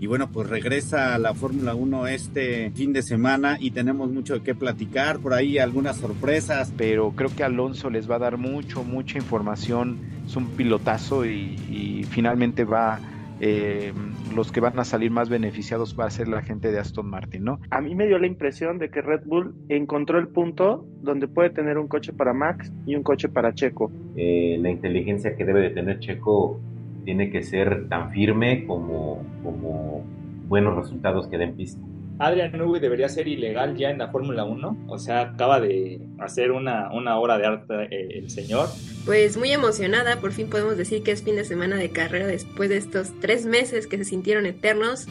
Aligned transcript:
Y 0.00 0.06
bueno, 0.06 0.30
pues 0.30 0.48
regresa 0.48 1.14
a 1.14 1.18
la 1.18 1.34
Fórmula 1.34 1.74
1 1.74 2.06
este 2.06 2.70
fin 2.70 2.92
de 2.92 3.02
semana 3.02 3.56
y 3.58 3.72
tenemos 3.72 4.10
mucho 4.10 4.34
de 4.34 4.42
qué 4.42 4.54
platicar, 4.54 5.18
por 5.18 5.34
ahí 5.34 5.58
algunas 5.58 5.96
sorpresas. 5.96 6.72
Pero 6.76 7.12
creo 7.12 7.30
que 7.34 7.42
Alonso 7.42 7.90
les 7.90 8.08
va 8.08 8.16
a 8.16 8.20
dar 8.20 8.38
mucho, 8.38 8.84
mucha 8.84 9.18
información, 9.18 9.98
es 10.26 10.36
un 10.36 10.46
pilotazo 10.50 11.24
y, 11.26 12.04
finalmente 12.10 12.64
va... 12.64 13.00
Eh, 13.40 13.92
los 14.34 14.50
que 14.50 14.58
van 14.58 14.76
a 14.80 14.84
salir 14.84 15.12
más 15.12 15.28
beneficiados 15.28 15.96
va 15.98 16.06
a 16.06 16.10
ser 16.10 16.26
la 16.26 16.42
gente 16.42 16.72
de 16.72 16.80
Aston 16.80 17.08
Martin, 17.08 17.44
¿no? 17.44 17.60
A 17.70 17.80
mí 17.80 17.94
me 17.94 18.08
dio 18.08 18.18
la 18.18 18.26
impresión 18.26 18.78
de 18.78 18.90
que 18.90 19.00
Red 19.00 19.22
Bull 19.26 19.54
encontró 19.68 20.18
el 20.18 20.26
punto 20.26 20.84
donde 21.02 21.28
puede 21.28 21.50
tener 21.50 21.78
un 21.78 21.86
coche 21.86 22.12
para 22.12 22.32
Max 22.32 22.72
y 22.84 22.96
un 22.96 23.04
coche 23.04 23.28
para 23.28 23.54
Checo. 23.54 23.92
Eh, 24.16 24.58
la 24.60 24.70
inteligencia 24.70 25.36
que 25.36 25.44
debe 25.44 25.60
de 25.60 25.70
tener 25.70 26.00
Checo 26.00 26.60
tiene 27.08 27.30
que 27.30 27.42
ser 27.42 27.88
tan 27.88 28.10
firme 28.10 28.66
como, 28.66 29.24
como 29.42 30.04
buenos 30.46 30.76
resultados 30.76 31.26
que 31.28 31.38
den 31.38 31.56
pista. 31.56 31.80
Adrian 32.18 32.52
Newey 32.52 32.82
debería 32.82 33.08
ser 33.08 33.26
ilegal 33.26 33.78
ya 33.78 33.88
en 33.88 33.96
la 33.96 34.08
Fórmula 34.08 34.44
1. 34.44 34.84
O 34.88 34.98
sea, 34.98 35.22
acaba 35.22 35.58
de 35.58 36.02
hacer 36.18 36.52
una, 36.52 36.92
una 36.92 37.18
obra 37.18 37.38
de 37.38 37.46
arte 37.46 37.74
eh, 37.90 38.18
el 38.18 38.28
señor. 38.28 38.68
Pues 39.06 39.38
muy 39.38 39.50
emocionada, 39.52 40.20
por 40.20 40.32
fin 40.32 40.50
podemos 40.50 40.76
decir 40.76 41.02
que 41.02 41.12
es 41.12 41.22
fin 41.22 41.36
de 41.36 41.46
semana 41.46 41.76
de 41.76 41.88
carrera 41.88 42.26
después 42.26 42.68
de 42.68 42.76
estos 42.76 43.18
tres 43.20 43.46
meses 43.46 43.86
que 43.86 43.96
se 43.96 44.04
sintieron 44.04 44.44
eternos. 44.44 45.06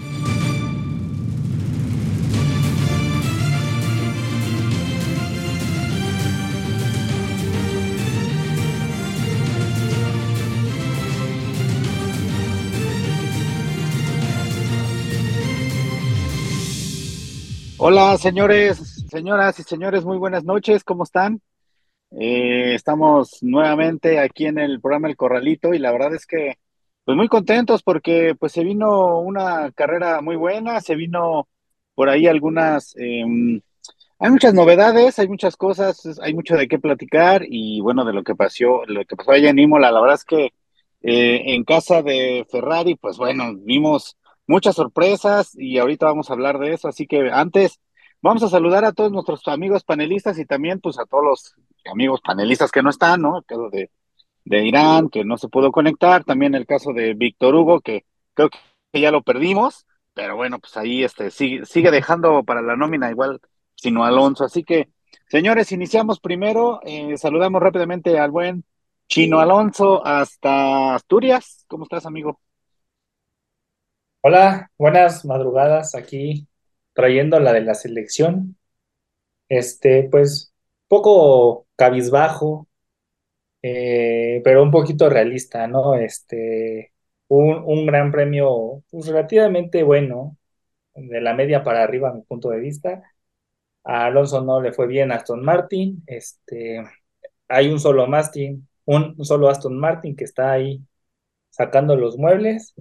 Hola, 17.90 18.18
señores, 18.18 19.05
señoras 19.10 19.57
y 19.60 19.63
señores, 19.63 20.04
muy 20.04 20.18
buenas 20.18 20.43
noches, 20.43 20.84
¿cómo 20.84 21.04
están? 21.04 21.40
Eh, 22.12 22.74
estamos 22.76 23.38
nuevamente 23.41 24.20
aquí 24.20 24.46
en 24.46 24.60
el 24.60 24.82
programa 24.82 25.07
El 25.07 25.16
Corralito 25.16 25.74
y 25.74 25.80
la 25.80 25.93
verdad 25.93 26.13
es 26.13 26.26
que 26.26 26.55
pues 27.05 27.15
muy 27.15 27.30
contentos 27.30 27.84
porque 27.84 28.35
pues 28.38 28.52
se 28.52 28.65
vino 28.65 29.20
una 29.20 29.71
carrera 29.71 30.20
muy 30.20 30.35
buena, 30.35 30.82
se 30.82 30.96
vino 30.96 31.48
por 31.96 32.10
ahí 32.10 32.27
algunas, 32.27 32.93
em, 32.98 33.62
hay 34.20 34.32
muchas 34.32 34.54
novedades, 34.54 35.18
hay 35.18 35.30
muchas 35.30 35.55
cosas, 35.55 36.20
hay 36.21 36.34
mucho 36.34 36.58
de 36.58 36.68
qué 36.68 36.80
platicar 36.80 37.46
y 37.48 37.80
bueno, 37.80 38.04
de 38.04 38.12
lo 38.12 38.21
que 38.21 38.35
pasó, 38.35 38.84
lo 38.85 39.05
que 39.05 39.15
pasó 39.15 39.32
allá 39.32 39.49
en 39.49 39.60
Imola, 39.60 39.93
la 39.93 40.02
verdad 40.02 40.15
es 40.15 40.26
que 40.26 40.52
eh, 41.04 41.54
en 41.55 41.63
casa 41.63 42.02
de 42.02 42.46
Ferrari, 42.52 42.96
pues 42.96 43.18
bueno, 43.18 43.54
vimos 43.55 44.16
muchas 44.48 44.76
sorpresas 44.76 45.51
y 45.55 45.77
ahorita 45.77 46.05
vamos 46.07 46.29
a 46.29 46.34
hablar 46.34 46.57
de 46.59 46.73
eso, 46.73 46.87
así 46.87 47.05
que 47.05 47.29
antes 47.31 47.79
vamos 48.21 48.43
a 48.43 48.49
saludar 48.49 48.85
a 48.85 48.93
todos 48.93 49.12
nuestros 49.12 49.48
amigos 49.48 49.84
panelistas 49.84 50.40
y 50.40 50.45
también 50.45 50.79
pues 50.79 50.98
a 50.99 51.05
todos 51.05 51.23
los 51.23 51.55
amigos 51.91 52.21
panelistas 52.21 52.71
que 52.71 52.81
no 52.81 52.90
están, 52.90 53.21
¿no? 53.21 53.37
El 53.37 53.45
caso 53.45 53.70
de, 53.70 53.91
de 54.45 54.65
Irán, 54.65 55.09
que 55.09 55.25
no 55.25 55.37
se 55.37 55.49
pudo 55.49 55.71
conectar, 55.71 56.23
también 56.23 56.55
el 56.55 56.65
caso 56.65 56.93
de 56.93 57.13
Víctor 57.13 57.55
Hugo, 57.55 57.81
que 57.81 58.05
creo 58.34 58.49
que 58.49 59.01
ya 59.01 59.12
lo 59.12 59.21
perdimos, 59.21 59.85
pero 60.13 60.35
bueno, 60.35 60.59
pues 60.59 60.75
ahí 60.77 61.03
este 61.03 61.31
sigue, 61.31 61.65
sigue 61.65 61.91
dejando 61.91 62.43
para 62.43 62.62
la 62.62 62.75
nómina 62.75 63.12
igual 63.12 63.41
sino 63.75 64.03
Alonso, 64.06 64.44
así 64.45 64.63
que 64.63 64.90
señores, 65.29 65.72
iniciamos 65.72 66.19
primero, 66.19 66.79
eh, 66.84 67.18
saludamos 67.18 67.62
rápidamente 67.62 68.18
al 68.18 68.31
buen 68.31 68.66
Chino 69.07 69.40
Alonso 69.40 70.06
hasta 70.06 70.95
Asturias, 70.95 71.66
¿cómo 71.68 71.84
estás 71.84 72.06
amigo? 72.06 72.40
Hola, 74.22 74.72
buenas 74.78 75.23
madrugadas 75.25 75.96
aquí 75.96 76.47
trayendo 76.94 77.40
la 77.40 77.53
de 77.53 77.62
la 77.62 77.73
selección. 77.75 78.57
Este, 79.50 80.09
pues, 80.12 80.53
poco 80.88 81.68
cabizbajo, 81.75 82.68
eh, 83.64 84.42
pero 84.44 84.64
un 84.64 84.72
poquito 84.72 85.09
realista, 85.09 85.68
¿no? 85.68 85.96
Este, 85.96 86.94
un, 87.30 87.64
un 87.66 87.86
gran 87.88 88.12
premio 88.12 88.84
pues, 88.92 89.08
relativamente 89.08 89.84
bueno, 89.84 90.38
de 90.96 91.22
la 91.22 91.34
media 91.36 91.63
para 91.63 91.84
arriba, 91.84 92.12
a 92.12 92.13
mi 92.13 92.24
punto 92.24 92.50
de 92.52 92.59
vista. 92.59 93.03
A 93.86 94.06
Alonso 94.08 94.42
no 94.44 94.62
le 94.62 94.74
fue 94.74 94.88
bien 94.88 95.12
a 95.12 95.16
Aston 95.18 95.44
Martin. 95.44 96.03
Este, 96.08 96.84
hay 97.50 97.69
un 97.69 97.80
solo 97.80 98.08
Martin, 98.08 98.68
un 98.86 99.24
solo 99.25 99.50
Aston 99.50 99.78
Martin 99.80 100.16
que 100.16 100.25
está 100.25 100.53
ahí 100.53 100.81
sacando 101.52 101.96
los 101.97 102.18
muebles. 102.18 102.75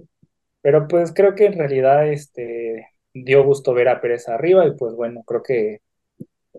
Pero 0.67 0.85
pues 0.85 1.13
creo 1.13 1.33
que 1.33 1.45
en 1.45 1.57
realidad 1.57 2.11
este, 2.11 2.89
dio 3.13 3.41
gusto 3.45 3.73
ver 3.73 3.87
a 3.87 4.01
Pérez 4.01 4.27
arriba 4.27 4.67
y 4.67 4.71
pues 4.75 4.93
bueno, 4.95 5.23
creo 5.25 5.41
que 5.41 5.79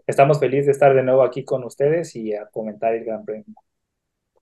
estamos 0.07 0.41
felices 0.41 0.65
de 0.65 0.73
estar 0.73 0.95
de 0.95 1.03
nuevo 1.03 1.23
aquí 1.23 1.45
con 1.45 1.63
ustedes 1.63 2.17
y 2.17 2.33
a 2.33 2.47
comentar 2.47 2.95
el 2.95 3.05
Gran 3.05 3.27
Premio. 3.27 3.55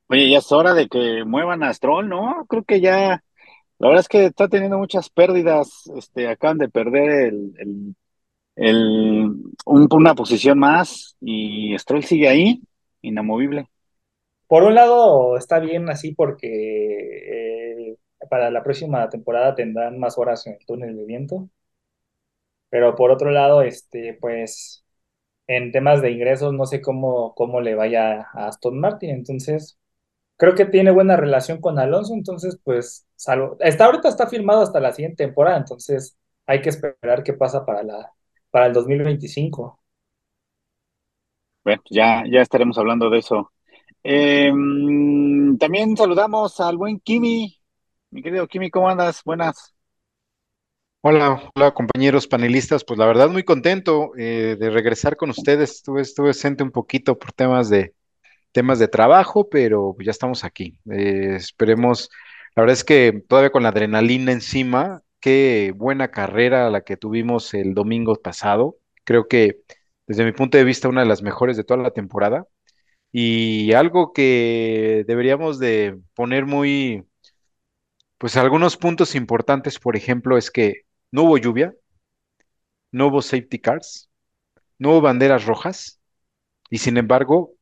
Oye, 0.06 0.31
ya 0.31 0.38
es 0.38 0.53
hora 0.53 0.72
de 0.72 0.87
que 0.87 1.25
muevan 1.25 1.65
a 1.65 1.75
Stroll, 1.75 2.09
¿no? 2.09 2.47
Creo 2.49 2.62
que 2.62 2.81
ya, 2.81 3.25
la 3.81 3.88
verdad 3.88 4.03
es 4.03 4.09
que 4.09 4.26
está 4.26 4.47
teniendo 4.47 4.78
muchas 4.78 5.10
pérdidas, 5.10 5.91
este, 5.97 6.28
acaban 6.28 6.59
de 6.59 6.69
perder 6.69 7.34
el, 7.34 7.97
el, 8.55 9.34
una 9.65 10.15
posición 10.15 10.60
más 10.60 11.16
y 11.21 11.76
Stroll 11.76 12.05
sigue 12.05 12.28
ahí, 12.28 12.62
inamovible. 13.03 13.66
Por 14.47 14.62
un 14.62 14.76
lado 14.76 15.37
está 15.37 15.59
bien 15.59 15.91
así 15.91 16.15
porque 16.15 17.97
para 18.28 18.50
la 18.50 18.62
próxima 18.62 19.09
temporada 19.10 19.54
tendrán 19.54 19.98
más 19.98 20.19
horas 20.19 20.47
en 20.47 20.54
el 20.54 20.66
túnel 20.66 20.97
de 20.97 21.04
viento. 21.04 21.48
Pero 22.70 22.94
por 22.97 23.10
otro 23.10 23.31
lado, 23.31 23.62
este, 23.62 24.14
pues 24.20 24.84
en 25.47 25.72
temas 25.72 26.03
de 26.03 26.10
ingresos 26.12 26.53
no 26.54 26.66
sé 26.66 26.81
cómo, 26.82 27.34
cómo 27.34 27.60
le 27.60 27.75
vaya 27.75 28.22
a 28.34 28.48
Aston 28.48 28.78
Martin. 28.81 29.10
Entonces, 29.10 29.78
creo 30.37 30.54
que 30.54 30.66
tiene 30.66 30.91
buena 30.92 31.16
relación 31.16 31.60
con 31.60 31.78
Alonso. 31.78 32.14
Entonces, 32.14 32.59
pues, 32.64 33.06
salvo, 33.16 33.56
está 33.60 33.87
ahorita 33.87 34.09
está 34.09 34.28
firmado 34.28 34.62
hasta 34.62 34.81
la 34.81 34.93
siguiente 34.93 35.25
temporada. 35.26 35.58
Entonces, 35.58 36.19
hay 36.47 36.62
que 36.62 36.70
esperar 36.70 37.22
qué 37.25 37.34
pasa 37.34 37.64
para 37.66 37.82
la, 37.82 38.12
para 38.50 38.66
el 38.66 38.72
2025. 38.75 39.81
Bueno, 41.64 41.82
ya, 41.91 42.22
ya 42.31 42.43
estaremos 42.43 42.78
hablando 42.78 43.10
de 43.10 43.19
eso. 43.19 43.53
Em, 44.03 45.58
también 45.58 45.97
saludamos 45.97 46.60
al 46.60 46.76
buen 46.76 47.00
Kimi, 47.00 47.58
mi 48.16 48.22
querido 48.22 48.49
Kimi, 48.49 48.71
¿cómo 48.71 48.88
andas? 48.88 49.22
Buenas. 49.25 49.75
Hola, 51.03 51.50
hola 51.54 51.72
compañeros 51.72 52.27
panelistas, 52.27 52.82
pues 52.82 52.99
la 52.99 53.04
verdad 53.04 53.28
muy 53.28 53.43
contento 53.44 54.12
eh, 54.16 54.56
de 54.59 54.71
regresar 54.71 55.19
con 55.19 55.28
ustedes. 55.28 55.72
Estuve, 55.72 56.00
estuve 56.00 56.28
ausente 56.28 56.62
un 56.62 56.71
poquito 56.71 57.19
por 57.19 57.32
temas 57.32 57.69
de 57.69 57.94
temas 58.53 58.78
de 58.78 58.88
trabajo, 58.88 59.50
pero 59.50 59.94
ya 60.00 60.12
estamos 60.12 60.44
aquí. 60.44 60.81
Eh, 60.91 61.34
esperemos, 61.37 62.09
la 62.55 62.62
verdad 62.62 62.72
es 62.72 62.84
que 62.84 63.22
todavía 63.28 63.50
con 63.50 63.62
la 63.62 63.69
adrenalina 63.69 64.32
encima, 64.32 65.03
qué 65.21 65.75
buena 65.76 66.10
carrera 66.10 66.71
la 66.71 66.81
que 66.81 66.97
tuvimos 66.97 67.53
el 67.53 67.75
domingo 67.75 68.15
pasado. 68.15 68.78
Creo 69.05 69.28
que 69.28 69.59
desde 70.06 70.25
mi 70.25 70.32
punto 70.32 70.56
de 70.56 70.65
vista 70.65 70.88
una 70.88 71.03
de 71.03 71.09
las 71.09 71.21
mejores 71.21 71.59
de 71.59 71.65
toda 71.65 71.82
la 71.82 71.91
temporada. 71.91 72.47
Y 73.12 73.75
algo 73.75 74.15
que 74.15 75.05
deberíamos 75.06 75.59
de 75.59 75.99
poner 76.15 76.47
muy 76.47 77.05
pues 78.19 78.37
algunos 78.37 78.77
puntos 78.77 79.15
importantes, 79.15 79.78
por 79.78 79.97
ejemplo, 79.97 80.38
es 80.38 80.50
que 80.50 80.82
no 81.10 81.25
hubo 81.25 81.38
lluvia, 81.38 81.75
no 82.93 83.09
hubo 83.09 83.22
safety 83.22 83.59
cars, 83.59 84.09
no 84.78 84.91
hubo 84.91 85.00
banderas 85.03 85.47
rojas 85.47 86.00
y 86.71 86.78
sin 86.78 86.97
embargo 86.97 87.55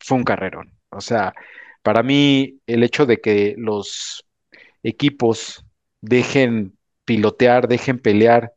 fue 0.00 0.18
un 0.18 0.24
carrerón. 0.24 0.78
O 0.90 1.00
sea, 1.00 1.34
para 1.82 2.02
mí 2.02 2.60
el 2.66 2.84
hecho 2.84 3.06
de 3.06 3.20
que 3.20 3.54
los 3.58 4.24
equipos 4.82 5.64
dejen 6.00 6.78
pilotear, 7.06 7.68
dejen 7.68 8.00
pelear 8.00 8.54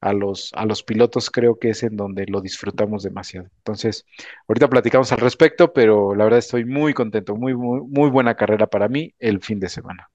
a 0.00 0.12
los, 0.14 0.52
a 0.54 0.66
los 0.66 0.82
pilotos, 0.84 1.30
creo 1.30 1.58
que 1.58 1.70
es 1.70 1.82
en 1.84 1.96
donde 1.96 2.26
lo 2.28 2.40
disfrutamos 2.42 3.02
demasiado. 3.04 3.48
Entonces, 3.58 4.06
ahorita 4.48 4.68
platicamos 4.70 5.12
al 5.12 5.20
respecto, 5.20 5.72
pero 5.72 6.14
la 6.14 6.24
verdad 6.24 6.40
estoy 6.40 6.64
muy 6.66 6.94
contento, 6.94 7.36
muy, 7.36 7.54
muy, 7.56 7.82
muy 7.82 8.10
buena 8.10 8.36
carrera 8.36 8.68
para 8.68 8.88
mí 8.88 9.14
el 9.18 9.42
fin 9.42 9.60
de 9.60 9.70
semana. 9.70 10.10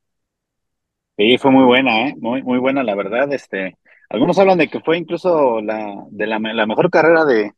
Sí, 1.20 1.38
fue 1.38 1.52
muy 1.52 1.66
buena, 1.66 2.08
¿eh? 2.08 2.16
Muy, 2.18 2.42
muy 2.44 2.60
buena, 2.60 2.82
la 2.82 2.96
verdad. 2.96 3.34
Este, 3.34 3.78
algunos 4.10 4.40
hablan 4.40 4.58
de 4.58 4.70
que 4.70 4.80
fue 4.80 4.98
incluso 4.98 5.60
la, 5.60 6.06
de 6.12 6.28
la, 6.28 6.40
mejor 6.40 6.90
carrera 6.90 7.26
de, 7.26 7.52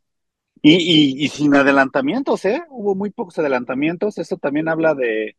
y, 0.63 1.23
y, 1.23 1.27
sin 1.27 1.53
adelantamientos, 1.55 2.43
¿eh? 2.45 2.63
Hubo 2.69 2.95
muy 2.95 3.11
pocos 3.11 3.37
adelantamientos. 3.37 4.17
Eso 4.17 4.37
también 4.37 4.67
habla 4.67 4.95
de, 4.95 5.37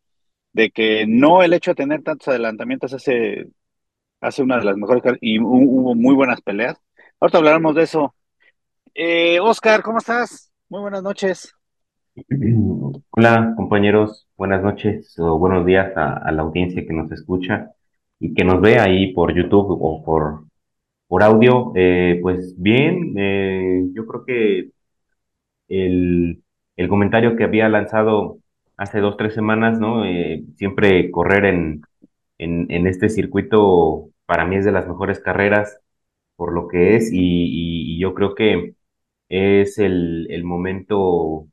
de 0.53 0.71
que 0.71 1.05
no 1.09 1.43
el 1.43 1.53
hecho 1.53 1.73
de 1.73 1.75
tener 1.75 2.05
tantos 2.05 2.29
adelantamientos 2.29 2.95
hace, 2.95 3.49
hace 4.21 4.43
una 4.45 4.59
de 4.59 4.67
las 4.67 4.77
mejores 4.77 5.03
y 5.21 5.41
hubo 5.41 5.97
muy 5.97 6.15
buenas 6.15 6.41
peleas. 6.43 6.79
Ahorita 7.19 7.39
hablaremos 7.39 7.75
de 7.75 7.83
eso. 7.83 8.15
Eh, 8.95 9.41
Oscar, 9.41 9.83
¿cómo 9.83 9.99
estás? 9.99 10.53
Muy 10.69 10.81
buenas 10.81 11.03
noches. 11.03 11.53
Hola, 13.11 13.53
compañeros. 13.57 14.29
Buenas 14.37 14.63
noches 14.63 15.19
o 15.19 15.41
buenos 15.41 15.67
días 15.67 15.93
a 15.97 16.31
la 16.31 16.43
audiencia 16.43 16.87
que 16.87 16.93
nos 16.93 17.11
escucha 17.11 17.73
y 18.23 18.35
que 18.35 18.45
nos 18.45 18.61
ve 18.61 18.79
ahí 18.79 19.13
por 19.13 19.35
YouTube 19.35 19.79
o 19.81 20.03
por 20.05 20.45
por 21.13 21.23
audio. 21.23 21.73
Eh, 21.77 22.21
pues 22.23 22.55
bien, 22.59 23.15
eh, 23.19 23.85
yo 23.95 24.07
creo 24.07 24.25
que 24.25 24.71
el, 25.69 26.43
el 26.77 26.89
comentario 26.89 27.37
que 27.37 27.45
había 27.45 27.69
lanzado 27.69 28.39
hace 28.77 29.01
dos, 29.01 29.17
tres 29.17 29.35
semanas, 29.35 29.79
¿no? 29.81 30.05
Eh, 30.07 30.45
siempre 30.57 31.11
correr 31.11 31.45
en, 31.47 31.83
en, 32.39 32.87
este 32.87 33.09
circuito 33.11 34.11
para 34.27 34.47
mí 34.47 34.57
es 34.57 34.65
de 34.65 34.73
las 34.73 34.89
mejores 34.89 35.21
carreras 35.21 35.81
por 36.37 36.53
lo 36.55 36.69
que 36.69 36.97
es 36.97 37.13
y, 37.13 37.19
y, 37.19 37.97
y 37.97 38.01
yo 38.01 38.15
creo 38.15 38.35
que 38.35 38.75
es 39.29 39.79
el, 39.79 40.29
el, 40.31 40.45
momento 40.45 40.99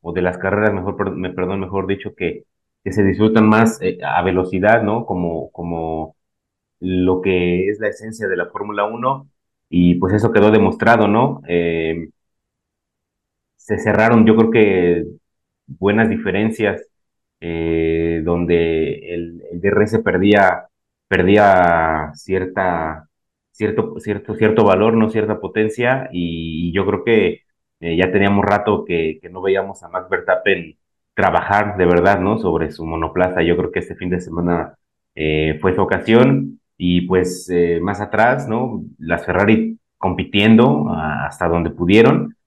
o 0.02 0.14
de 0.14 0.22
las 0.22 0.38
carreras, 0.38 0.74
mejor, 0.74 1.16
me, 1.18 1.32
perdón, 1.32 1.62
mejor 1.62 1.88
dicho, 1.88 2.16
que, 2.16 2.46
que 2.84 2.92
se 2.94 3.04
disfrutan 3.04 3.48
más 3.50 3.80
a 4.04 4.22
velocidad, 4.24 4.84
¿no? 4.84 5.06
Como, 5.06 5.52
como 5.52 6.16
lo 6.80 7.22
que 7.22 7.70
es 7.70 7.80
la 7.80 7.90
esencia 7.90 8.28
de 8.28 8.38
la 8.38 8.48
Fórmula 8.48 8.86
1 8.86 9.30
y 9.70 9.96
pues 9.96 10.14
eso 10.14 10.32
quedó 10.32 10.52
demostrado, 10.52 11.08
¿no? 11.08 11.42
Eh, 11.48 12.10
se 13.58 13.78
cerraron, 13.80 14.26
yo 14.26 14.36
creo 14.36 14.52
que 14.52 15.06
buenas 15.68 16.10
diferencias, 16.10 16.88
eh, 17.42 18.22
donde 18.26 19.14
el, 19.16 19.44
el, 19.52 19.62
DRS 19.62 20.00
perdía, 20.04 20.68
perdía 21.08 22.12
cierta, 22.16 23.10
cierto, 23.52 24.00
cierto, 24.00 24.36
cierto 24.36 24.64
valor, 24.66 24.96
no 24.96 25.10
cierta 25.10 25.40
potencia, 25.40 26.10
y, 26.12 26.72
yo 26.74 26.86
creo 26.86 27.04
que 27.04 27.44
eh, 27.82 27.98
ya 27.98 28.12
teníamos 28.12 28.46
rato 28.46 28.86
que, 28.86 29.20
no 29.32 29.42
veíamos 29.42 29.84
a 29.84 29.90
Max 29.90 30.10
Verstappen 30.10 30.78
trabajar 31.14 31.78
de 31.78 31.86
verdad, 31.86 32.20
¿no? 32.20 32.38
Sobre 32.40 32.72
su 32.72 32.86
monoplaza. 32.86 33.42
Yo 33.44 33.58
creo 33.58 33.72
que 33.72 33.80
este 33.80 33.96
fin 33.96 34.10
de 34.10 34.22
semana 34.22 34.76
fue 35.62 35.76
su 35.76 35.82
ocasión, 35.82 36.59
y 36.80 37.02
pues 37.02 37.50
eh, 37.50 37.80
más 37.82 38.00
atrás, 38.02 38.48
¿no? 38.48 38.86
Las 39.00 39.26
Ferrari 39.26 39.78
compitiendo 39.98 40.90
hasta 40.90 41.50
donde 41.50 41.72
pudieron 41.72 42.38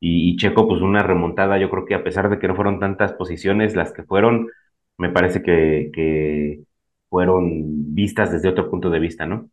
y, 0.00 0.30
y, 0.30 0.36
Checo, 0.36 0.66
pues 0.66 0.80
una 0.80 1.02
remontada, 1.02 1.58
yo 1.58 1.70
creo 1.70 1.84
que 1.84 1.94
a 1.94 2.02
pesar 2.02 2.30
de 2.30 2.38
que 2.38 2.48
no 2.48 2.56
fueron 2.56 2.80
tantas 2.80 3.12
posiciones 3.12 3.76
las 3.76 3.92
que 3.92 4.02
fueron, 4.02 4.48
me 4.98 5.10
parece 5.10 5.42
que, 5.42 5.90
que 5.94 6.62
fueron 7.10 7.94
vistas 7.94 8.32
desde 8.32 8.48
otro 8.48 8.70
punto 8.70 8.88
de 8.90 8.98
vista, 8.98 9.26
¿no? 9.26 9.50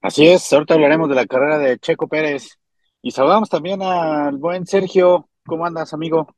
Así 0.00 0.26
es, 0.26 0.50
ahorita 0.52 0.74
hablaremos 0.74 1.10
de 1.10 1.14
la 1.16 1.26
carrera 1.26 1.58
de 1.58 1.78
Checo 1.78 2.08
Pérez 2.08 2.58
y 3.02 3.10
saludamos 3.10 3.50
también 3.50 3.82
al 3.82 4.38
buen 4.38 4.66
Sergio. 4.66 5.28
¿Cómo 5.44 5.66
andas, 5.66 5.92
amigo? 5.92 6.34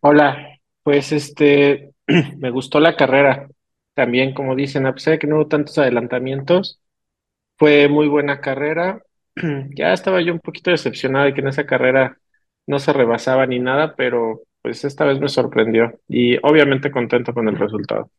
Hola, 0.00 0.58
pues 0.82 1.12
este, 1.12 1.92
me 2.38 2.50
gustó 2.50 2.80
la 2.80 2.96
carrera. 2.96 3.48
También, 4.00 4.32
como 4.32 4.56
dicen, 4.56 4.86
a 4.86 4.94
que 4.94 5.26
no 5.26 5.36
hubo 5.36 5.46
tantos 5.46 5.76
adelantamientos, 5.76 6.80
fue 7.58 7.86
muy 7.88 8.08
buena 8.08 8.40
carrera 8.40 9.02
ya 9.76 9.92
estaba 9.92 10.22
yo 10.22 10.32
un 10.32 10.40
poquito 10.40 10.70
decepcionado 10.70 11.26
de 11.26 11.34
que 11.34 11.42
en 11.42 11.48
esa 11.48 11.66
carrera 11.66 12.16
no 12.66 12.78
se 12.78 12.94
rebasaba 12.94 13.44
ni 13.46 13.58
nada, 13.58 13.94
pero 13.96 14.40
pues 14.62 14.86
esta 14.86 15.04
vez 15.04 15.20
me 15.20 15.28
sorprendió 15.28 16.00
y 16.08 16.38
obviamente 16.38 16.90
contento 16.90 17.34
con 17.34 17.46
el 17.48 17.58
resultado. 17.58 18.10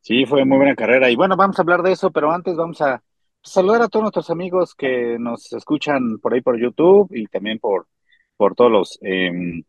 Sí, 0.00 0.26
fue 0.26 0.44
muy 0.44 0.58
buena 0.58 0.76
carrera. 0.76 1.10
Y 1.10 1.16
bueno, 1.16 1.36
vamos 1.36 1.58
a 1.58 1.62
hablar 1.62 1.82
de 1.82 1.90
eso, 1.90 2.12
pero 2.12 2.30
antes 2.30 2.54
vamos 2.54 2.80
a 2.82 3.02
saludar 3.42 3.82
a 3.82 3.88
todos 3.88 4.04
nuestros 4.04 4.30
amigos 4.30 4.76
que 4.76 5.16
nos 5.18 5.52
escuchan 5.54 6.20
por 6.20 6.34
ahí 6.34 6.40
por 6.40 6.56
YouTube 6.56 7.08
y 7.10 7.26
también 7.26 7.58
por, 7.58 7.88
por 8.36 8.54
todos 8.54 8.70
los 8.70 8.98
eh, 9.02 9.64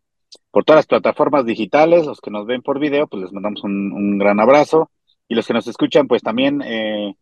por 0.51 0.63
todas 0.63 0.79
las 0.79 0.88
plataformas 0.88 1.45
digitales, 1.45 2.06
los 2.06 2.21
que 2.21 2.31
nos 2.31 2.45
ven 2.45 2.62
por 2.62 2.79
video, 2.79 3.07
pues 3.07 3.24
les 3.24 3.31
mandamos 3.31 3.63
un, 3.63 4.18
gran 4.18 4.39
abrazo. 4.39 4.91
Y 5.27 5.35
los 5.35 5.45
que 5.45 5.53
nos 5.53 5.68
escuchan, 5.68 6.07
pues 6.07 6.21
también 6.21 6.62
eh, 6.62 7.13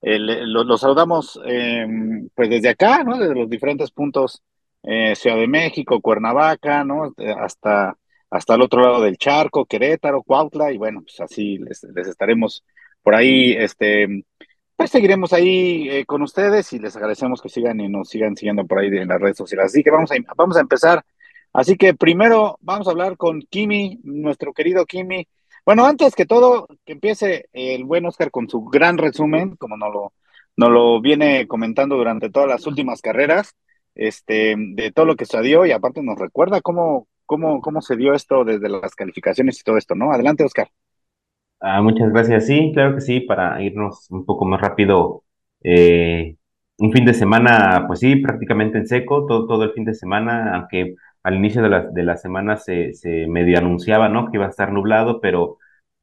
eh, 0.00 0.18
lo, 0.18 0.64
lo, 0.64 0.78
saludamos 0.78 1.38
eh, 1.46 1.86
pues 2.34 2.48
desde 2.50 2.70
acá, 2.70 3.04
¿no? 3.04 3.18
Desde 3.18 3.34
los 3.34 3.50
diferentes 3.50 3.90
puntos, 3.90 4.42
eh, 4.82 5.14
Ciudad 5.16 5.36
de 5.36 5.46
México, 5.48 6.00
Cuernavaca, 6.00 6.84
¿no? 6.84 7.12
Hasta, 7.38 7.96
hasta 8.30 8.54
el 8.54 8.62
otro 8.62 8.82
lado 8.82 9.02
del 9.02 9.18
charco, 9.18 9.66
Querétaro, 9.66 10.22
Cuautla, 10.22 10.72
y 10.72 10.78
bueno, 10.78 11.02
pues 11.02 11.20
así 11.20 11.58
les, 11.58 11.84
les 11.94 12.08
estaremos 12.08 12.64
por 13.02 13.14
ahí, 13.14 13.52
este, 13.52 14.24
pues 14.76 14.90
seguiremos 14.90 15.32
ahí 15.32 15.88
eh, 15.88 16.04
con 16.04 16.22
ustedes 16.22 16.72
y 16.72 16.78
les 16.78 16.96
agradecemos 16.96 17.40
que 17.40 17.48
sigan 17.48 17.80
y 17.80 17.88
nos 17.88 18.08
sigan 18.08 18.36
siguiendo 18.36 18.66
por 18.66 18.78
ahí 18.80 18.88
en 18.88 19.08
las 19.08 19.20
redes 19.20 19.36
sociales. 19.36 19.66
Así 19.66 19.82
que 19.82 19.90
vamos 19.90 20.10
a, 20.10 20.16
vamos 20.36 20.56
a 20.56 20.60
empezar. 20.60 21.04
Así 21.54 21.76
que 21.76 21.94
primero 21.94 22.58
vamos 22.60 22.88
a 22.88 22.90
hablar 22.90 23.16
con 23.16 23.40
Kimi, 23.40 24.00
nuestro 24.02 24.52
querido 24.52 24.84
Kimi. 24.86 25.28
Bueno, 25.64 25.86
antes 25.86 26.16
que 26.16 26.26
todo, 26.26 26.66
que 26.84 26.92
empiece 26.92 27.46
el 27.52 27.84
buen 27.84 28.04
Oscar 28.06 28.32
con 28.32 28.48
su 28.48 28.64
gran 28.64 28.98
resumen, 28.98 29.54
como 29.54 29.76
nos 29.76 29.92
lo, 29.94 30.12
nos 30.56 30.70
lo 30.70 31.00
viene 31.00 31.46
comentando 31.46 31.96
durante 31.96 32.28
todas 32.28 32.48
las 32.48 32.66
últimas 32.66 33.00
carreras, 33.00 33.54
este, 33.94 34.56
de 34.58 34.90
todo 34.90 35.06
lo 35.06 35.14
que 35.14 35.26
se 35.26 35.40
dio 35.42 35.64
y 35.64 35.70
aparte 35.70 36.02
nos 36.02 36.18
recuerda 36.18 36.60
cómo, 36.60 37.06
cómo, 37.24 37.60
cómo 37.60 37.80
se 37.80 37.94
dio 37.94 38.14
esto 38.14 38.44
desde 38.44 38.68
las 38.68 38.96
calificaciones 38.96 39.60
y 39.60 39.62
todo 39.62 39.78
esto, 39.78 39.94
¿no? 39.94 40.12
Adelante, 40.12 40.42
Oscar. 40.42 40.68
Ah, 41.60 41.80
muchas 41.82 42.10
gracias. 42.10 42.46
Sí, 42.48 42.72
claro 42.74 42.96
que 42.96 43.00
sí, 43.00 43.20
para 43.20 43.62
irnos 43.62 44.10
un 44.10 44.26
poco 44.26 44.44
más 44.44 44.60
rápido. 44.60 45.22
Eh, 45.62 46.36
un 46.78 46.92
fin 46.92 47.04
de 47.04 47.14
semana, 47.14 47.84
pues 47.86 48.00
sí, 48.00 48.16
prácticamente 48.16 48.78
en 48.78 48.88
seco, 48.88 49.24
todo, 49.24 49.46
todo 49.46 49.62
el 49.62 49.72
fin 49.72 49.84
de 49.84 49.94
semana, 49.94 50.52
aunque 50.56 50.96
al 51.24 51.36
inicio 51.36 51.62
de 51.62 51.70
la, 51.70 51.82
de 51.82 52.04
la 52.04 52.16
semana 52.16 52.56
se, 52.58 52.94
se 52.94 53.26
medio 53.28 53.58
anunciaba, 53.58 54.08
¿no? 54.08 54.30
Que 54.30 54.38
iba 54.38 54.46
a 54.46 54.50
estar 54.50 54.72
nublado, 54.72 55.20
pero 55.20 55.58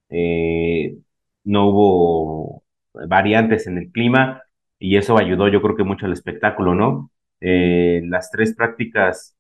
eh, 0.10 0.98
no 1.46 1.68
hubo 1.70 2.64
variantes 2.94 3.68
en 3.68 3.78
el 3.80 3.92
clima 3.92 4.44
y 4.80 4.98
eso 4.98 5.18
ayudó 5.18 5.48
yo 5.50 5.62
creo 5.62 5.76
que 5.78 5.84
mucho 5.84 6.06
al 6.08 6.14
espectáculo, 6.14 6.76
¿no? 6.76 7.12
Eh, 7.42 8.02
las 8.06 8.32
tres 8.32 8.56
prácticas 8.56 9.36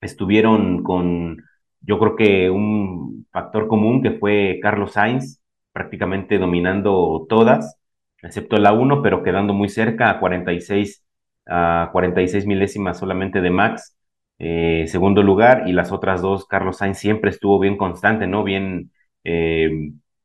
estuvieron 0.00 0.82
con, 0.82 1.38
yo 1.80 1.98
creo 1.98 2.16
que 2.16 2.50
un 2.50 3.26
factor 3.32 3.68
común 3.68 4.02
que 4.02 4.12
fue 4.12 4.58
Carlos 4.62 4.92
Sainz, 4.92 5.40
prácticamente 5.72 6.38
dominando 6.38 7.26
todas, 7.28 7.76
excepto 8.22 8.56
la 8.58 8.72
1, 8.72 9.02
pero 9.02 9.22
quedando 9.22 9.54
muy 9.54 9.68
cerca 9.68 10.10
a 10.10 10.20
46, 10.20 11.04
a 11.46 11.90
46 11.92 12.46
milésimas 12.46 12.98
solamente 12.98 13.40
de 13.40 13.50
Max 13.50 13.97
eh, 14.38 14.84
segundo 14.88 15.22
lugar, 15.22 15.68
y 15.68 15.72
las 15.72 15.92
otras 15.92 16.22
dos, 16.22 16.46
Carlos 16.46 16.78
Sainz 16.78 16.98
siempre 16.98 17.30
estuvo 17.30 17.58
bien 17.58 17.76
constante, 17.76 18.26
¿no? 18.26 18.44
Bien, 18.44 18.92
eh, 19.24 19.70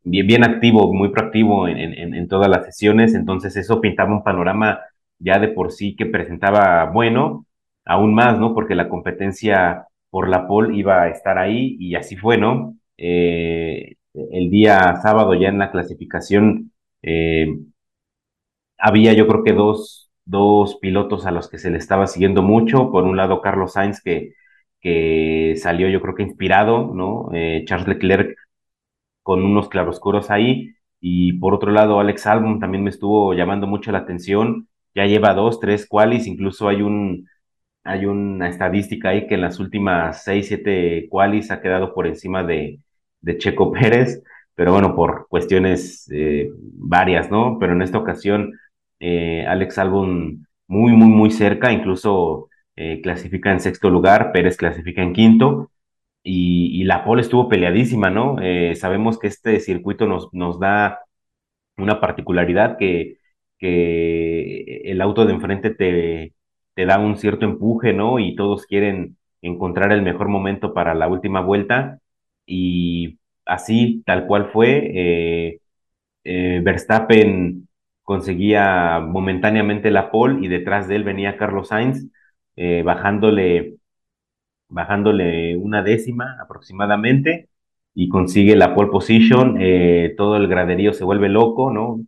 bien, 0.03 0.43
activo, 0.43 0.93
muy 0.93 1.09
proactivo 1.09 1.67
en, 1.67 1.79
en, 2.13 2.27
todas 2.27 2.49
las 2.49 2.65
sesiones, 2.65 3.15
entonces 3.15 3.55
eso 3.57 3.81
pintaba 3.81 4.11
un 4.11 4.23
panorama 4.23 4.79
ya 5.19 5.39
de 5.39 5.47
por 5.49 5.71
sí 5.71 5.95
que 5.95 6.05
presentaba 6.05 6.85
bueno, 6.91 7.45
aún 7.85 8.13
más, 8.13 8.39
¿no? 8.39 8.53
Porque 8.53 8.75
la 8.75 8.89
competencia 8.89 9.87
por 10.09 10.29
la 10.29 10.47
pole 10.47 10.75
iba 10.77 11.03
a 11.03 11.09
estar 11.09 11.37
ahí 11.37 11.75
y 11.79 11.95
así 11.95 12.15
fue, 12.17 12.37
¿no? 12.37 12.75
Eh, 12.97 13.95
el 14.13 14.49
día 14.51 14.95
sábado 15.01 15.33
ya 15.33 15.49
en 15.49 15.59
la 15.59 15.71
clasificación 15.71 16.71
había 18.77 19.13
yo 19.13 19.27
creo 19.27 19.43
que 19.43 19.53
dos, 19.53 20.02
dos 20.25 20.77
pilotos 20.81 21.25
a 21.25 21.31
los 21.31 21.49
que 21.49 21.57
se 21.59 21.69
le 21.71 21.77
estaba 21.77 22.07
siguiendo 22.07 22.41
mucho. 22.41 22.91
Por 22.91 23.03
un 23.05 23.17
lado, 23.17 23.41
Carlos 23.41 23.73
Sainz, 23.73 24.01
que, 24.01 24.33
que 24.81 25.55
salió 25.57 25.89
yo 25.89 26.01
creo 26.01 26.15
que 26.15 26.23
inspirado, 26.23 26.93
¿no? 26.93 27.29
Eh, 27.33 27.63
Charles 27.67 27.87
Leclerc 27.87 28.37
con 29.23 29.43
unos 29.43 29.69
claroscuros 29.69 30.29
ahí. 30.31 30.75
Y 30.99 31.33
por 31.33 31.53
otro 31.53 31.71
lado, 31.71 31.99
Alex 31.99 32.27
Albon 32.27 32.59
también 32.59 32.83
me 32.83 32.89
estuvo 32.89 33.33
llamando 33.33 33.67
mucho 33.67 33.91
la 33.91 33.99
atención. 33.99 34.67
Ya 34.95 35.05
lleva 35.05 35.33
dos, 35.33 35.59
tres 35.59 35.87
qualis, 35.87 36.27
incluso 36.27 36.67
hay 36.69 36.81
un 36.81 37.27
hay 37.83 38.05
una 38.05 38.49
estadística 38.49 39.09
ahí 39.09 39.27
que 39.27 39.35
en 39.35 39.41
las 39.41 39.59
últimas 39.59 40.23
seis, 40.23 40.47
siete 40.47 41.07
qualis 41.09 41.51
ha 41.51 41.61
quedado 41.61 41.93
por 41.93 42.07
encima 42.07 42.43
de, 42.43 42.79
de 43.21 43.37
Checo 43.37 43.71
Pérez, 43.73 44.23
pero 44.55 44.71
bueno, 44.73 44.95
por 44.95 45.27
cuestiones 45.27 46.09
eh, 46.11 46.49
varias, 46.57 47.29
¿no? 47.31 47.57
Pero 47.59 47.73
en 47.73 47.81
esta 47.81 47.97
ocasión 47.97 48.53
eh, 49.05 49.45
Alex 49.47 49.77
Albon 49.79 50.47
muy, 50.67 50.93
muy, 50.93 51.09
muy 51.09 51.29
cerca, 51.31 51.73
incluso 51.73 52.49
eh, 52.77 53.01
clasifica 53.01 53.51
en 53.51 53.59
sexto 53.59 53.89
lugar, 53.89 54.31
Pérez 54.31 54.55
clasifica 54.57 55.01
en 55.03 55.13
quinto, 55.13 55.71
y, 56.23 56.83
la 56.85 57.03
pole 57.03 57.21
estuvo 57.21 57.49
peleadísima, 57.49 58.09
¿no? 58.09 58.37
Eh, 58.41 58.75
sabemos 58.75 59.19
que 59.19 59.27
este 59.27 59.59
circuito 59.59 60.07
nos, 60.07 60.33
nos 60.33 60.59
da 60.59 61.01
una 61.77 61.99
particularidad 62.01 62.77
que, 62.77 63.17
el 63.59 65.01
auto 65.01 65.25
de 65.25 65.33
enfrente 65.33 65.69
te, 65.71 66.33
te 66.75 66.85
da 66.85 66.99
un 66.99 67.17
cierto 67.17 67.45
empuje, 67.45 67.93
¿no? 67.93 68.19
Y 68.19 68.35
todos 68.35 68.65
quieren 68.65 69.17
encontrar 69.41 69.91
el 69.93 70.01
mejor 70.01 70.27
momento 70.29 70.73
para 70.73 70.93
la 70.95 71.07
última 71.07 71.41
vuelta, 71.41 71.99
y 72.45 73.19
así, 73.45 74.03
tal 74.05 74.27
cual 74.27 74.49
fue, 74.51 75.59
Verstappen 76.25 77.62
conseguía 78.03 78.99
momentáneamente 78.99 79.91
la 79.91 80.11
pole 80.11 80.45
y 80.45 80.49
detrás 80.49 80.87
de 80.87 80.97
él 80.97 81.03
venía 81.03 81.37
Carlos 81.37 81.69
Sainz 81.69 82.07
eh, 82.55 82.83
bajándole, 82.83 83.77
bajándole 84.69 85.57
una 85.57 85.83
décima 85.83 86.37
aproximadamente 86.41 87.49
y 87.95 88.09
consigue 88.09 88.55
la 88.55 88.75
pole 88.75 88.89
position, 88.91 89.57
eh, 89.59 90.13
todo 90.17 90.37
el 90.37 90.47
graderío 90.47 90.93
se 90.93 91.03
vuelve 91.05 91.29
loco, 91.29 91.71
¿no? 91.71 92.01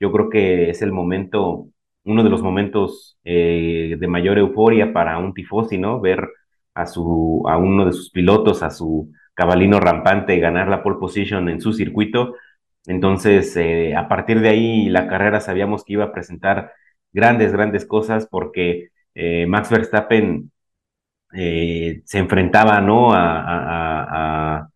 yo 0.00 0.10
creo 0.12 0.30
que 0.30 0.70
es 0.70 0.82
el 0.82 0.92
momento, 0.92 1.68
uno 2.04 2.24
de 2.24 2.30
los 2.30 2.42
momentos 2.42 3.18
eh, 3.24 3.96
de 3.98 4.08
mayor 4.08 4.38
euforia 4.38 4.92
para 4.92 5.18
un 5.18 5.34
tifosi, 5.34 5.78
¿no? 5.78 6.00
Ver 6.00 6.26
a, 6.74 6.86
su, 6.86 7.44
a 7.46 7.58
uno 7.58 7.84
de 7.84 7.92
sus 7.92 8.10
pilotos, 8.10 8.62
a 8.62 8.70
su 8.70 9.12
cabalino 9.34 9.78
rampante, 9.78 10.38
ganar 10.38 10.68
la 10.68 10.82
pole 10.82 10.96
position 10.98 11.48
en 11.50 11.60
su 11.60 11.72
circuito. 11.74 12.34
Entonces, 12.86 13.56
eh, 13.56 13.94
a 13.94 14.08
partir 14.08 14.40
de 14.40 14.48
ahí, 14.50 14.88
la 14.88 15.06
carrera 15.08 15.40
sabíamos 15.40 15.84
que 15.84 15.94
iba 15.94 16.04
a 16.04 16.12
presentar 16.12 16.72
grandes, 17.12 17.52
grandes 17.52 17.86
cosas 17.86 18.26
porque 18.26 18.88
eh, 19.14 19.46
Max 19.46 19.70
Verstappen 19.70 20.50
eh, 21.34 22.02
se 22.04 22.18
enfrentaba 22.18 22.80
¿no? 22.80 23.12
a, 23.12 24.68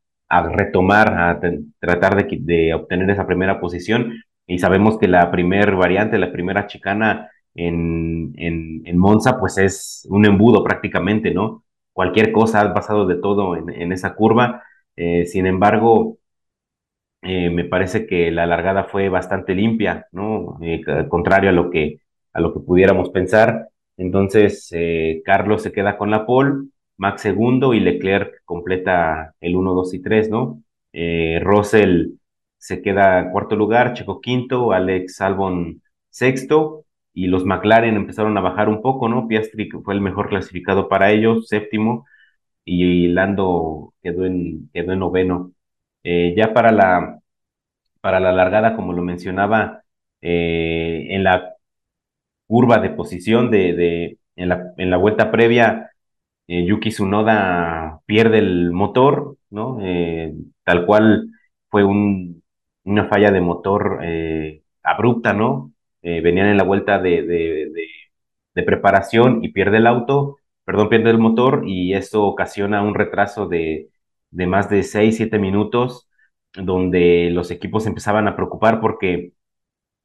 retomar, 0.53 1.09
a 1.19 1.41
tratar 1.79 2.17
de, 2.17 2.39
de, 2.41 2.75
obtener 2.75 3.11
esa 3.11 3.27
primera 3.27 3.61
posición. 3.61 4.23
Y 4.47 4.59
sabemos 4.59 4.99
que 4.99 5.09
la 5.09 5.31
primera 5.31 5.75
variante, 5.75 6.19
la 6.19 6.33
primera 6.33 6.67
chicana 6.67 7.31
en, 7.55 8.33
en, 8.37 8.99
Monza, 8.99 9.39
pues 9.39 9.59
es 9.59 10.07
un 10.11 10.27
embudo 10.27 10.63
prácticamente, 10.65 11.33
¿no? 11.33 11.65
Cualquier 11.93 12.33
cosa 12.33 12.61
ha 12.61 12.75
pasado 12.75 13.07
de 13.07 13.17
todo 13.17 13.57
en, 13.57 13.93
esa 13.93 14.15
curva. 14.15 14.63
Sin 15.27 15.47
embargo, 15.47 16.19
eh, 17.25 17.51
me 17.51 17.65
parece 17.65 18.07
que 18.07 18.31
la 18.31 18.47
largada 18.47 18.85
fue 18.85 19.09
bastante 19.09 19.55
limpia, 19.55 20.07
¿no? 20.13 20.59
contrario 21.09 21.51
a 21.51 21.53
lo 21.53 21.71
que, 21.71 22.01
a 22.33 22.41
lo 22.41 22.53
que 22.53 22.61
pudiéramos 22.61 23.11
pensar. 23.11 23.69
Entonces, 23.97 24.69
eh, 24.73 25.23
Carlos 25.25 25.63
se 25.63 25.73
queda 25.73 25.97
con 25.97 26.11
la 26.11 26.27
pole, 26.27 26.69
Max 26.97 27.23
segundo 27.23 27.75
y 27.75 27.81
Leclerc 27.81 28.43
completa 28.45 29.35
el 29.41 29.57
1, 29.57 29.75
2 29.75 29.95
y 29.95 30.03
3, 30.03 30.31
¿no? 30.31 30.63
Eh, 30.93 31.41
Russell 31.43 32.13
se 32.59 32.83
queda 32.83 33.31
cuarto 33.31 33.57
lugar, 33.57 33.95
Checo 33.95 34.21
quinto, 34.21 34.73
Alex 34.73 35.21
Albon 35.21 35.83
sexto 36.11 36.85
y 37.13 37.27
los 37.27 37.45
McLaren 37.45 37.97
empezaron 37.97 38.37
a 38.39 38.41
bajar 38.41 38.69
un 38.69 38.83
poco, 38.83 39.09
¿no? 39.09 39.29
Piastri 39.29 39.69
fue 39.71 39.95
el 39.95 40.01
mejor 40.01 40.29
clasificado 40.29 40.89
para 40.89 41.11
ellos, 41.13 41.49
séptimo, 41.49 42.07
y 42.65 43.09
Lando 43.09 43.95
quedó 44.03 44.25
en, 44.27 44.71
quedó 44.73 44.93
en 44.93 44.99
noveno. 45.01 45.53
Eh, 46.05 46.35
ya 46.37 46.53
para 46.55 46.73
la, 46.73 47.21
para 48.01 48.21
la 48.21 48.33
largada, 48.33 48.77
como 48.77 48.93
lo 48.93 49.03
mencionaba, 49.03 49.83
en 50.23 51.23
la 51.25 51.55
curva 52.47 52.79
de 52.79 52.91
posición 52.91 53.51
de, 53.51 53.75
de 53.75 54.19
en, 54.37 54.49
la, 54.49 54.73
en 54.77 54.91
la 54.91 54.97
vuelta 54.97 55.31
previa, 55.31 55.91
eh, 56.49 56.65
Yuki 56.67 56.91
Tsunoda 56.91 58.01
pierde 58.07 58.39
el 58.39 58.73
motor, 58.73 59.37
¿no? 59.51 59.79
Eh, 59.83 60.35
tal 60.65 60.87
cual 60.87 61.31
fue 61.71 61.85
un, 61.85 62.43
una 62.85 63.09
falla 63.09 63.31
de 63.31 63.41
motor 63.41 64.01
eh, 64.03 64.63
abrupta, 64.83 65.33
¿no? 65.33 65.71
venían 66.03 66.49
en 66.49 66.59
la 66.59 66.65
vuelta 66.65 66.99
de, 66.99 67.23
de, 67.23 67.71
de, 68.55 68.63
preparación 68.63 69.43
y 69.43 69.49
pierde 69.49 69.79
el 69.79 69.87
auto, 69.87 70.37
perdón, 70.65 70.91
pierde 70.91 71.09
el 71.11 71.17
motor 71.19 71.63
y 71.67 71.95
eso 71.95 72.25
ocasiona 72.27 72.83
un 72.83 72.95
retraso 72.95 73.49
de, 73.49 73.89
de 74.35 74.47
más 74.47 74.69
de 74.71 74.83
6, 74.83 75.17
7 75.17 75.39
minutos, 75.39 76.09
donde 76.55 77.31
los 77.33 77.51
equipos 77.51 77.87
empezaban 77.87 78.29
a 78.29 78.37
preocupar 78.37 78.81
porque 78.81 79.33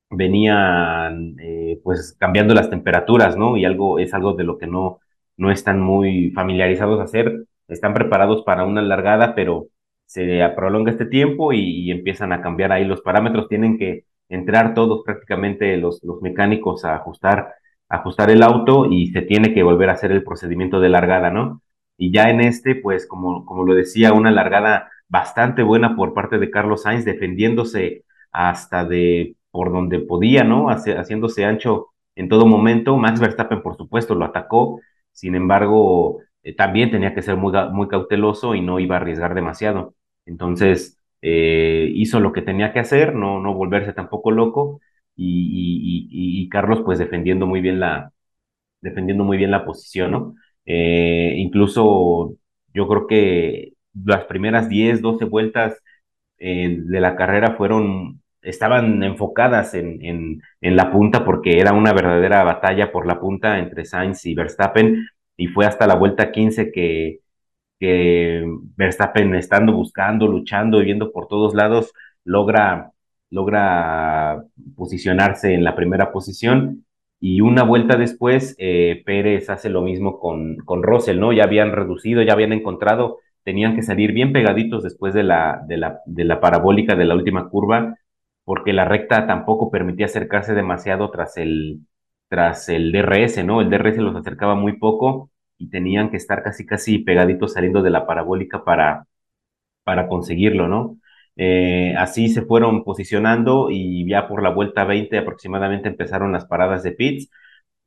venían 0.10 1.36
eh, 1.40 1.80
pues 1.84 2.16
cambiando 2.20 2.54
las 2.54 2.70
temperaturas, 2.70 3.38
¿no? 3.38 3.58
Y 3.58 3.66
algo 3.66 4.00
es 4.00 4.14
algo 4.14 4.34
de 4.34 4.44
lo 4.44 4.58
que 4.58 4.68
no, 4.68 5.00
no 5.38 5.52
están 5.52 5.82
muy 5.82 6.32
familiarizados 6.32 7.00
a 7.00 7.04
hacer. 7.04 7.46
Están 7.68 7.94
preparados 7.94 8.44
para 8.44 8.66
una 8.66 8.82
largada, 8.82 9.36
pero 9.36 9.68
se 10.06 10.48
prolonga 10.56 10.92
este 10.92 11.06
tiempo 11.06 11.54
y, 11.54 11.92
empiezan 11.92 12.34
a 12.34 12.42
cambiar 12.42 12.72
ahí 12.72 12.86
los 12.86 13.02
parámetros. 13.02 13.48
Tienen 13.50 13.78
que 13.78 14.06
entrar 14.30 14.74
todos 14.74 15.04
prácticamente 15.06 15.78
los, 15.78 16.04
los 16.04 16.22
mecánicos 16.22 16.86
a 16.86 16.96
ajustar, 16.96 17.54
ajustar 17.90 18.32
el 18.32 18.44
auto 18.44 18.86
y 18.92 19.08
se 19.08 19.22
tiene 19.22 19.54
que 19.54 19.64
volver 19.64 19.90
a 19.90 19.94
hacer 19.94 20.12
el 20.12 20.24
procedimiento 20.24 20.80
de 20.82 20.90
largada, 20.90 21.32
¿no? 21.32 21.62
Y 22.00 22.12
ya 22.12 22.30
en 22.30 22.42
este, 22.42 22.76
pues 22.76 23.06
como, 23.06 23.46
como 23.46 23.66
lo 23.66 23.76
decía, 23.76 24.14
una 24.14 24.32
largada 24.32 24.90
bastante 25.10 25.64
buena 25.64 25.96
por 25.96 26.14
parte 26.14 26.40
de 26.40 26.50
Carlos 26.50 26.84
Sainz, 26.84 27.04
defendiéndose 27.06 28.06
hasta 28.32 28.86
de 28.86 29.36
por 29.52 29.72
donde 29.74 30.00
podía, 30.00 30.44
¿no? 30.44 30.68
haciéndose 30.70 31.44
ancho 31.46 31.88
en 32.16 32.30
todo 32.30 32.46
momento. 32.48 32.96
Max 32.98 33.20
Verstappen, 33.20 33.62
por 33.62 33.76
supuesto, 33.78 34.16
lo 34.16 34.26
atacó, 34.26 34.80
sin 35.12 35.36
embargo, 35.36 36.22
eh, 36.44 36.56
también 36.56 36.90
tenía 36.92 37.14
que 37.14 37.22
ser 37.22 37.36
muy, 37.36 37.54
muy 37.72 37.88
cauteloso 37.90 38.56
y 38.56 38.62
no 38.62 38.80
iba 38.80 38.96
a 38.96 39.00
arriesgar 39.00 39.36
demasiado. 39.36 39.96
Entonces, 40.26 41.00
eh, 41.22 41.92
hizo 41.96 42.20
lo 42.22 42.32
que 42.32 42.42
tenía 42.42 42.72
que 42.72 42.80
hacer, 42.80 43.14
no, 43.16 43.42
no 43.42 43.54
volverse 43.54 43.94
tampoco 43.94 44.32
loco, 44.32 44.80
y, 45.22 46.08
y, 46.44 46.48
Carlos, 46.50 46.82
pues, 46.86 46.98
defendiendo 46.98 47.46
muy 47.46 47.60
bien 47.60 47.80
la, 47.82 48.14
defendiendo 48.82 49.24
muy 49.24 49.38
bien 49.38 49.52
la 49.52 49.66
posición, 49.66 50.12
¿no? 50.12 50.36
Eh, 50.66 51.36
incluso 51.38 52.36
yo 52.74 52.88
creo 52.88 53.08
que 53.08 53.74
las 54.06 54.26
primeras 54.26 54.70
10, 54.70 55.02
12 55.02 55.26
vueltas 55.26 55.82
de 56.38 57.00
la 57.02 57.16
carrera 57.18 57.56
fueron 57.58 58.22
estaban 58.42 59.04
enfocadas 59.04 59.74
en, 59.74 60.04
en, 60.06 60.42
en, 60.62 60.76
la 60.76 60.92
punta 60.92 61.26
porque 61.26 61.60
era 61.60 61.74
una 61.74 61.94
verdadera 61.94 62.44
batalla 62.44 62.92
por 62.92 63.06
la 63.06 63.20
punta 63.20 63.60
entre 63.60 63.86
Sainz 63.86 64.26
y 64.26 64.36
Verstappen 64.36 65.06
y 65.38 65.48
fue 65.48 65.66
hasta 65.66 65.88
la 65.88 65.96
vuelta 65.96 66.32
15 66.32 66.72
que, 66.72 67.20
que 67.80 68.44
Verstappen 68.76 69.36
estando 69.36 69.74
buscando, 69.74 70.28
luchando 70.28 70.82
y 70.82 70.86
viendo 70.86 71.12
por 71.12 71.28
todos 71.28 71.54
lados 71.54 71.94
logra, 72.24 72.92
logra 73.30 74.44
posicionarse 74.76 75.54
en 75.54 75.64
la 75.64 75.76
primera 75.76 76.12
posición 76.12 76.86
y 77.20 77.42
una 77.42 77.64
vuelta 77.64 77.98
después 77.98 78.56
eh, 78.60 79.04
Pérez 79.06 79.50
hace 79.50 79.70
lo 79.70 79.82
mismo 79.82 80.20
con, 80.20 80.58
con 80.58 80.84
Russell, 80.84 81.20
¿no? 81.20 81.34
Ya 81.34 81.44
habían 81.44 81.72
reducido, 81.74 82.22
ya 82.22 82.34
habían 82.34 82.54
encontrado, 82.54 83.20
tenían 83.44 83.76
que 83.76 83.84
salir 83.84 84.14
bien 84.14 84.34
pegaditos 84.34 84.84
después 84.84 85.14
de 85.14 85.24
la, 85.24 85.62
de 85.68 85.78
la, 85.78 86.00
de 86.06 86.24
la 86.26 86.40
parabólica 86.40 86.96
de 86.96 87.06
la 87.06 87.16
última 87.16 87.50
curva 87.50 87.96
porque 88.50 88.74
la 88.74 88.84
recta 88.86 89.28
tampoco 89.28 89.70
permitía 89.70 90.08
acercarse 90.08 90.56
demasiado 90.56 91.12
tras 91.12 91.38
el, 91.38 91.82
tras 92.30 92.68
el 92.70 92.92
DRS, 92.92 93.44
¿no? 93.44 93.62
El 93.62 93.70
DRS 93.70 93.98
los 93.98 94.16
acercaba 94.16 94.56
muy 94.56 94.78
poco 94.80 95.30
y 95.60 95.70
tenían 95.70 96.10
que 96.10 96.18
estar 96.18 96.42
casi, 96.42 96.66
casi 96.66 96.98
pegaditos 97.00 97.54
saliendo 97.54 97.84
de 97.84 97.92
la 97.92 98.08
parabólica 98.08 98.64
para, 98.64 99.06
para 99.84 100.08
conseguirlo, 100.08 100.68
¿no? 100.68 100.99
Eh, 101.42 101.96
así 101.98 102.28
se 102.30 102.42
fueron 102.44 102.84
posicionando 102.84 103.70
y 103.72 104.06
ya 104.10 104.28
por 104.28 104.44
la 104.44 104.50
vuelta 104.50 104.84
20 104.84 105.18
aproximadamente 105.18 105.88
empezaron 105.90 106.34
las 106.34 106.46
paradas 106.46 106.84
de 106.84 106.92
pits. 106.92 107.30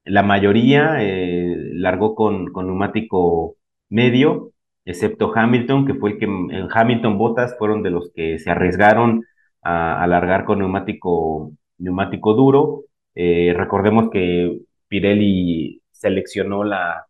La 0.05 0.23
mayoría 0.23 0.97
eh, 1.03 1.55
largó 1.75 2.15
con, 2.15 2.53
con 2.53 2.67
neumático 2.67 3.57
medio, 3.91 4.53
excepto 4.85 5.33
Hamilton, 5.35 5.87
que 5.87 5.95
fue 5.95 6.13
el 6.13 6.19
que 6.19 6.25
en 6.27 6.69
Hamilton 6.73 7.19
Botas 7.19 7.57
fueron 7.59 7.83
de 7.83 7.91
los 7.91 8.11
que 8.15 8.39
se 8.39 8.51
arriesgaron 8.51 9.25
a 9.63 10.03
alargar 10.03 10.45
con 10.45 10.59
neumático, 10.61 11.53
neumático 11.79 12.35
duro. 12.35 12.85
Eh, 13.15 13.55
recordemos 13.57 14.11
que 14.11 14.61
Pirelli 14.89 15.83
seleccionó 15.91 16.65
la, 16.65 17.07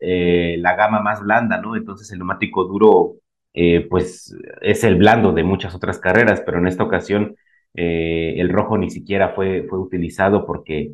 eh, 0.00 0.56
la 0.58 0.74
gama 0.76 1.00
más 1.00 1.20
blanda, 1.22 1.58
¿no? 1.60 1.76
Entonces 1.76 2.10
el 2.12 2.18
neumático 2.18 2.64
duro, 2.64 3.16
eh, 3.56 3.86
pues 3.90 4.36
es 4.62 4.84
el 4.84 4.96
blando 4.96 5.32
de 5.32 5.42
muchas 5.42 5.74
otras 5.74 5.98
carreras, 5.98 6.42
pero 6.46 6.58
en 6.58 6.68
esta 6.68 6.84
ocasión 6.84 7.36
el 7.78 8.48
rojo 8.48 8.78
ni 8.78 8.88
siquiera 8.90 9.30
fue, 9.34 9.64
fue 9.68 9.78
utilizado 9.78 10.46
porque 10.46 10.92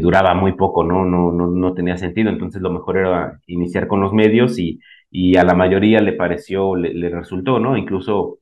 duraba 0.00 0.34
muy 0.34 0.54
poco, 0.54 0.82
¿no? 0.82 1.04
No, 1.04 1.30
¿no? 1.30 1.46
no 1.46 1.74
tenía 1.74 1.96
sentido. 1.96 2.30
Entonces 2.30 2.60
lo 2.60 2.70
mejor 2.70 2.96
era 2.98 3.40
iniciar 3.46 3.86
con 3.86 4.00
los 4.00 4.12
medios 4.12 4.58
y, 4.58 4.80
y 5.10 5.36
a 5.36 5.44
la 5.44 5.54
mayoría 5.54 6.00
le 6.00 6.12
pareció, 6.12 6.76
le, 6.76 7.08
resultó, 7.10 7.58
¿no? 7.58 7.76
Incluso 7.76 8.40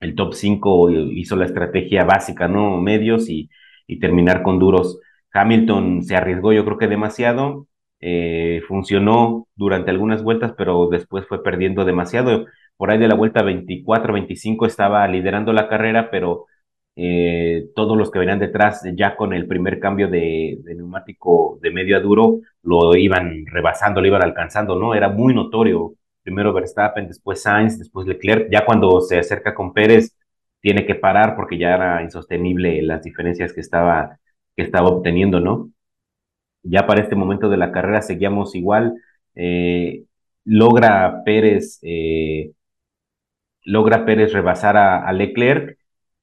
el 0.00 0.14
top 0.14 0.34
5 0.34 0.90
hizo 0.90 1.36
la 1.36 1.46
estrategia 1.46 2.04
básica, 2.04 2.48
¿no? 2.48 2.80
Medios 2.80 3.28
y, 3.28 3.50
y, 3.86 3.98
terminar 4.00 4.42
con 4.42 4.58
duros. 4.58 5.00
Hamilton 5.32 6.02
se 6.02 6.16
arriesgó, 6.16 6.52
yo 6.52 6.64
creo 6.64 6.78
que 6.78 6.88
demasiado, 6.88 7.66
eh, 8.00 8.62
funcionó 8.68 9.48
durante 9.56 9.90
algunas 9.90 10.22
vueltas, 10.22 10.54
pero 10.56 10.88
después 10.88 11.26
fue 11.26 11.42
perdiendo 11.42 11.84
demasiado. 11.84 12.46
Por 12.78 12.90
ahí 12.90 12.98
de 12.98 13.08
la 13.08 13.16
vuelta 13.16 13.42
24, 13.42 14.14
25 14.14 14.66
estaba 14.66 15.06
liderando 15.08 15.52
la 15.52 15.68
carrera, 15.68 16.10
pero 16.10 16.46
eh, 16.96 17.68
todos 17.74 17.96
los 17.96 18.10
que 18.10 18.18
venían 18.20 18.38
detrás, 18.38 18.82
ya 18.96 19.16
con 19.16 19.32
el 19.34 19.46
primer 19.46 19.80
cambio 19.80 20.08
de, 20.08 20.58
neumático 20.64 21.58
de 21.62 21.70
medio 21.70 21.96
a 21.96 22.00
duro, 22.00 22.40
lo 22.62 22.96
iban 22.96 23.46
rebasando, 23.46 24.00
lo 24.00 24.06
iban 24.08 24.22
alcanzando, 24.22 24.76
¿no? 24.78 24.94
Era 24.94 25.08
muy 25.08 25.34
notorio 25.34 25.94
primero 26.22 26.52
Verstappen, 26.52 27.08
después 27.08 27.42
Sainz, 27.42 27.78
después 27.78 28.06
Leclerc. 28.06 28.48
Ya 28.50 28.64
cuando 28.64 29.00
se 29.00 29.18
acerca 29.18 29.54
con 29.54 29.72
Pérez, 29.72 30.16
tiene 30.60 30.86
que 30.86 30.94
parar 30.94 31.36
porque 31.36 31.58
ya 31.58 31.74
era 31.74 32.02
insostenible 32.02 32.82
las 32.82 33.02
diferencias 33.02 33.52
que 33.52 33.60
estaba, 33.60 34.18
que 34.56 34.62
estaba 34.62 34.88
obteniendo, 34.88 35.40
¿no? 35.40 35.70
Ya 36.62 36.86
para 36.86 37.02
este 37.02 37.14
momento 37.16 37.48
de 37.48 37.56
la 37.56 37.72
carrera 37.72 38.02
seguíamos 38.02 38.54
igual. 38.54 38.94
Eh, 39.34 40.04
logra 40.44 41.22
Pérez, 41.24 41.78
eh, 41.82 42.52
logra 43.68 44.04
Pérez 44.04 44.32
rebasar 44.32 44.76
a, 44.76 45.12
Leclerc 45.12 45.78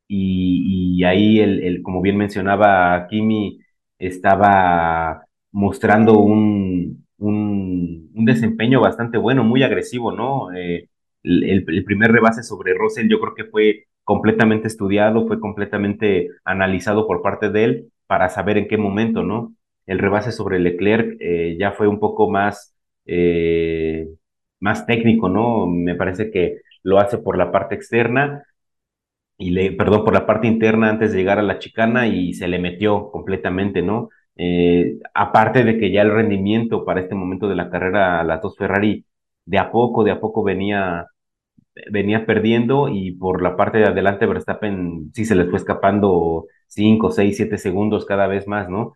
y, 0.07 1.03
ahí, 1.03 1.39
el, 1.39 1.81
como 1.83 2.01
bien 2.01 2.17
mencionaba 2.17 3.07
Kimi, 3.09 3.59
estaba 3.99 5.25
mostrando 5.51 6.19
un, 6.19 7.05
un, 7.17 8.25
desempeño 8.25 8.81
bastante 8.81 9.17
bueno, 9.17 9.43
muy 9.43 9.63
agresivo, 9.63 10.11
¿no? 10.11 10.53
Eh, 10.53 10.89
el, 11.23 11.43
el, 11.67 11.83
primer 11.85 12.11
rebase 12.11 12.43
sobre 12.43 12.73
Russell 12.73 13.07
yo 13.09 13.19
creo 13.19 13.35
que 13.35 13.45
fue 13.45 13.85
completamente 14.03 14.67
estudiado, 14.67 15.27
fue 15.27 15.39
completamente 15.39 16.29
analizado 16.43 17.07
por 17.07 17.21
parte 17.21 17.49
de 17.49 17.63
él 17.63 17.91
para 18.07 18.29
saber 18.29 18.57
en 18.57 18.67
qué 18.67 18.77
momento, 18.77 19.23
¿no? 19.23 19.53
El 19.85 19.99
rebase 19.99 20.31
sobre 20.31 20.59
Leclerc 20.59 21.17
eh, 21.19 21.57
ya 21.59 21.71
fue 21.73 21.87
un 21.87 21.99
poco 21.99 22.29
más, 22.29 22.75
eh, 23.05 24.07
más 24.59 24.85
técnico, 24.87 25.29
¿no? 25.29 25.67
Me 25.67 25.95
parece 25.95 26.31
que 26.31 26.61
lo 26.85 26.99
hace 26.99 27.17
por 27.17 27.37
la 27.37 27.51
parte 27.51 27.75
externa 27.75 28.43
y 29.37 29.51
le, 29.51 29.71
perdón, 29.73 30.05
por 30.05 30.13
la 30.13 30.25
parte 30.25 30.47
interna 30.47 30.89
antes 30.89 31.11
de 31.11 31.19
llegar 31.19 31.39
a 31.39 31.43
la 31.43 31.59
chicana 31.59 32.07
y 32.07 32.33
se 32.33 32.47
le 32.47 32.59
metió 32.59 33.11
completamente, 33.11 33.81
¿no? 33.81 34.09
Eh, 34.37 34.99
aparte 35.13 35.63
de 35.63 35.77
que 35.79 35.91
ya 35.91 36.01
el 36.03 36.11
rendimiento 36.11 36.85
para 36.85 37.01
este 37.01 37.15
momento 37.15 37.47
de 37.49 37.55
la 37.55 37.69
carrera, 37.69 38.23
las 38.23 38.41
dos 38.41 38.57
Ferrari, 38.57 39.05
de 39.45 39.57
a 39.59 39.71
poco, 39.71 40.03
de 40.03 40.11
a 40.11 40.19
poco 40.21 40.43
venía, 40.43 41.07
venía 41.91 42.25
perdiendo 42.25 42.89
y 42.89 43.13
por 43.13 43.41
la 43.43 43.55
parte 43.57 43.79
de 43.79 43.85
adelante 43.87 44.25
Verstappen 44.27 45.11
sí 45.13 45.25
se 45.25 45.35
les 45.35 45.49
fue 45.49 45.59
escapando 45.59 46.45
5, 46.67 47.11
6, 47.11 47.37
7 47.37 47.57
segundos 47.57 48.05
cada 48.05 48.27
vez 48.27 48.47
más, 48.47 48.69
¿no? 48.69 48.95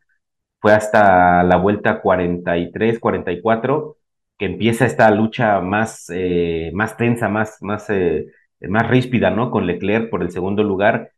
Fue 0.59 0.73
hasta 0.73 1.43
la 1.43 1.57
vuelta 1.57 2.01
43, 2.01 2.99
44 2.99 3.97
que 4.39 4.45
empieza 4.45 4.85
esta 4.85 5.11
lucha 5.11 5.61
más, 5.61 6.09
eh, 6.13 6.71
más 6.73 6.97
tensa, 6.97 7.29
más, 7.29 7.57
más, 7.61 7.89
eh, 7.89 8.27
más 8.61 8.89
ríspida, 8.89 9.31
¿no? 9.31 9.51
Con 9.51 9.67
Leclerc 9.67 10.09
por 10.09 10.23
el 10.23 10.31
segundo 10.31 10.63
lugar. 10.63 11.11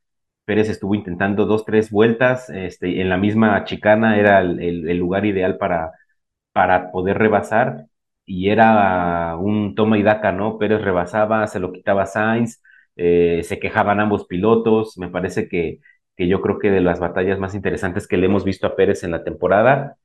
Pérez 0.45 0.69
estuvo 0.69 0.95
intentando 0.95 1.45
dos, 1.45 1.65
tres 1.65 1.91
vueltas, 1.91 2.49
este, 2.49 3.01
en 3.01 3.09
la 3.09 3.17
misma 3.17 3.63
chicana 3.65 4.17
era 4.19 4.41
el, 4.41 4.97
lugar 4.97 5.25
ideal 5.25 5.57
para, 5.57 5.91
para 6.53 6.91
poder 6.91 7.17
rebasar 7.19 7.87
y 8.25 8.49
era 8.49 9.37
un 9.37 9.75
toma 9.75 9.97
y 9.97 10.03
daca, 10.03 10.31
¿no? 10.31 10.57
Pérez 10.57 10.81
rebasaba, 10.81 11.47
se 11.47 11.59
lo 11.59 11.71
quitaba 11.71 12.05
Sainz, 12.05 12.61
eh, 12.95 13.41
se 13.43 13.59
quejaban 13.59 13.99
ambos 13.99 14.25
pilotos, 14.27 14.97
me 14.97 15.09
parece 15.09 15.47
que, 15.47 15.79
que 16.15 16.27
yo 16.27 16.41
creo 16.41 16.59
que 16.59 16.71
de 16.71 16.81
las 16.81 16.99
batallas 16.99 17.39
más 17.39 17.55
interesantes 17.55 18.07
que 18.07 18.17
le 18.17 18.27
hemos 18.27 18.43
visto 18.45 18.67
a 18.67 18.75
Pérez 18.75 19.03
en 19.03 19.11
la 19.11 19.23
temporada, 19.23 19.97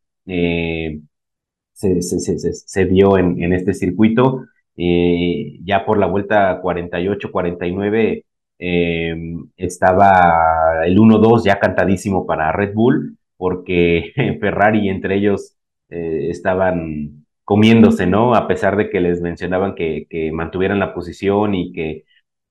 se, 1.77 2.85
dio 2.87 3.19
en, 3.19 3.53
este 3.53 3.75
circuito. 3.75 4.47
Eh, 4.77 5.59
ya 5.65 5.85
por 5.87 5.99
la 5.99 6.07
vuelta 6.07 6.61
48-49 6.63 8.25
eh, 8.59 9.17
estaba 9.57 10.85
el 10.87 10.99
1-2 10.99 11.45
ya 11.45 11.59
cantadísimo 11.59 12.27
para 12.27 12.53
Red 12.53 12.75
Bull, 12.75 13.19
porque 13.37 14.13
Ferrari 14.41 14.89
entre 14.89 15.17
ellos 15.17 15.57
eh, 15.91 16.29
estaban 16.31 17.27
comiéndose, 17.45 18.07
¿no? 18.07 18.35
A 18.35 18.49
pesar 18.49 18.77
de 18.77 18.91
que 18.91 19.01
les 19.01 19.21
mencionaban 19.23 19.75
que, 19.75 20.07
mantuvieran 20.33 20.81
la 20.81 20.95
posición 20.95 21.55
y 21.55 21.73
que, 21.73 22.05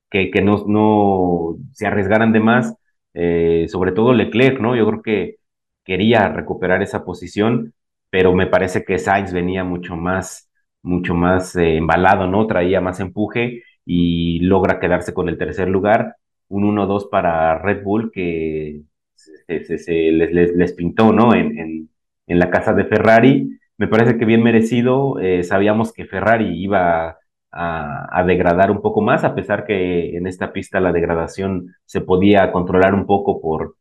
que, 0.09 0.31
que 0.31 0.41
no, 0.41 0.63
no, 0.67 1.57
se 1.73 1.87
arriesgaran 1.87 2.31
de 2.33 2.39
más, 2.39 2.75
eh, 3.13 3.67
sobre 3.69 3.91
todo 3.91 4.13
Leclerc, 4.13 4.59
¿no? 4.61 4.75
Yo 4.75 4.87
creo 4.87 5.01
que 5.01 5.35
quería 5.83 6.29
recuperar 6.29 6.81
esa 6.83 7.05
posición, 7.05 7.73
pero 8.15 8.33
me 8.33 8.47
parece 8.47 8.85
que 8.85 8.97
Sainz 8.97 9.33
venía 9.33 9.65
mucho 9.65 9.97
más, 9.97 10.49
mucho 10.81 11.13
más 11.13 11.53
eh, 11.57 11.75
embalado, 11.75 12.27
¿no? 12.27 12.47
Traía 12.47 12.79
más 12.79 13.01
empuje 13.01 13.63
y 13.85 14.39
logra 14.39 14.79
quedarse 14.79 15.13
con 15.13 15.27
el 15.27 15.37
tercer 15.37 15.67
lugar. 15.67 16.15
Un 16.47 16.63
1-2 16.63 17.09
para 17.09 17.59
Red 17.59 17.83
Bull 17.83 18.11
que 18.13 18.83
se, 19.15 19.77
se, 19.77 20.11
les, 20.13 20.73
pintó, 20.75 21.11
¿no? 21.11 21.35
En, 21.35 21.59
en, 21.59 21.89
en, 22.27 22.39
la 22.39 22.49
casa 22.49 22.71
de 22.71 22.85
Ferrari. 22.85 23.59
Me 23.77 23.89
parece 23.89 24.17
que 24.17 24.23
bien 24.23 24.43
merecido. 24.43 25.19
Eh, 25.19 25.43
sabíamos 25.43 25.91
que 25.91 26.05
Ferrari 26.05 26.57
iba 26.57 27.19
a, 27.51 28.19
a, 28.19 28.23
degradar 28.23 28.71
un 28.71 28.81
poco 28.81 29.01
más, 29.01 29.25
a 29.25 29.35
pesar 29.35 29.65
que 29.65 30.15
en 30.15 30.25
esta 30.25 30.53
pista 30.53 30.79
la 30.79 30.93
degradación 30.93 31.75
se 31.83 31.99
podía 31.99 32.53
controlar 32.53 32.93
un 32.93 33.07
poco 33.07 33.41
por, 33.41 33.75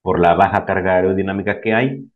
por 0.00 0.20
la 0.20 0.32
baja 0.32 0.64
carga 0.64 0.96
aerodinámica 0.96 1.60
que 1.60 1.74
hay. 1.74 2.12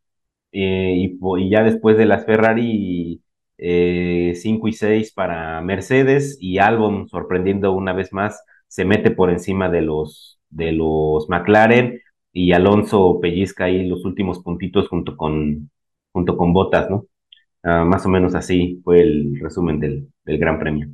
Eh, 0.51 0.95
y, 1.19 1.49
ya 1.49 1.63
después 1.63 1.97
de 1.97 2.05
las 2.05 2.25
Ferrari 2.25 3.21
5 3.57 3.59
eh, 3.59 4.69
y 4.69 4.73
6 4.73 5.13
para 5.13 5.61
Mercedes 5.61 6.37
y 6.39 6.59
Albon 6.59 7.09
sorprendiendo 7.09 7.73
una 7.73 7.93
vez 7.93 8.13
más 8.13 8.43
se 8.67 8.85
mete 8.85 9.11
por 9.11 9.29
encima 9.29 9.69
de 9.69 9.81
los 9.81 10.39
de 10.49 10.71
los 10.71 11.27
McLaren 11.29 12.01
y 12.31 12.53
Alonso 12.53 13.19
pellizca 13.21 13.65
ahí 13.65 13.87
los 13.87 14.05
últimos 14.05 14.39
puntitos 14.39 14.87
junto 14.87 15.17
con 15.17 15.69
junto 16.11 16.37
con 16.37 16.53
Botas, 16.53 16.89
¿no? 16.89 17.05
Uh, 17.63 17.85
más 17.85 18.05
o 18.05 18.09
menos 18.09 18.35
así 18.35 18.81
fue 18.83 19.01
el 19.01 19.39
resumen 19.41 19.79
del, 19.79 20.07
del 20.25 20.37
Gran 20.37 20.59
Premio. 20.59 20.87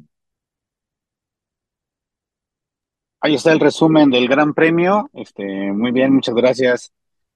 Ahí 3.21 3.35
está 3.35 3.53
el 3.53 3.59
resumen 3.59 4.09
del 4.09 4.27
Gran 4.27 4.53
Premio. 4.53 5.09
Este, 5.13 5.71
muy 5.71 5.91
bien, 5.91 6.13
muchas 6.13 6.35
gracias. 6.35 6.93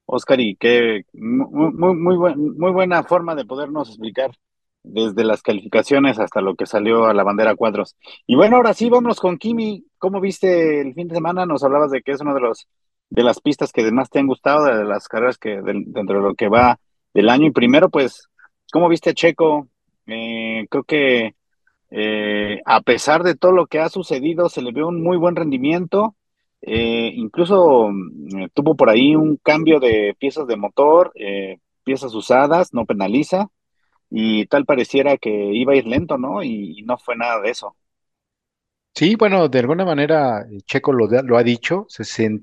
Oscar, 0.08 0.40
y 0.40 0.56
qué 0.56 1.04
muy, 1.14 1.72
muy, 1.74 1.96
muy, 1.96 2.18
buen, 2.18 2.58
muy 2.58 2.72
buena 2.72 3.04
forma 3.04 3.36
de 3.36 3.46
podernos 3.46 3.90
explicar 3.90 4.32
desde 4.84 5.24
las 5.26 5.42
calificaciones 5.42 6.18
hasta 6.18 6.42
lo 6.42 6.56
que 6.56 6.66
salió 6.66 7.06
a 7.06 7.14
la 7.14 7.24
bandera 7.24 7.56
cuadros. 7.56 7.96
Y 8.26 8.36
bueno, 8.36 8.56
ahora 8.56 8.74
sí, 8.74 8.90
vámonos 8.90 9.20
con 9.20 9.38
Kimi. 9.38 9.86
¿Cómo 9.98 10.22
viste 10.22 10.82
el 10.82 10.94
fin 10.94 11.10
de 11.10 11.16
semana? 11.16 11.46
Nos 11.46 11.64
hablabas 11.64 11.92
de 11.92 12.02
que 12.02 12.14
es 12.14 12.22
una 12.22 12.34
de 12.34 12.40
los 12.40 12.68
de 13.10 13.24
las 13.24 13.40
pistas 13.40 13.72
que 13.72 13.90
más 13.92 14.10
te 14.10 14.20
han 14.20 14.28
gustado, 14.28 14.66
de 14.66 14.84
las 14.84 15.08
carreras 15.08 15.38
que 15.38 15.62
de, 15.62 15.84
dentro 15.88 16.18
de 16.18 16.28
lo 16.28 16.36
que 16.36 16.50
va 16.50 16.80
del 17.14 17.30
año. 17.30 17.48
Y 17.48 17.52
primero, 17.52 17.90
pues, 17.90 18.30
¿cómo 18.72 18.90
viste 18.90 19.14
Checo? 19.14 19.68
Eh, 20.08 20.68
creo 20.70 20.84
que 20.84 21.36
eh, 21.90 22.62
a 22.66 22.82
pesar 22.82 23.24
de 23.24 23.36
todo 23.36 23.52
lo 23.52 23.68
que 23.68 23.80
ha 23.80 23.90
sucedido, 23.90 24.50
se 24.50 24.62
le 24.62 24.72
vio 24.72 24.88
un 24.88 25.02
muy 25.02 25.18
buen 25.18 25.36
rendimiento. 25.36 26.16
Eh, 26.62 27.12
incluso 27.16 27.90
eh, 27.90 28.50
tuvo 28.54 28.76
por 28.76 28.90
ahí 28.90 29.16
un 29.16 29.38
cambio 29.38 29.80
de 29.80 30.16
piezas 30.20 30.48
de 30.48 30.56
motor, 30.58 31.12
eh, 31.16 31.60
piezas 31.84 32.14
usadas, 32.14 32.74
no 32.74 32.86
penaliza, 32.86 33.48
y 34.10 34.46
tal 34.48 34.66
pareciera 34.66 35.18
que 35.18 35.30
iba 35.30 35.74
a 35.74 35.76
ir 35.76 35.86
lento, 35.86 36.18
¿no? 36.18 36.44
Y, 36.44 36.82
no 36.84 36.98
fue 36.98 37.16
nada 37.16 37.42
de 37.42 37.52
eso. 37.52 37.76
Sí, 38.94 39.16
bueno, 39.16 39.48
de 39.48 39.60
alguna 39.60 39.86
manera 39.86 40.46
Checo 40.66 40.92
lo, 40.92 41.38
ha 41.38 41.44
dicho 41.44 41.86
se, 41.88 42.42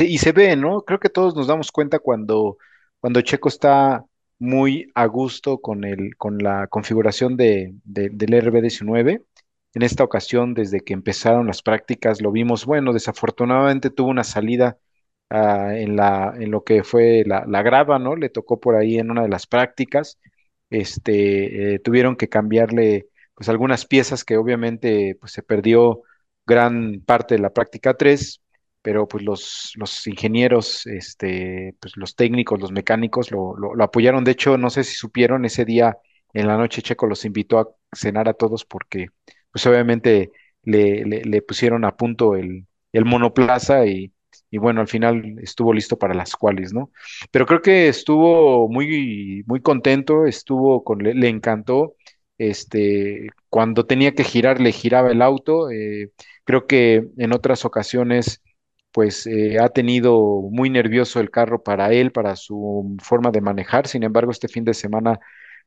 y 0.00 0.18
se 0.18 0.32
ve, 0.32 0.56
¿no? 0.56 0.82
Creo 0.82 0.98
que 0.98 1.10
todos 1.10 1.36
nos 1.36 1.46
damos 1.46 1.70
cuenta 1.70 2.00
cuando, 2.00 2.58
cuando 2.98 3.20
Checo 3.20 3.48
está 3.48 4.04
muy 4.40 4.90
a 4.96 5.06
gusto 5.06 5.60
con, 5.60 5.84
el, 5.84 6.16
con 6.16 6.38
la 6.38 6.66
configuración 6.66 7.36
de, 7.36 7.74
de, 7.84 8.08
del 8.10 8.30
RB19 8.32 9.22
en 9.74 9.82
esta 9.82 10.04
ocasión, 10.04 10.54
desde 10.54 10.80
que 10.80 10.92
empezaron 10.92 11.46
las 11.46 11.62
prácticas, 11.62 12.20
lo 12.20 12.30
vimos, 12.32 12.66
bueno, 12.66 12.92
desafortunadamente 12.92 13.90
tuvo 13.90 14.10
una 14.10 14.24
salida 14.24 14.78
uh, 15.30 15.70
en, 15.70 15.96
la, 15.96 16.34
en 16.38 16.50
lo 16.50 16.64
que 16.64 16.84
fue 16.84 17.24
la, 17.26 17.44
la, 17.46 17.62
grava, 17.62 17.98
¿no? 17.98 18.16
Le 18.16 18.28
tocó 18.28 18.60
por 18.60 18.76
ahí 18.76 18.98
en 18.98 19.10
una 19.10 19.22
de 19.22 19.28
las 19.28 19.46
prácticas. 19.46 20.18
Este, 20.70 21.74
eh, 21.74 21.78
tuvieron 21.80 22.16
que 22.16 22.28
cambiarle 22.28 23.08
pues 23.34 23.48
algunas 23.48 23.86
piezas 23.86 24.24
que 24.24 24.36
obviamente 24.36 25.16
pues 25.20 25.32
se 25.32 25.42
perdió 25.42 26.02
gran 26.46 27.02
parte 27.06 27.34
de 27.36 27.40
la 27.40 27.52
práctica 27.52 27.94
3, 27.94 28.42
pero 28.82 29.08
pues 29.08 29.24
los, 29.24 29.72
los 29.76 30.06
ingenieros, 30.06 30.86
este, 30.86 31.76
pues 31.80 31.96
los 31.96 32.14
técnicos, 32.16 32.60
los 32.60 32.72
mecánicos 32.72 33.30
lo, 33.30 33.56
lo, 33.56 33.74
lo 33.74 33.84
apoyaron. 33.84 34.24
De 34.24 34.32
hecho, 34.32 34.58
no 34.58 34.70
sé 34.70 34.84
si 34.84 34.94
supieron, 34.96 35.44
ese 35.44 35.64
día 35.64 35.98
en 36.34 36.46
la 36.48 36.56
noche 36.56 36.82
Checo 36.82 37.06
los 37.06 37.24
invitó 37.24 37.58
a 37.58 37.68
cenar 37.94 38.28
a 38.28 38.34
todos 38.34 38.64
porque 38.64 39.08
pues 39.52 39.66
obviamente 39.66 40.32
le, 40.64 41.04
le, 41.04 41.42
pusieron 41.42 41.84
a 41.84 41.96
punto 41.96 42.34
el, 42.36 42.66
el 42.92 43.04
monoplaza 43.04 43.86
y, 43.86 44.12
y, 44.50 44.58
bueno, 44.58 44.80
al 44.80 44.88
final 44.88 45.38
estuvo 45.42 45.72
listo 45.72 45.98
para 45.98 46.14
las 46.14 46.36
cuales, 46.36 46.72
¿no? 46.72 46.90
Pero 47.30 47.46
creo 47.46 47.62
que 47.62 47.88
estuvo 47.88 48.68
muy, 48.68 49.42
muy 49.46 49.60
contento, 49.60 50.26
estuvo 50.26 50.84
con, 50.84 50.98
le, 51.00 51.14
le 51.14 51.28
encantó, 51.28 51.96
este, 52.38 53.28
cuando 53.48 53.86
tenía 53.86 54.14
que 54.14 54.24
girar, 54.24 54.60
le 54.60 54.72
giraba 54.72 55.10
el 55.10 55.22
auto, 55.22 55.70
eh, 55.70 56.10
creo 56.44 56.66
que 56.66 57.08
en 57.18 57.32
otras 57.32 57.64
ocasiones 57.64 58.42
pues 58.92 59.26
eh, 59.26 59.58
ha 59.58 59.68
tenido 59.70 60.42
muy 60.50 60.68
nervioso 60.70 61.20
el 61.20 61.30
carro 61.30 61.62
para 61.62 61.92
él, 61.92 62.12
para 62.12 62.36
su 62.36 62.96
forma 63.02 63.30
de 63.30 63.40
manejar, 63.40 63.86
sin 63.88 64.02
embargo, 64.02 64.30
este 64.30 64.48
fin 64.48 64.64
de 64.64 64.74
semana 64.74 65.18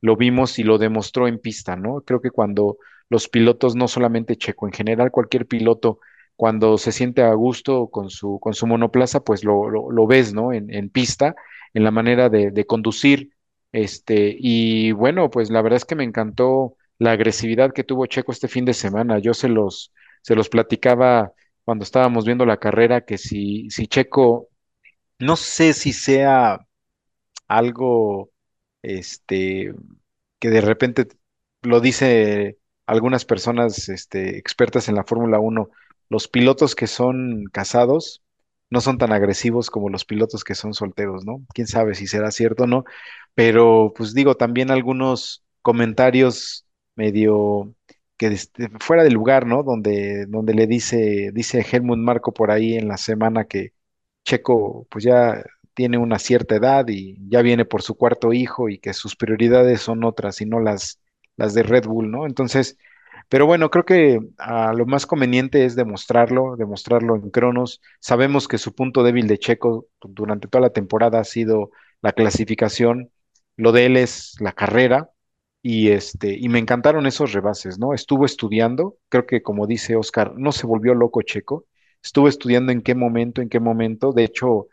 lo 0.02 0.16
vimos 0.16 0.60
y 0.60 0.64
lo 0.64 0.78
demostró 0.78 1.28
en 1.28 1.40
pista, 1.40 1.76
¿no? 1.76 2.02
Creo 2.02 2.22
que 2.22 2.30
cuando 2.32 2.78
los 3.10 3.30
pilotos, 3.30 3.76
no 3.76 3.88
solamente 3.88 4.38
Checo, 4.38 4.68
en 4.68 4.74
general 4.74 5.12
cualquier 5.12 5.48
piloto, 5.48 6.00
cuando 6.36 6.78
se 6.78 6.92
siente 6.92 7.22
a 7.24 7.34
gusto 7.34 7.88
con 7.90 8.10
su, 8.10 8.40
con 8.40 8.54
su 8.54 8.68
monoplaza, 8.68 9.22
pues 9.22 9.44
lo, 9.44 9.70
lo, 9.70 9.92
lo 9.92 10.08
ves, 10.08 10.34
¿no? 10.34 10.54
En, 10.54 10.74
en, 10.74 10.90
pista, 10.90 11.36
en 11.74 11.84
la 11.84 11.92
manera 11.92 12.30
de, 12.30 12.52
de, 12.52 12.66
conducir. 12.66 13.32
Este, 13.72 14.36
y 14.38 14.92
bueno, 14.92 15.30
pues 15.30 15.50
la 15.50 15.62
verdad 15.62 15.78
es 15.78 15.86
que 15.86 15.96
me 15.96 16.04
encantó 16.04 16.76
la 17.00 17.12
agresividad 17.12 17.74
que 17.74 17.84
tuvo 17.84 18.06
Checo 18.06 18.32
este 18.32 18.48
fin 18.48 18.66
de 18.66 18.74
semana. 18.74 19.20
Yo 19.20 19.34
se 19.34 19.48
los, 19.50 19.94
se 20.22 20.36
los 20.36 20.50
platicaba 20.50 21.34
cuando 21.64 21.84
estábamos 21.84 22.26
viendo 22.26 22.46
la 22.46 22.58
carrera, 22.58 23.02
que 23.02 23.18
si, 23.18 23.70
si 23.70 23.88
Checo 23.88 24.50
no 25.20 25.36
sé 25.36 25.74
si 25.74 25.94
sea 25.94 26.60
algo, 27.48 28.32
este, 28.82 29.74
que 30.40 30.50
de 30.50 30.62
repente 30.62 31.08
lo 31.62 31.80
dice 31.82 32.58
algunas 32.86 33.26
personas, 33.26 33.90
este, 33.90 34.38
expertas 34.38 34.90
en 34.90 34.96
la 34.96 35.04
Fórmula 35.04 35.40
Uno, 35.40 35.70
los 36.10 36.28
pilotos 36.28 36.76
que 36.76 36.88
son 36.88 37.46
casados 37.52 38.22
no 38.70 38.82
son 38.82 38.98
tan 38.98 39.12
agresivos 39.12 39.70
como 39.70 39.90
los 39.90 40.06
pilotos 40.06 40.44
que 40.44 40.56
son 40.56 40.74
solteros, 40.74 41.26
¿no? 41.26 41.42
Quién 41.54 41.68
sabe 41.68 41.96
si 41.96 42.08
será 42.08 42.32
cierto 42.32 42.64
o 42.64 42.68
no, 42.68 42.84
pero 43.36 43.94
pues 43.96 44.14
digo, 44.14 44.36
también 44.36 44.72
algunos 44.72 45.44
comentarios 45.62 46.66
medio 46.96 47.74
que 48.18 48.28
este, 48.28 48.70
fuera 48.80 49.04
del 49.04 49.14
lugar, 49.14 49.46
¿no? 49.46 49.64
Donde, 49.64 50.26
donde 50.28 50.54
le 50.54 50.68
dice, 50.68 51.32
dice 51.34 51.66
Helmut 51.70 51.98
Marco 52.00 52.34
por 52.34 52.52
ahí 52.52 52.76
en 52.76 52.88
la 52.88 52.98
semana 52.98 53.46
que 53.46 53.74
Checo 54.24 54.88
pues 54.90 55.04
ya 55.06 55.44
tiene 55.74 55.98
una 55.98 56.20
cierta 56.20 56.56
edad 56.56 56.88
y 56.88 57.18
ya 57.30 57.42
viene 57.42 57.66
por 57.66 57.82
su 57.82 57.96
cuarto 57.96 58.34
hijo 58.34 58.70
y 58.70 58.80
que 58.80 58.94
sus 58.94 59.16
prioridades 59.16 59.82
son 59.82 60.04
otras 60.04 60.42
y 60.42 60.46
no 60.46 60.60
las, 60.60 61.00
las 61.38 61.54
de 61.54 61.64
Red 61.64 61.86
Bull, 61.86 62.12
¿no? 62.12 62.26
Entonces, 62.26 62.78
pero 63.30 63.46
bueno, 63.46 63.70
creo 63.72 63.86
que 63.86 64.20
ah, 64.38 64.74
lo 64.76 64.86
más 64.86 65.06
conveniente 65.06 65.66
es 65.66 65.76
demostrarlo, 65.76 66.56
demostrarlo 66.58 67.16
en 67.16 67.30
Cronos. 67.32 67.82
Sabemos 68.00 68.48
que 68.48 68.58
su 68.58 68.74
punto 68.76 69.04
débil 69.04 69.28
de 69.28 69.40
Checo 69.40 69.88
durante 70.02 70.48
toda 70.48 70.62
la 70.64 70.70
temporada 70.72 71.20
ha 71.20 71.24
sido 71.24 71.72
la 72.02 72.14
clasificación, 72.14 73.12
lo 73.58 73.72
de 73.72 73.86
él 73.88 73.98
es 73.98 74.36
la 74.40 74.54
carrera 74.54 75.10
y 75.62 75.90
este 75.90 76.38
y 76.38 76.50
me 76.50 76.60
encantaron 76.60 77.08
esos 77.08 77.34
rebases, 77.34 77.80
¿no? 77.80 77.94
Estuvo 77.94 78.26
estudiando, 78.26 78.98
creo 79.10 79.26
que 79.26 79.42
como 79.42 79.66
dice 79.68 79.96
Oscar, 79.96 80.34
no 80.38 80.52
se 80.52 80.68
volvió 80.68 80.94
loco 80.94 81.22
Checo, 81.24 81.66
estuvo 82.04 82.28
estudiando 82.28 82.72
en 82.72 82.82
qué 82.82 82.94
momento, 82.96 83.42
en 83.42 83.50
qué 83.50 83.60
momento, 83.60 84.12
de 84.14 84.26
hecho 84.26 84.68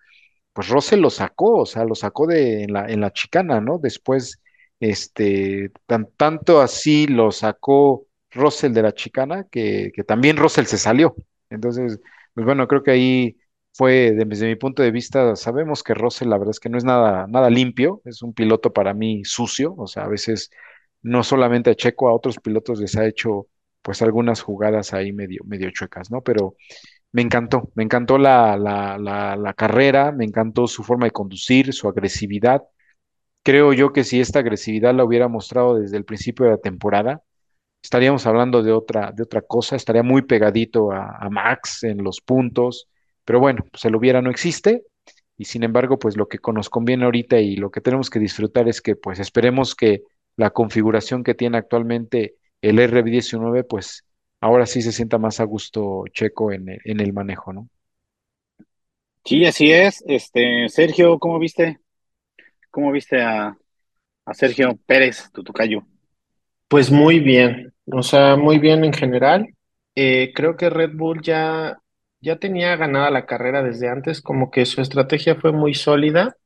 pues 0.52 0.68
Russell 0.68 1.00
lo 1.00 1.10
sacó, 1.10 1.60
o 1.60 1.66
sea, 1.66 1.84
lo 1.84 1.94
sacó 1.94 2.26
de 2.26 2.64
en 2.64 2.72
la, 2.72 2.86
en 2.88 3.00
la 3.00 3.12
chicana, 3.12 3.60
¿no? 3.60 3.78
Después, 3.78 4.40
este, 4.82 5.70
tan, 5.86 6.08
tanto 6.16 6.60
así 6.60 7.06
lo 7.06 7.30
sacó 7.32 8.06
Russell 8.32 8.72
de 8.72 8.82
la 8.82 8.92
chicana 8.94 9.46
que, 9.50 9.92
que 9.94 10.04
también 10.04 10.36
Russell 10.36 10.66
se 10.66 10.78
salió. 10.78 11.14
Entonces, 11.50 12.00
pues 12.34 12.46
bueno, 12.46 12.66
creo 12.68 12.82
que 12.82 12.90
ahí 12.92 13.38
fue, 13.74 14.12
desde 14.12 14.46
mi 14.48 14.56
punto 14.56 14.82
de 14.82 14.90
vista, 14.90 15.36
sabemos 15.36 15.82
que 15.82 15.94
Russell 15.94 16.28
la 16.28 16.38
verdad 16.38 16.50
es 16.52 16.60
que 16.60 16.68
no 16.70 16.78
es 16.78 16.84
nada, 16.84 17.26
nada 17.28 17.50
limpio, 17.50 18.02
es 18.04 18.22
un 18.22 18.34
piloto 18.34 18.72
para 18.72 18.94
mí 18.94 19.22
sucio, 19.24 19.74
o 19.76 19.86
sea, 19.86 20.04
a 20.04 20.08
veces 20.08 20.50
no 21.02 21.22
solamente 21.24 21.70
a 21.70 21.74
Checo, 21.74 22.08
a 22.08 22.14
otros 22.14 22.38
pilotos 22.38 22.80
les 22.80 22.96
ha 22.96 23.06
hecho 23.06 23.46
pues 23.82 24.02
algunas 24.02 24.42
jugadas 24.42 24.94
ahí 24.94 25.12
medio, 25.12 25.42
medio 25.44 25.70
chuecas, 25.70 26.10
¿no? 26.10 26.22
Pero 26.22 26.56
me 27.12 27.22
encantó, 27.22 27.70
me 27.74 27.84
encantó 27.84 28.18
la, 28.18 28.56
la, 28.56 28.98
la, 28.98 29.36
la 29.36 29.54
carrera, 29.54 30.12
me 30.12 30.24
encantó 30.24 30.66
su 30.66 30.84
forma 30.84 31.06
de 31.06 31.12
conducir, 31.12 31.72
su 31.72 31.88
agresividad. 31.88 32.62
Creo 33.42 33.72
yo 33.72 33.92
que 33.92 34.04
si 34.04 34.20
esta 34.20 34.38
agresividad 34.40 34.94
la 34.94 35.04
hubiera 35.04 35.28
mostrado 35.28 35.76
desde 35.76 35.96
el 35.96 36.04
principio 36.04 36.44
de 36.46 36.52
la 36.52 36.58
temporada, 36.58 37.22
estaríamos 37.82 38.26
hablando 38.26 38.62
de 38.62 38.72
otra, 38.72 39.12
de 39.12 39.24
otra 39.24 39.42
cosa, 39.42 39.76
estaría 39.76 40.02
muy 40.02 40.22
pegadito 40.22 40.92
a, 40.92 41.28
Max 41.30 41.82
en 41.84 42.04
los 42.04 42.20
puntos, 42.20 42.88
pero 43.24 43.40
bueno, 43.40 43.64
pues 43.70 43.84
el 43.84 43.96
hubiera 43.96 44.22
no 44.22 44.30
existe 44.30 44.84
y 45.36 45.46
sin 45.46 45.64
embargo, 45.64 45.98
pues 45.98 46.16
lo 46.16 46.28
que 46.28 46.38
nos 46.52 46.70
conviene 46.70 47.04
ahorita 47.04 47.40
y 47.40 47.56
lo 47.56 47.70
que 47.70 47.80
tenemos 47.80 48.10
que 48.10 48.20
disfrutar 48.20 48.68
es 48.68 48.80
que 48.80 48.94
pues 48.96 49.18
esperemos 49.18 49.74
que 49.74 50.02
la 50.36 50.50
configuración 50.50 51.24
que 51.24 51.34
tiene 51.34 51.58
actualmente 51.58 52.36
el 52.60 52.78
RB19 52.78 53.64
pues 53.64 54.04
ahora 54.40 54.66
sí 54.66 54.82
se 54.82 54.92
sienta 54.92 55.18
más 55.18 55.40
a 55.40 55.44
gusto 55.44 56.04
Checo 56.12 56.52
en 56.52 56.68
el, 56.68 56.78
en 56.84 57.00
el 57.00 57.12
manejo, 57.12 57.52
¿no? 57.52 57.68
Sí, 59.24 59.44
así 59.44 59.70
es. 59.70 60.02
Este, 60.06 60.68
Sergio, 60.68 61.18
¿cómo 61.18 61.38
viste? 61.38 61.81
¿Cómo 62.72 62.90
viste 62.90 63.22
a, 63.22 63.56
a 64.26 64.34
Sergio 64.34 64.76
Pérez, 64.86 65.30
tu 65.32 65.44
tocayo? 65.44 65.86
Pues 66.68 66.90
muy 66.90 67.20
bien, 67.20 67.74
o 67.86 68.02
sea, 68.02 68.36
muy 68.36 68.58
bien 68.58 68.84
en 68.84 68.92
general. 68.94 69.54
Eh, 69.94 70.32
creo 70.34 70.56
que 70.56 70.70
Red 70.70 70.92
Bull 70.94 71.20
ya, 71.22 71.78
ya 72.20 72.36
tenía 72.36 72.76
ganada 72.76 73.10
la 73.10 73.26
carrera 73.26 73.62
desde 73.62 73.88
antes, 73.88 74.22
como 74.22 74.50
que 74.50 74.64
su 74.64 74.80
estrategia 74.80 75.36
fue 75.36 75.52
muy 75.52 75.74
sólida. 75.74 76.36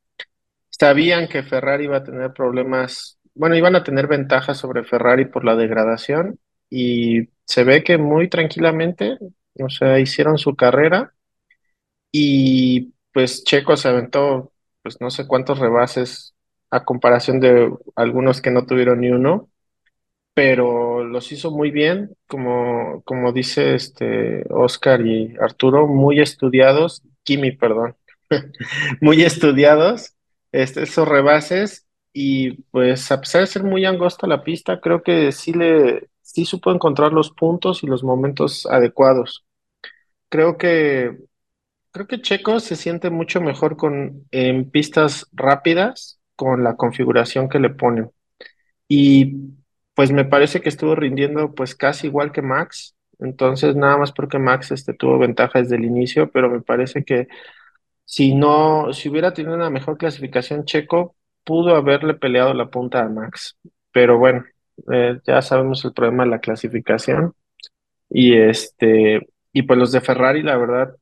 Sabían 0.71 1.29
que 1.29 1.43
Ferrari 1.45 1.85
iba 1.85 1.99
a 1.99 2.05
tener 2.05 2.33
problemas, 2.33 3.19
bueno, 3.35 3.57
iban 3.57 3.77
a 3.77 3.85
tener 3.85 4.09
ventajas 4.09 4.59
sobre 4.59 4.85
Ferrari 4.85 5.27
por 5.27 5.45
la 5.45 5.57
degradación 5.57 6.39
y 6.71 7.29
se 7.45 7.65
ve 7.65 7.85
que 7.85 7.99
muy 7.99 8.29
tranquilamente, 8.29 9.19
o 9.61 9.71
sea, 9.71 10.01
hicieron 10.01 10.39
su 10.39 10.57
carrera 10.57 11.15
y 12.13 12.93
pues 13.13 13.45
Checo 13.45 13.77
se 13.77 13.89
aventó, 13.89 14.53
pues 14.87 15.01
no 15.01 15.11
sé 15.11 15.27
cuántos 15.27 15.59
rebases 15.59 16.37
a 16.71 16.85
comparación 16.85 17.41
de 17.41 17.73
algunos 17.97 18.41
que 18.41 18.53
no 18.53 18.67
tuvieron 18.67 19.01
ni 19.01 19.11
uno 19.11 19.51
pero 20.35 21.03
los 21.03 21.33
hizo 21.33 21.51
muy 21.51 21.71
bien, 21.71 22.15
como, 22.29 23.03
como 23.05 23.33
dice 23.33 23.75
este 23.75 24.45
Oscar 24.51 25.01
y 25.01 25.35
Arturo, 25.41 25.89
muy 25.89 26.21
estudiados, 26.21 27.03
Kimi, 27.25 27.53
perdón, 27.53 27.97
muy 29.01 29.23
estudiados 29.23 30.15
este, 30.53 30.83
esos 30.83 31.09
rebases 31.09 31.87
y 32.13 32.63
pues 32.71 33.11
a 33.11 33.21
pesar 33.21 33.41
de 33.41 33.47
ser 33.49 33.65
muy 33.65 33.87
angosta 33.87 34.27
la 34.27 34.45
pista, 34.45 34.79
creo 34.81 35.03
que 35.03 35.33
sí 35.33 35.55
le 35.55 36.11
sí 36.23 36.45
supo 36.45 36.71
encontrar 36.71 37.15
los 37.15 37.31
puntos 37.31 37.83
y 37.83 37.89
los 37.89 38.05
momentos 38.05 38.67
adecuados. 38.67 39.47
Creo 40.29 40.59
que 40.59 41.17
creo 41.97 42.07
que 42.07 42.21
Checo 42.21 42.61
se 42.61 42.77
siente 42.77 43.09
mucho 43.09 43.41
mejor 43.41 43.79
con 43.79 44.27
en 44.31 44.71
pistas 44.71 45.27
rápidas 45.33 46.21
con 46.37 46.63
la 46.63 46.77
configuración 46.77 47.49
que 47.49 47.59
le 47.59 47.71
ponen. 47.71 48.11
Y 48.89 49.55
pues 49.95 50.13
me 50.13 50.27
parece 50.27 50.61
que 50.61 50.69
estuvo 50.69 50.95
rindiendo 50.95 51.55
pues 51.55 51.75
casi 51.75 52.09
igual 52.09 52.33
que 52.33 52.43
Max. 52.43 52.95
Entonces, 53.19 53.77
nada 53.77 53.97
más 53.97 54.13
porque 54.13 54.39
Max 54.39 54.73
este, 54.73 54.93
tuvo 54.93 55.19
ventaja 55.19 55.61
desde 55.61 55.77
el 55.77 55.87
inicio, 55.87 56.31
pero 56.31 56.51
me 56.51 56.61
parece 56.61 57.03
que 57.05 57.29
si 58.05 58.35
no, 58.35 58.93
si 58.93 59.09
hubiera 59.09 59.33
tenido 59.33 59.55
una 59.57 59.71
mejor 59.71 59.97
clasificación, 59.99 60.67
Checo 60.67 61.17
pudo 61.45 61.77
haberle 61.77 62.15
peleado 62.15 62.53
la 62.55 62.69
punta 62.71 63.03
a 63.03 63.09
Max. 63.09 63.57
Pero 63.93 64.19
bueno, 64.19 64.45
eh, 64.93 65.19
ya 65.27 65.41
sabemos 65.43 65.85
el 65.87 65.95
problema 65.95 66.25
de 66.25 66.31
la 66.31 66.41
clasificación. 66.41 67.35
Y 68.11 68.35
este, 68.37 69.27
y 69.53 69.63
pues 69.63 69.79
los 69.79 69.93
de 69.93 70.03
Ferrari, 70.03 70.43
la 70.43 70.59
verdad, 70.59 70.95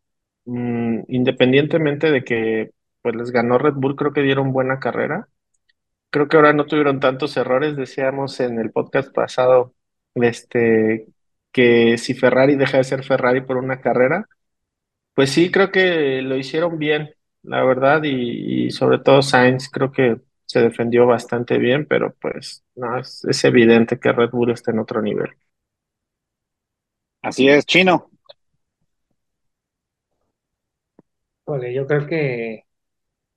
mm, 0.46 1.00
independientemente 1.08 2.10
de 2.10 2.24
que 2.24 2.70
pues 3.02 3.14
les 3.16 3.30
ganó 3.30 3.58
Red 3.58 3.74
Bull, 3.74 3.96
creo 3.96 4.12
que 4.12 4.22
dieron 4.22 4.52
buena 4.52 4.78
carrera 4.80 5.28
creo 6.14 6.28
que 6.28 6.36
ahora 6.36 6.52
no 6.52 6.66
tuvieron 6.66 7.00
tantos 7.00 7.36
errores. 7.36 7.74
Decíamos 7.76 8.38
en 8.38 8.60
el 8.60 8.70
podcast 8.70 9.12
pasado, 9.12 9.74
este, 10.14 11.08
que 11.50 11.98
si 11.98 12.14
Ferrari 12.14 12.54
deja 12.54 12.78
de 12.78 12.84
ser 12.84 13.04
Ferrari 13.04 13.40
por 13.40 13.56
una 13.56 13.80
carrera, 13.80 14.28
pues 15.14 15.30
sí, 15.30 15.50
creo 15.50 15.72
que 15.72 16.22
lo 16.22 16.36
hicieron 16.36 16.78
bien, 16.78 17.14
la 17.42 17.64
verdad, 17.64 18.02
y, 18.04 18.70
sobre 18.70 18.98
todo 19.00 19.22
Sainz 19.22 19.68
creo 19.68 19.90
que 19.90 20.18
se 20.46 20.60
defendió 20.60 21.04
bastante 21.06 21.58
bien, 21.58 21.86
pero 21.86 22.14
pues 22.20 22.64
no, 22.76 22.96
es, 22.98 23.24
es 23.24 23.44
evidente 23.44 23.98
que 23.98 24.12
Red 24.12 24.30
Bull 24.30 24.52
está 24.52 24.70
en 24.70 24.78
otro 24.78 25.02
nivel. 25.02 25.30
Así 27.22 27.48
es, 27.48 27.66
Chino. 27.66 28.13
Ole, 31.46 31.74
yo 31.74 31.86
creo 31.86 32.06
que 32.06 32.64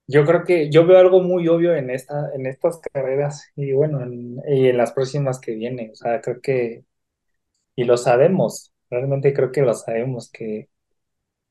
yo 0.07 0.25
creo 0.25 0.43
que 0.45 0.69
yo 0.71 0.85
veo 0.87 0.99
algo 0.99 1.21
muy 1.23 1.47
obvio 1.49 1.75
en 1.75 1.89
esta, 1.91 2.31
en 2.35 2.45
estas 2.47 2.79
carreras 2.93 3.51
y 3.55 3.73
bueno, 3.73 4.01
en, 4.03 4.37
y 4.47 4.67
en 4.69 4.77
las 4.77 4.93
próximas 4.93 5.39
que 5.39 5.53
vienen. 5.55 5.91
O 5.91 5.95
sea, 5.95 6.21
creo 6.21 6.41
que, 6.41 6.85
y 7.75 7.85
lo 7.85 7.97
sabemos, 7.97 8.73
realmente 8.89 9.33
creo 9.33 9.51
que 9.51 9.61
lo 9.63 9.73
sabemos, 9.75 10.31
que, 10.31 10.69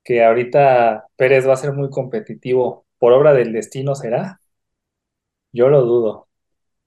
que 0.04 0.24
ahorita 0.24 1.06
Pérez 1.16 1.48
va 1.48 1.54
a 1.54 1.56
ser 1.58 1.72
muy 1.74 1.90
competitivo. 1.90 2.86
Por 2.98 3.12
obra 3.14 3.34
del 3.34 3.52
destino 3.52 3.94
será. 3.96 4.40
Yo 5.52 5.68
lo 5.68 5.82
dudo. 5.82 6.28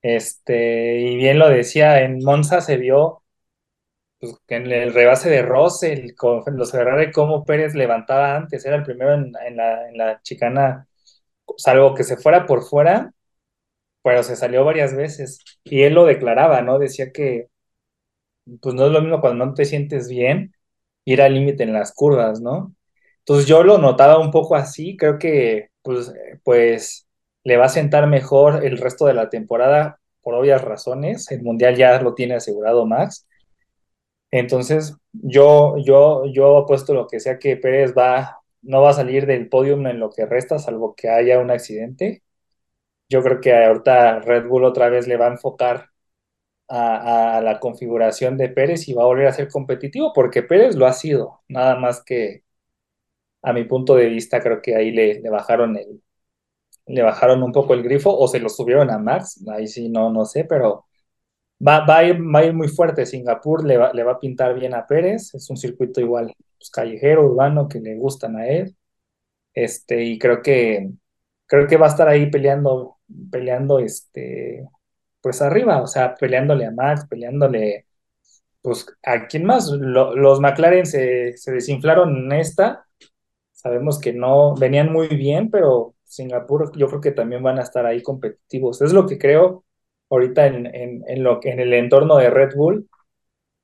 Este, 0.01 0.99
y 1.01 1.17
bien 1.17 1.39
lo 1.39 1.49
decía, 1.49 2.01
en 2.03 2.19
Monza 2.23 2.61
se 2.61 2.77
vio 2.77 3.23
pues, 4.19 4.35
en 4.47 4.71
el 4.71 4.93
rebase 4.93 5.29
de 5.29 5.41
Russell, 5.43 6.15
con 6.15 6.43
los 6.57 6.71
Ferrari, 6.71 7.11
cómo 7.11 7.45
Pérez 7.45 7.75
levantaba 7.75 8.35
antes, 8.35 8.65
era 8.65 8.75
el 8.77 8.83
primero 8.83 9.13
en, 9.13 9.31
en 9.47 9.57
la, 9.57 9.89
en 9.89 9.97
la 9.97 10.21
chicana 10.21 10.87
salvo 11.57 11.95
que 11.95 12.03
se 12.03 12.17
fuera 12.17 12.45
por 12.45 12.63
fuera, 12.63 13.13
pero 14.03 14.23
se 14.23 14.35
salió 14.35 14.65
varias 14.65 14.95
veces. 14.95 15.39
Y 15.63 15.83
él 15.83 15.93
lo 15.95 16.05
declaraba, 16.05 16.61
¿no? 16.61 16.79
Decía 16.79 17.11
que, 17.11 17.49
pues 18.61 18.75
no 18.75 18.85
es 18.87 18.91
lo 18.91 19.01
mismo 19.01 19.21
cuando 19.21 19.45
no 19.45 19.53
te 19.53 19.65
sientes 19.65 20.09
bien, 20.09 20.53
ir 21.05 21.21
al 21.21 21.33
límite 21.33 21.63
en 21.63 21.73
las 21.73 21.93
curvas, 21.93 22.41
¿no? 22.41 22.75
Entonces 23.19 23.47
yo 23.47 23.63
lo 23.63 23.77
notaba 23.77 24.19
un 24.19 24.31
poco 24.31 24.55
así, 24.55 24.97
creo 24.97 25.19
que, 25.19 25.69
pues, 25.83 26.13
pues, 26.43 27.07
le 27.43 27.57
va 27.57 27.65
a 27.65 27.69
sentar 27.69 28.07
mejor 28.07 28.65
el 28.65 28.77
resto 28.77 29.05
de 29.05 29.13
la 29.13 29.29
temporada 29.29 29.99
por 30.21 30.33
obvias 30.35 30.63
razones. 30.63 31.29
El 31.31 31.43
mundial 31.43 31.75
ya 31.75 32.01
lo 32.01 32.13
tiene 32.15 32.35
asegurado 32.35 32.85
Max. 32.85 33.27
Entonces, 34.31 34.95
yo, 35.13 35.77
yo, 35.77 36.25
yo 36.31 36.57
apuesto 36.57 36.93
lo 36.93 37.07
que 37.07 37.19
sea 37.19 37.39
que 37.39 37.57
Pérez 37.57 37.93
va 37.97 38.35
no 38.61 38.81
va 38.81 38.89
a 38.91 38.93
salir 38.93 39.25
del 39.25 39.47
podium 39.49 39.87
en 39.87 39.99
lo 39.99 40.09
que 40.11 40.25
resta, 40.25 40.59
salvo 40.59 40.93
que 40.95 41.09
haya 41.09 41.39
un 41.39 41.49
accidente. 41.51 42.23
Yo 43.09 43.23
creo 43.23 43.41
que 43.41 43.53
ahorita 43.55 44.19
Red 44.21 44.47
Bull 44.47 44.65
otra 44.65 44.89
vez 44.89 45.07
le 45.07 45.17
va 45.17 45.27
a 45.27 45.31
enfocar 45.31 45.89
a, 46.69 47.37
a, 47.39 47.41
la 47.41 47.59
configuración 47.59 48.37
de 48.37 48.49
Pérez 48.49 48.87
y 48.89 48.93
va 48.93 49.03
a 49.03 49.07
volver 49.07 49.27
a 49.27 49.33
ser 49.33 49.49
competitivo, 49.49 50.13
porque 50.13 50.43
Pérez 50.43 50.75
lo 50.75 50.87
ha 50.87 50.93
sido, 50.93 51.41
nada 51.49 51.75
más 51.77 52.03
que 52.03 52.43
a 53.41 53.53
mi 53.53 53.63
punto 53.65 53.95
de 53.95 54.07
vista 54.07 54.41
creo 54.41 54.61
que 54.61 54.75
ahí 54.75 54.91
le, 54.91 55.19
le 55.21 55.29
bajaron 55.29 55.77
el 55.77 56.01
le 56.87 57.03
bajaron 57.03 57.43
un 57.43 57.51
poco 57.53 57.73
el 57.75 57.83
grifo 57.83 58.17
o 58.17 58.27
se 58.27 58.39
lo 58.39 58.49
subieron 58.49 58.91
a 58.91 58.99
Max, 58.99 59.43
ahí 59.51 59.67
sí 59.67 59.89
no, 59.89 60.11
no 60.11 60.25
sé, 60.25 60.45
pero 60.45 60.85
va, 61.65 61.85
va, 61.85 61.97
a, 61.99 62.03
ir, 62.05 62.21
va 62.21 62.39
a 62.39 62.45
ir 62.45 62.53
muy 62.53 62.67
fuerte. 62.67 63.05
Singapur 63.05 63.65
le 63.65 63.77
va, 63.77 63.93
le 63.93 64.03
va 64.03 64.13
a 64.13 64.19
pintar 64.19 64.53
bien 64.55 64.73
a 64.73 64.87
Pérez, 64.87 65.33
es 65.35 65.49
un 65.49 65.57
circuito 65.57 66.01
igual 66.01 66.33
pues, 66.57 66.69
callejero, 66.71 67.25
urbano, 67.25 67.67
que 67.67 67.79
le 67.79 67.95
gustan 67.97 68.37
a 68.37 68.47
él. 68.47 68.75
Este, 69.53 70.03
y 70.03 70.19
creo 70.19 70.41
que 70.41 70.89
creo 71.49 71.67
que 71.67 71.77
va 71.77 71.87
a 71.87 71.89
estar 71.89 72.07
ahí 72.07 72.29
peleando, 72.31 72.97
peleando 73.31 73.79
este, 73.79 74.67
pues 75.21 75.41
arriba, 75.41 75.81
o 75.81 75.87
sea, 75.87 76.15
peleándole 76.15 76.65
a 76.65 76.71
Max, 76.71 77.07
peleándole, 77.09 77.87
pues, 78.61 78.85
¿a 79.03 79.27
quién 79.27 79.45
más? 79.45 79.69
Lo, 79.71 80.15
los 80.15 80.39
McLaren 80.41 80.85
se, 80.85 81.37
se 81.37 81.51
desinflaron 81.51 82.15
en 82.17 82.33
esta, 82.33 82.85
sabemos 83.51 83.99
que 83.99 84.13
no, 84.13 84.55
venían 84.55 84.91
muy 84.93 85.07
bien, 85.09 85.49
pero 85.51 85.95
Singapur 86.05 86.71
yo 86.77 86.87
creo 86.87 87.01
que 87.01 87.11
también 87.11 87.43
van 87.43 87.59
a 87.59 87.63
estar 87.63 87.85
ahí 87.85 88.03
competitivos. 88.03 88.81
Es 88.81 88.93
lo 88.93 89.05
que 89.07 89.17
creo 89.17 89.65
ahorita 90.09 90.47
en, 90.47 90.65
en, 90.75 91.03
en 91.07 91.23
lo, 91.23 91.39
en 91.43 91.59
el 91.59 91.73
entorno 91.73 92.17
de 92.17 92.29
Red 92.29 92.55
Bull. 92.55 92.89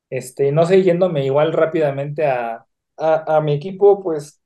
Este, 0.10 0.52
no 0.52 0.66
sé, 0.66 0.84
yéndome 0.84 1.26
igual 1.26 1.54
rápidamente 1.54 2.26
a, 2.28 2.66
a, 2.98 3.42
mi 3.42 3.54
equipo, 3.54 4.02
pues 4.04 4.42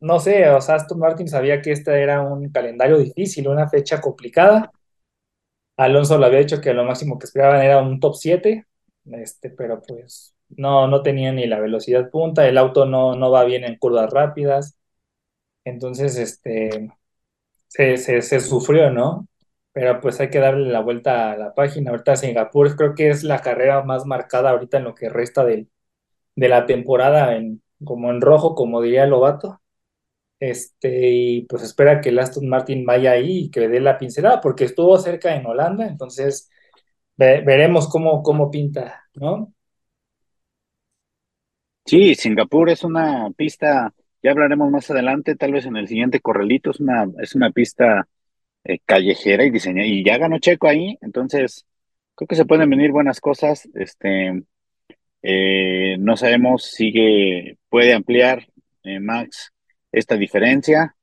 no 0.00 0.20
sé, 0.20 0.48
o 0.50 0.60
sea, 0.60 0.76
Aston 0.76 0.98
Martin 0.98 1.28
sabía 1.28 1.62
que 1.62 1.72
este 1.72 2.02
era 2.02 2.22
un 2.22 2.50
calendario 2.50 2.98
difícil, 2.98 3.48
una 3.48 3.68
fecha 3.68 4.00
complicada. 4.00 4.72
Alonso 5.76 6.18
lo 6.18 6.26
había 6.26 6.40
dicho 6.40 6.60
que 6.60 6.74
lo 6.74 6.84
máximo 6.84 7.18
que 7.18 7.26
esperaban 7.26 7.62
era 7.62 7.80
un 7.80 8.00
top 8.00 8.14
7, 8.16 8.66
este, 9.12 9.50
pero 9.50 9.80
pues 9.80 10.34
no, 10.50 10.88
no 10.88 11.02
tenía 11.02 11.32
ni 11.32 11.46
la 11.46 11.60
velocidad 11.60 12.10
punta, 12.10 12.46
el 12.48 12.58
auto 12.58 12.84
no, 12.86 13.14
no 13.14 13.30
va 13.30 13.44
bien 13.44 13.64
en 13.64 13.76
curvas 13.78 14.10
rápidas. 14.12 14.76
Entonces, 15.64 16.16
este, 16.18 16.90
se, 17.68 17.98
se 18.22 18.40
sufrió, 18.40 18.90
¿no? 18.90 19.28
Pero 19.78 20.00
pues 20.00 20.18
hay 20.18 20.28
que 20.28 20.40
darle 20.40 20.72
la 20.72 20.80
vuelta 20.80 21.30
a 21.30 21.36
la 21.36 21.54
página. 21.54 21.92
Ahorita 21.92 22.16
Singapur 22.16 22.74
creo 22.74 22.94
que 22.96 23.10
es 23.10 23.22
la 23.22 23.40
carrera 23.40 23.84
más 23.84 24.06
marcada 24.06 24.50
ahorita 24.50 24.78
en 24.78 24.84
lo 24.84 24.94
que 24.96 25.08
resta 25.08 25.44
de, 25.44 25.68
la 26.34 26.66
temporada, 26.66 27.36
en, 27.36 27.62
como 27.84 28.10
en 28.10 28.20
rojo, 28.20 28.56
como 28.56 28.82
diría 28.82 29.06
Lobato. 29.06 29.60
Este, 30.40 31.10
y 31.10 31.42
pues 31.42 31.62
espera 31.62 32.00
que 32.00 32.08
el 32.08 32.18
Aston 32.18 32.48
Martin 32.48 32.84
vaya 32.84 33.12
ahí 33.12 33.44
y 33.44 33.50
que 33.52 33.60
le 33.60 33.68
dé 33.68 33.80
la 33.80 33.98
pincelada, 33.98 34.40
porque 34.40 34.64
estuvo 34.64 34.98
cerca 34.98 35.36
en 35.36 35.46
Holanda, 35.46 35.86
entonces 35.86 36.50
ve, 37.16 37.42
veremos 37.42 37.88
cómo, 37.88 38.22
cómo 38.24 38.50
pinta, 38.50 39.04
¿no? 39.14 39.54
Sí, 41.86 42.16
Singapur 42.16 42.68
es 42.70 42.82
una 42.82 43.30
pista, 43.36 43.94
ya 44.24 44.32
hablaremos 44.32 44.70
más 44.72 44.90
adelante, 44.90 45.36
tal 45.36 45.52
vez 45.52 45.66
en 45.66 45.76
el 45.76 45.86
siguiente 45.86 46.20
correlito, 46.20 46.72
es 46.72 46.80
una, 46.80 47.06
es 47.20 47.36
una 47.36 47.52
pista 47.52 48.08
eh, 48.64 48.78
callejera 48.84 49.44
y 49.44 49.50
diseñada, 49.50 49.86
y 49.86 50.04
ya 50.04 50.18
ganó 50.18 50.38
Checo 50.38 50.68
ahí, 50.68 50.98
entonces 51.00 51.66
creo 52.14 52.28
que 52.28 52.36
se 52.36 52.46
pueden 52.46 52.70
venir 52.70 52.90
buenas 52.92 53.20
cosas, 53.20 53.68
este, 53.74 54.42
eh, 55.22 55.96
no 55.98 56.16
sabemos, 56.16 56.64
sigue, 56.64 57.58
puede 57.68 57.92
ampliar 57.94 58.46
eh, 58.84 59.00
Max 59.00 59.52
esta 59.92 60.16
diferencia, 60.16 60.94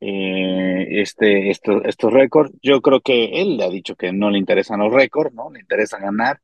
eh, 0.00 0.86
este, 1.00 1.50
estos, 1.50 1.82
estos 1.86 2.12
récords. 2.12 2.52
Yo 2.62 2.80
creo 2.82 3.00
que 3.00 3.40
él 3.40 3.56
le 3.56 3.64
ha 3.64 3.70
dicho 3.70 3.96
que 3.96 4.12
no 4.12 4.30
le 4.30 4.38
interesan 4.38 4.80
los 4.80 4.92
récords, 4.92 5.34
¿no? 5.34 5.50
Le 5.50 5.60
interesa 5.60 5.98
ganar. 5.98 6.40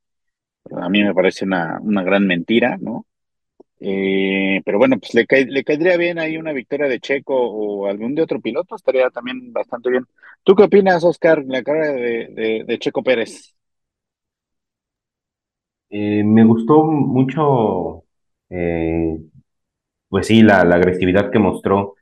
A 0.73 0.89
mí 0.89 1.03
me 1.03 1.15
parece 1.15 1.45
una, 1.45 1.79
una 1.83 2.03
gran 2.03 2.27
mentira, 2.27 2.79
¿no? 2.81 3.07
Eh, 3.81 4.61
pero 4.65 4.79
bueno, 4.79 4.99
pues 4.99 5.15
le, 5.15 5.27
cae, 5.27 5.47
le 5.47 5.65
caería 5.65 5.97
bien 5.97 6.19
ahí 6.19 6.37
una 6.37 6.53
victoria 6.53 6.87
de 6.87 7.01
Checo 7.01 7.35
o 7.35 7.87
algún 7.87 8.15
de 8.15 8.23
otro 8.23 8.41
piloto, 8.41 8.77
estaría 8.77 9.09
también 9.11 9.53
bastante 9.53 9.91
bien. 9.91 10.07
¿Tú 10.43 10.55
qué 10.55 10.65
opinas, 10.65 11.03
Oscar, 11.05 11.43
la 11.47 11.63
carrera 11.63 11.93
de 11.95 12.79
Checo 12.79 13.03
Pérez? 13.03 13.55
Eh, 15.91 16.23
me 16.25 16.45
gustó 16.45 16.85
mucho, 16.85 18.05
eh, 18.49 19.19
pues 20.09 20.27
sí, 20.29 20.43
la, 20.43 20.65
la, 20.65 20.77
agresividad 20.77 21.31
que 21.33 21.39
mostró 21.41 21.97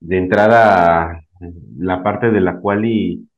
de 0.00 0.18
entrada, 0.18 1.22
la 1.78 2.02
parte 2.04 2.30
de 2.30 2.40
la 2.40 2.58
cual 2.60 2.84
y 2.86 3.28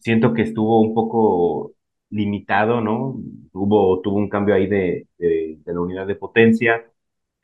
siento 0.00 0.32
que 0.34 0.42
estuvo 0.42 0.80
un 0.80 0.94
poco 0.94 1.72
limitado, 2.10 2.80
¿no? 2.80 3.16
Hubo, 3.52 4.00
tuvo 4.02 4.16
un 4.18 4.28
cambio 4.28 4.54
ahí 4.54 4.66
de, 4.66 5.06
de, 5.18 5.58
de 5.64 5.74
la 5.74 5.80
unidad 5.80 6.06
de 6.06 6.16
potencia. 6.16 6.84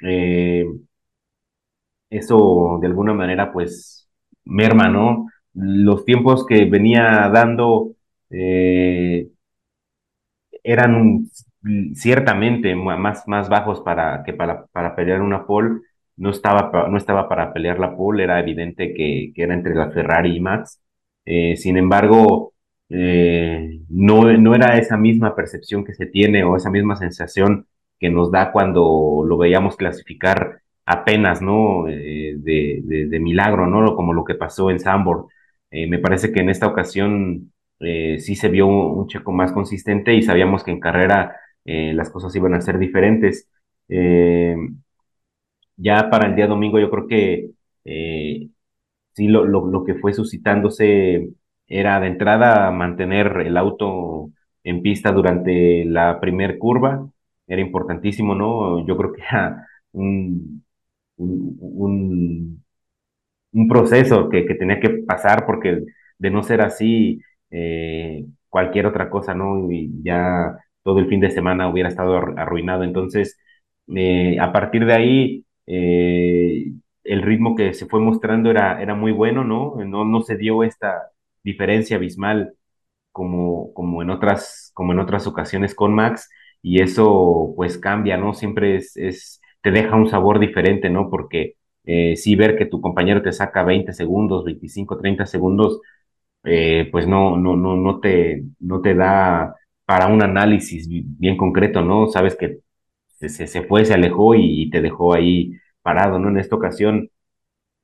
Eh, 0.02 0.66
eso 2.10 2.78
de 2.80 2.86
alguna 2.86 3.12
manera 3.14 3.52
pues 3.52 4.08
merma, 4.44 4.88
¿no? 4.88 5.26
Los 5.54 6.04
tiempos 6.04 6.46
que 6.46 6.64
venía 6.66 7.28
dando 7.32 7.92
eh, 8.30 9.28
eran 10.62 11.28
ciertamente 11.94 12.74
más, 12.74 13.26
más 13.26 13.48
bajos 13.48 13.80
para, 13.80 14.22
que 14.24 14.32
para, 14.34 14.66
para 14.66 14.94
pelear 14.96 15.22
una 15.22 15.46
pole. 15.46 15.80
No 16.16 16.30
estaba, 16.30 16.88
no 16.88 16.96
estaba 16.96 17.28
para 17.28 17.52
pelear 17.52 17.78
la 17.78 17.94
pole, 17.96 18.24
era 18.24 18.40
evidente 18.40 18.94
que, 18.94 19.32
que 19.34 19.42
era 19.42 19.54
entre 19.54 19.74
la 19.74 19.90
Ferrari 19.90 20.36
y 20.36 20.40
Max. 20.40 20.80
Eh, 21.24 21.56
sin 21.56 21.76
embargo, 21.76 22.54
eh, 22.88 23.80
no, 23.88 24.32
no 24.38 24.54
era 24.54 24.78
esa 24.78 24.96
misma 24.96 25.34
percepción 25.34 25.84
que 25.84 25.94
se 25.94 26.06
tiene 26.06 26.44
o 26.44 26.56
esa 26.56 26.70
misma 26.70 26.96
sensación 26.96 27.66
que 27.98 28.10
nos 28.10 28.30
da 28.30 28.52
cuando 28.52 29.24
lo 29.26 29.38
veíamos 29.38 29.76
clasificar 29.76 30.62
apenas, 30.84 31.42
¿no? 31.42 31.88
Eh, 31.88 32.34
de, 32.38 32.82
de, 32.84 33.20
milagro, 33.20 33.66
¿no? 33.66 33.96
Como 33.96 34.12
lo 34.12 34.24
que 34.24 34.34
pasó 34.34 34.70
en 34.70 34.80
Sambor. 34.80 35.28
Eh, 35.70 35.86
me 35.88 35.98
parece 35.98 36.32
que 36.32 36.40
en 36.40 36.50
esta 36.50 36.66
ocasión 36.66 37.52
sí 37.80 38.36
se 38.36 38.48
vio 38.48 38.66
un, 38.66 38.98
un, 39.00 39.08
checo 39.08 39.32
más 39.32 39.52
consistente 39.52 40.14
y 40.14 40.22
sabíamos 40.22 40.64
que 40.64 40.70
en 40.70 40.80
carrera 40.80 41.36
las 41.64 42.10
cosas 42.10 42.34
iban 42.36 42.54
a 42.54 42.60
ser 42.60 42.78
diferentes. 42.78 43.48
Ya 45.76 46.08
para 46.10 46.26
el 46.28 46.36
día 46.36 46.46
domingo 46.46 46.78
yo 46.78 46.90
creo 46.90 47.06
que 47.06 47.50
sí 49.14 49.28
lo, 49.28 49.44
lo, 49.44 49.66
lo, 49.66 49.84
que 49.84 49.94
fue 49.94 50.12
suscitándose 50.12 51.30
era 51.68 52.00
de 52.00 52.08
entrada 52.08 52.70
mantener 52.70 53.42
el 53.46 53.56
auto 53.56 54.30
en 54.64 54.82
pista 54.82 55.12
durante 55.12 55.84
la 55.84 56.20
primer 56.20 56.58
curva, 56.58 57.08
era 57.46 57.60
importantísimo, 57.62 58.34
¿no? 58.34 58.86
Yo 58.86 58.96
creo 58.96 59.12
que 59.12 59.22
era 59.22 59.66
un, 59.92 60.64
un, 61.16 62.62
un, 63.52 63.68
proceso 63.68 64.28
que, 64.28 64.46
que, 64.46 64.54
tenía 64.54 64.80
que 64.80 64.90
pasar 65.06 65.46
porque 65.46 65.82
de 66.18 66.30
no 66.30 66.42
ser 66.42 66.60
así, 66.62 67.20
eh, 67.50 68.24
cualquier 68.48 68.86
otra 68.86 69.10
cosa, 69.10 69.34
¿no? 69.34 69.70
Y 69.70 69.90
ya 70.02 70.56
todo 70.82 70.98
el 70.98 71.08
fin 71.08 71.20
de 71.20 71.30
semana 71.30 71.68
hubiera 71.68 71.88
estado 71.88 72.16
arruinado. 72.16 72.84
Entonces, 72.84 73.38
eh, 73.94 74.38
a 74.40 74.52
partir 74.52 74.84
de 74.86 74.92
ahí, 74.94 75.46
eh, 75.66 76.72
el 77.04 77.22
ritmo 77.22 77.54
que 77.54 77.74
se 77.74 77.86
fue 77.86 78.00
mostrando 78.00 78.50
era, 78.50 78.82
era 78.82 78.94
muy 78.94 79.12
bueno, 79.12 79.44
¿no? 79.44 79.76
No, 79.84 80.04
no 80.04 80.22
se 80.22 80.36
dio 80.36 80.64
esta 80.64 81.10
diferencia 81.46 81.96
abismal 81.96 82.54
como, 83.12 83.72
como, 83.74 84.02
en 84.02 84.10
otras, 84.10 84.70
como 84.74 84.92
en 84.92 85.00
otras 85.00 85.26
ocasiones 85.26 85.74
con 85.74 85.94
Max, 85.94 86.28
y 86.62 86.82
eso 86.82 87.52
pues 87.56 87.78
cambia, 87.78 88.16
¿no? 88.18 88.34
Siempre 88.34 88.76
es, 88.76 89.40
te 89.62 89.70
deja 89.70 89.96
un 89.96 90.08
sabor 90.08 90.38
diferente, 90.40 90.90
¿no? 90.90 91.10
Porque 91.10 91.56
eh, 91.84 92.16
sí 92.16 92.36
ver 92.36 92.56
que 92.56 92.66
tu 92.66 92.80
compañero 92.80 93.22
te 93.22 93.32
saca 93.32 93.62
20 93.64 93.92
segundos, 93.92 94.44
25, 94.44 94.98
30 94.98 95.26
segundos, 95.26 95.80
eh, 96.44 96.88
pues 96.92 97.06
no, 97.06 97.36
no, 97.36 97.56
no, 97.56 97.76
no, 97.76 98.00
te, 98.00 98.44
no 98.60 98.80
te 98.80 98.94
da 98.94 99.54
para 99.84 100.06
un 100.08 100.22
análisis 100.22 100.88
bien 100.88 101.36
concreto, 101.36 101.82
¿no? 101.82 102.08
Sabes 102.08 102.36
que 102.36 102.58
se, 103.08 103.28
se 103.46 103.62
fue, 103.62 103.84
se 103.84 103.94
alejó 103.94 104.34
y, 104.34 104.62
y, 104.64 104.70
te 104.70 104.80
dejó 104.82 105.14
ahí 105.14 105.52
parado, 105.82 106.18
¿no? 106.18 106.28
En 106.30 106.38
esta 106.38 106.56
ocasión 106.56 107.10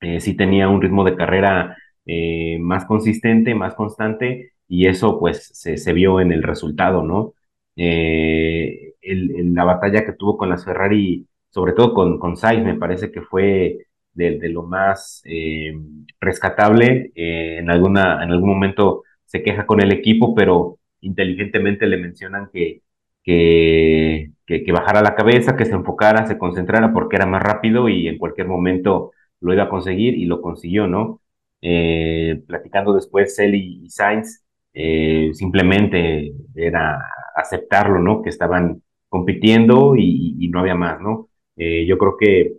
eh, 0.00 0.20
sí 0.20 0.34
tenía 0.36 0.68
un 0.68 0.82
ritmo 0.82 1.04
de 1.04 1.16
carrera 1.16 1.76
eh, 2.06 2.58
más 2.60 2.84
consistente, 2.86 3.54
más 3.54 3.74
constante, 3.74 4.52
y 4.68 4.86
eso 4.86 5.18
pues 5.20 5.50
se, 5.54 5.76
se 5.76 5.92
vio 5.92 6.20
en 6.20 6.32
el 6.32 6.42
resultado, 6.42 7.02
¿no? 7.02 7.34
Eh, 7.76 8.94
el, 9.02 9.54
la 9.54 9.64
batalla 9.64 10.04
que 10.04 10.12
tuvo 10.12 10.36
con 10.36 10.48
las 10.50 10.64
Ferrari, 10.64 11.26
sobre 11.50 11.72
todo 11.72 11.94
con, 11.94 12.18
con 12.18 12.36
Sainz, 12.36 12.64
me 12.64 12.74
parece 12.76 13.10
que 13.12 13.22
fue 13.22 13.86
de, 14.14 14.38
de 14.38 14.48
lo 14.48 14.62
más 14.64 15.22
eh, 15.24 15.74
rescatable. 16.20 17.12
En, 17.14 17.70
alguna, 17.70 18.22
en 18.22 18.30
algún 18.30 18.50
momento 18.50 19.02
se 19.24 19.42
queja 19.42 19.66
con 19.66 19.80
el 19.80 19.92
equipo, 19.92 20.34
pero 20.34 20.78
inteligentemente 21.00 21.86
le 21.86 21.96
mencionan 21.96 22.50
que, 22.52 22.82
que, 23.22 24.30
que, 24.46 24.64
que, 24.64 24.72
bajara 24.72 25.02
la 25.02 25.14
cabeza, 25.14 25.56
que 25.56 25.64
se 25.64 25.72
enfocara, 25.72 26.26
se 26.26 26.38
concentrara 26.38 26.92
porque 26.92 27.16
era 27.16 27.26
más 27.26 27.42
rápido 27.42 27.88
y 27.88 28.08
en 28.08 28.18
cualquier 28.18 28.48
momento 28.48 29.12
lo 29.40 29.52
iba 29.54 29.64
a 29.64 29.68
conseguir 29.68 30.14
y 30.14 30.26
lo 30.26 30.40
consiguió, 30.42 30.86
¿no? 30.86 31.20
Eh, 31.62 32.42
platicando 32.46 32.92
después 32.92 33.38
él 33.38 33.54
y, 33.54 33.88
Sainz, 33.88 34.44
eh, 34.74 35.30
simplemente 35.34 36.34
era 36.56 37.00
aceptarlo, 37.36 38.00
¿no? 38.00 38.20
Que 38.22 38.30
estaban 38.30 38.82
compitiendo 39.08 39.94
y, 39.96 40.48
no 40.48 40.60
había 40.60 40.74
más, 40.74 41.00
¿no? 41.00 41.28
Eh, 41.56 41.86
yo 41.86 41.98
creo 41.98 42.16
que 42.18 42.54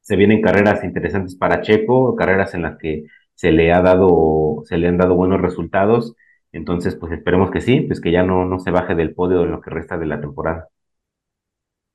se 0.00 0.16
vienen 0.16 0.42
carreras 0.42 0.84
interesantes 0.84 1.36
para 1.36 1.62
Checo, 1.62 2.16
carreras 2.16 2.54
en 2.54 2.62
las 2.62 2.78
que 2.78 3.04
se 3.34 3.52
le 3.52 3.72
ha 3.72 3.82
dado, 3.82 4.62
se 4.64 4.78
le 4.78 4.88
han 4.88 4.98
dado 4.98 5.14
buenos 5.14 5.40
resultados. 5.40 6.14
Entonces, 6.52 6.96
pues 6.96 7.12
esperemos 7.12 7.50
que 7.50 7.60
sí, 7.60 7.82
pues 7.82 8.00
que 8.00 8.12
ya 8.12 8.22
no, 8.22 8.44
no 8.44 8.58
se 8.58 8.70
baje 8.70 8.94
del 8.94 9.14
podio 9.14 9.44
en 9.44 9.52
lo 9.52 9.60
que 9.60 9.70
resta 9.70 9.98
de 9.98 10.06
la 10.06 10.20
temporada. 10.20 10.68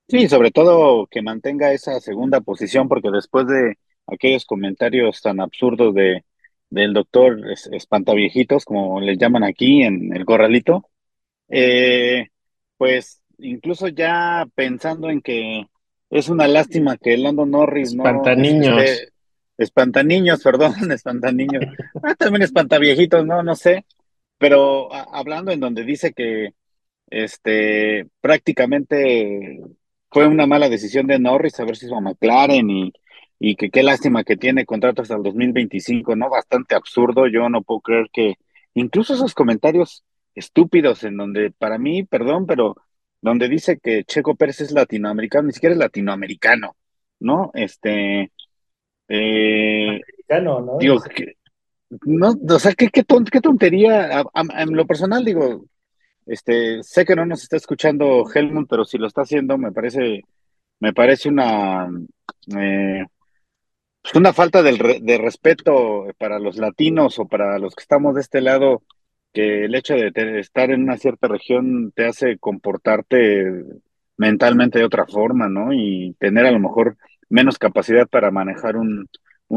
Sí, 0.08 0.28
sobre 0.28 0.52
todo 0.52 1.08
que 1.08 1.22
mantenga 1.22 1.72
esa 1.72 2.00
segunda 2.00 2.41
posición, 2.41 2.88
porque 2.88 3.10
después 3.12 3.48
de 3.48 3.78
aquellos 4.12 4.45
comentarios 4.45 5.21
tan 5.21 5.39
absurdos 5.39 5.93
de 5.95 6.24
del 6.71 6.93
doctor 6.93 7.38
espantaviejitos, 7.71 8.65
como 8.65 9.00
le 9.02 9.17
llaman 9.17 9.43
aquí 9.43 9.84
en 9.84 10.15
el 10.15 10.26
corralito, 10.26 10.89
eh, 11.50 12.30
pues 12.78 13.21
incluso 13.39 13.89
ya 13.89 14.47
pensando 14.56 15.10
en 15.10 15.21
que 15.21 15.67
es 16.10 16.30
una 16.30 16.47
lástima 16.47 16.97
que 16.97 17.17
Lando 17.17 17.45
Norris 17.45 17.93
no... 17.93 18.04
Espantaniños. 18.04 19.02
Espantaniños, 19.58 20.41
perdón, 20.43 20.91
espantaniños. 20.91 21.65
Ah, 22.02 22.15
también 22.15 22.43
espantaviejitos, 22.43 23.26
no, 23.26 23.43
no 23.43 23.54
sé. 23.56 23.86
Pero 24.38 24.91
hablando 24.93 25.52
en 25.52 25.60
donde 25.60 25.84
dice 25.84 26.13
que 26.13 26.54
este 27.08 28.08
prácticamente 28.21 29.60
fue 30.10 30.26
una 30.26 30.47
mala 30.47 30.69
decisión 30.69 31.06
de 31.06 31.19
Norris 31.19 31.60
a 31.60 31.65
ver 31.65 31.76
si 31.76 31.86
hizo 31.86 31.97
a 31.97 32.02
McLaren 32.02 32.69
y, 32.69 32.93
y 33.44 33.56
que 33.56 33.72
qué 33.72 33.82
lástima 33.82 34.24
que 34.24 34.38
tiene 34.38 34.68
contrato 34.68 35.02
hasta 35.02 35.16
el 35.16 35.24
2025, 35.24 36.16
¿no? 36.16 36.30
Bastante 36.30 36.76
absurdo. 36.76 37.28
Yo 37.28 37.50
no 37.50 37.64
puedo 37.64 37.82
creer 37.82 38.08
que 38.14 38.36
incluso 38.76 39.16
esos 39.16 39.34
comentarios 39.34 40.04
estúpidos 40.36 41.04
en 41.04 41.18
donde 41.18 41.50
para 41.50 41.80
mí, 41.80 42.04
perdón, 42.04 42.46
pero 42.46 42.76
donde 43.20 43.50
dice 43.50 43.80
que 43.80 44.04
Checo 44.04 44.36
Pérez 44.36 44.62
es 44.62 44.72
latinoamericano, 44.72 45.48
ni 45.48 45.54
siquiera 45.54 45.74
es 45.74 45.80
latinoamericano, 45.80 46.76
¿no? 47.20 47.50
Este, 47.56 48.32
eh, 49.08 50.02
¿no? 50.30 50.78
Digo, 50.80 51.02
que, 51.02 51.34
no, 52.06 52.36
o 52.48 52.60
sea, 52.60 52.74
qué, 52.74 52.90
qué, 52.90 53.04
tontería. 53.04 54.24
en 54.56 54.76
lo 54.76 54.86
personal, 54.86 55.26
digo, 55.26 55.66
este, 56.28 56.84
sé 56.84 57.06
que 57.06 57.16
no 57.16 57.26
nos 57.26 57.42
está 57.42 57.58
escuchando 57.58 58.24
Helmut, 58.32 58.70
pero 58.70 58.86
si 58.86 59.00
lo 59.00 59.08
está 59.08 59.24
haciendo, 59.24 59.58
me 59.58 59.72
parece, 59.72 60.22
me 60.80 60.94
parece 60.94 61.28
una, 61.28 61.90
eh, 62.56 63.04
pues 64.02 64.16
una 64.16 64.34
falta 64.34 64.64
de, 64.64 65.00
de 65.02 65.18
respeto 65.18 66.06
para 66.18 66.40
los 66.40 66.58
latinos 66.58 67.20
o 67.20 67.28
para 67.28 67.60
los 67.60 67.76
que 67.76 67.82
estamos 67.84 68.16
de 68.16 68.22
este 68.22 68.42
lado 68.42 68.84
que 69.34 69.66
el 69.66 69.76
hecho 69.76 69.96
de 69.96 70.40
estar 70.40 70.72
en 70.72 70.84
una 70.84 70.98
cierta 70.98 71.28
región 71.28 71.92
te 71.96 72.06
hace 72.06 72.38
comportarte 72.38 73.64
mentalmente 74.18 74.80
de 74.80 74.86
otra 74.86 75.06
forma, 75.08 75.50
¿no? 75.50 75.74
Y 75.74 76.16
tener 76.20 76.46
a 76.46 76.52
lo 76.52 76.60
mejor 76.60 76.98
menos 77.30 77.58
capacidad 77.58 78.08
para 78.08 78.32
manejar 78.32 78.76
un, 78.78 79.08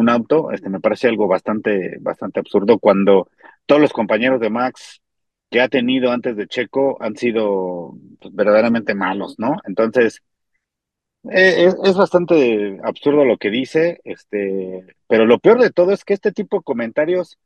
auto, 0.09 0.51
este 0.53 0.69
me 0.69 0.81
parece 0.81 1.09
algo 1.09 1.29
bastante, 1.29 1.99
bastante 2.01 2.41
absurdo 2.41 2.79
cuando 2.79 3.29
todos 3.67 3.81
los 3.81 3.93
compañeros 3.93 4.41
de 4.41 4.51
Max 4.51 5.03
que 5.51 5.61
ha 5.61 5.69
tenido 5.69 6.11
antes 6.11 6.37
de 6.37 6.49
Checo 6.49 7.01
han 7.01 7.17
sido 7.17 7.95
pues, 8.21 8.35
verdaderamente 8.35 8.95
malos, 8.95 9.37
¿no? 9.39 9.57
Entonces, 9.67 10.23
eh, 11.31 11.67
es, 11.67 11.77
es, 11.85 11.97
bastante 11.97 12.81
absurdo 12.83 13.25
lo 13.25 13.37
que 13.39 13.51
dice, 13.51 14.01
este, 14.05 14.85
pero 15.09 15.27
lo 15.27 15.39
peor 15.39 15.61
de 15.61 15.71
todo 15.71 15.93
es 15.93 16.05
que 16.05 16.15
este 16.15 16.33
tipo 16.33 16.59
de 16.59 16.65
comentarios 16.65 17.39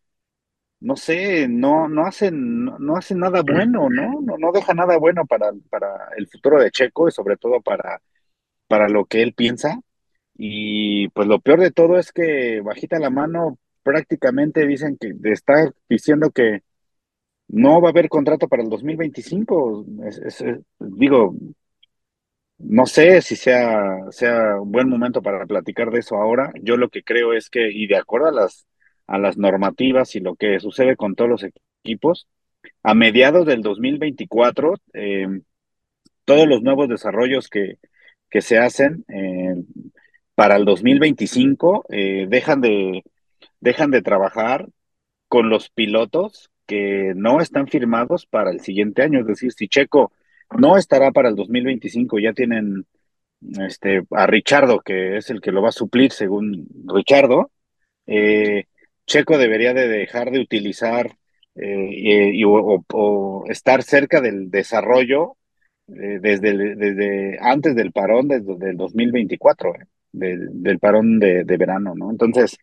no 0.80 0.96
sé, 0.96 1.48
no, 1.48 1.88
no 1.88 2.06
hacen, 2.06 2.64
no, 2.64 2.96
hacen 2.96 3.18
nada 3.18 3.42
bueno, 3.42 3.88
¿no? 3.90 4.20
¿no? 4.20 4.38
No 4.38 4.52
deja 4.52 4.74
nada 4.74 4.96
bueno 4.98 5.26
para, 5.26 5.52
para 5.70 5.88
el 6.16 6.28
futuro 6.28 6.60
de 6.60 6.70
Checo 6.70 7.08
y 7.08 7.12
sobre 7.12 7.36
todo 7.36 7.60
para, 7.60 8.00
para 8.68 8.88
lo 8.88 9.06
que 9.06 9.22
él 9.22 9.34
piensa. 9.34 9.80
Y 10.36 11.08
pues 11.10 11.26
lo 11.28 11.40
peor 11.40 11.60
de 11.60 11.72
todo 11.72 11.98
es 11.98 12.12
que 12.12 12.60
bajita 12.60 12.98
la 13.00 13.10
mano 13.10 13.58
prácticamente 13.82 14.66
dicen 14.66 14.96
que 14.98 15.14
está 15.24 15.72
diciendo 15.88 16.30
que 16.30 16.62
no 17.48 17.80
va 17.80 17.88
a 17.88 17.92
haber 17.92 18.08
contrato 18.08 18.48
para 18.48 18.62
el 18.62 18.68
2025. 18.70 19.84
digo, 20.78 21.34
no 22.58 22.86
sé 22.86 23.22
si 23.22 23.36
sea, 23.36 23.96
sea 24.10 24.60
un 24.60 24.72
buen 24.72 24.88
momento 24.88 25.22
para 25.22 25.46
platicar 25.46 25.90
de 25.90 26.00
eso 26.00 26.16
ahora. 26.16 26.52
Yo 26.62 26.76
lo 26.76 26.88
que 26.90 27.02
creo 27.02 27.32
es 27.32 27.50
que, 27.50 27.70
y 27.72 27.86
de 27.86 27.96
acuerdo 27.96 28.28
a 28.28 28.32
las 28.32 28.68
a 29.08 29.18
las 29.18 29.38
normativas 29.38 30.14
y 30.14 30.20
lo 30.20 30.36
que 30.36 30.60
sucede 30.60 30.94
con 30.96 31.16
todos 31.16 31.30
los 31.30 31.44
equipos. 31.82 32.28
A 32.82 32.94
mediados 32.94 33.46
del 33.46 33.62
2024, 33.62 34.74
eh, 34.92 35.26
todos 36.24 36.46
los 36.46 36.62
nuevos 36.62 36.88
desarrollos 36.88 37.48
que, 37.48 37.78
que 38.30 38.42
se 38.42 38.58
hacen 38.58 39.04
eh, 39.08 39.56
para 40.34 40.56
el 40.56 40.64
2025 40.66 41.86
eh, 41.88 42.26
dejan, 42.28 42.60
de, 42.60 43.02
dejan 43.60 43.90
de 43.90 44.02
trabajar 44.02 44.68
con 45.26 45.48
los 45.48 45.70
pilotos 45.70 46.50
que 46.66 47.14
no 47.16 47.40
están 47.40 47.66
firmados 47.66 48.26
para 48.26 48.50
el 48.50 48.60
siguiente 48.60 49.02
año. 49.02 49.20
Es 49.20 49.26
decir, 49.26 49.52
si 49.52 49.68
Checo 49.68 50.12
no 50.56 50.76
estará 50.76 51.10
para 51.12 51.28
el 51.28 51.36
2025, 51.36 52.18
ya 52.18 52.32
tienen 52.32 52.86
este, 53.60 54.02
a 54.10 54.26
Richardo, 54.26 54.80
que 54.80 55.16
es 55.16 55.30
el 55.30 55.40
que 55.40 55.52
lo 55.52 55.62
va 55.62 55.68
a 55.68 55.72
suplir 55.72 56.12
según 56.12 56.66
Richardo. 56.86 57.50
Eh, 58.06 58.64
Checo 59.06 59.38
debería 59.38 59.74
de 59.74 59.88
dejar 59.88 60.30
de 60.30 60.40
utilizar 60.40 61.16
eh, 61.54 61.90
y, 62.34 62.44
o, 62.44 63.44
estar 63.48 63.82
cerca 63.82 64.20
del 64.20 64.50
desarrollo 64.50 65.36
eh, 65.88 66.18
desde, 66.20 66.76
desde 66.76 67.38
antes 67.40 67.74
del 67.74 67.92
parón, 67.92 68.28
desde 68.28 68.70
el 68.70 68.76
2024, 68.76 69.74
eh, 69.74 69.86
del 70.12 70.78
parón 70.78 71.18
de, 71.18 71.44
verano, 71.44 71.94
¿no? 71.96 72.10
Entonces, 72.10 72.58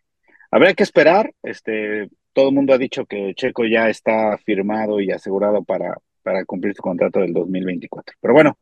habrá 0.51 0.73
que 0.73 0.83
esperar. 0.83 1.33
Este, 1.43 2.09
todo 2.33 2.49
el 2.49 2.55
mundo 2.55 2.73
ha 2.73 2.77
dicho 2.77 3.05
que 3.05 3.33
Checo 3.35 3.65
ya 3.65 3.89
está 3.89 4.37
firmado 4.37 5.01
y 5.01 5.11
asegurado 5.11 5.63
para, 5.63 5.97
para 6.25 6.43
cumplir 6.43 6.73
su 6.73 6.81
contrato 6.81 7.19
del 7.19 7.33
2024. 7.33 8.17
Pero 8.19 8.33
bueno, 8.33 8.57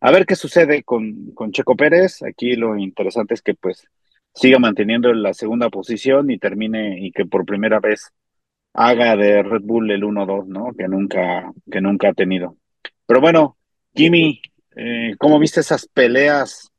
a 0.00 0.12
ver 0.12 0.24
qué 0.24 0.36
sucede 0.36 0.84
con, 0.84 1.32
con 1.32 1.50
Checo 1.50 1.74
Pérez. 1.74 2.22
Aquí 2.22 2.54
lo 2.54 2.78
interesante 2.78 3.34
es 3.34 3.42
que 3.42 3.54
pues 3.54 3.88
siga 4.32 4.60
manteniendo 4.60 5.12
la 5.12 5.34
segunda 5.34 5.68
posición 5.68 6.30
y 6.30 6.38
termine 6.38 7.00
y 7.00 7.10
que 7.10 7.26
por 7.26 7.44
primera 7.44 7.80
vez 7.80 8.12
haga 8.72 9.16
de 9.16 9.42
Red 9.42 9.62
Bull 9.62 9.90
el 9.90 10.04
1-2, 10.04 10.46
¿no? 10.46 10.72
Que 10.78 10.86
nunca, 10.86 11.52
que 11.68 11.80
nunca 11.80 12.10
ha 12.10 12.14
tenido. 12.14 12.56
Pero 13.04 13.20
bueno, 13.20 13.58
Jimmy, 13.94 14.40
eh, 14.76 15.16
¿cómo 15.18 15.40
viste 15.40 15.58
esas 15.58 15.88
peleas 15.88 16.70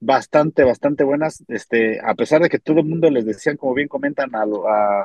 bastante, 0.00 0.64
bastante 0.64 1.02
buenas? 1.02 1.42
Este, 1.48 1.98
a 2.04 2.14
pesar 2.14 2.42
de 2.42 2.50
que 2.50 2.58
todo 2.58 2.80
el 2.80 2.86
mundo 2.86 3.10
les 3.10 3.24
decían, 3.24 3.56
como 3.56 3.72
bien 3.72 3.88
comentan, 3.88 4.30
a, 4.34 4.44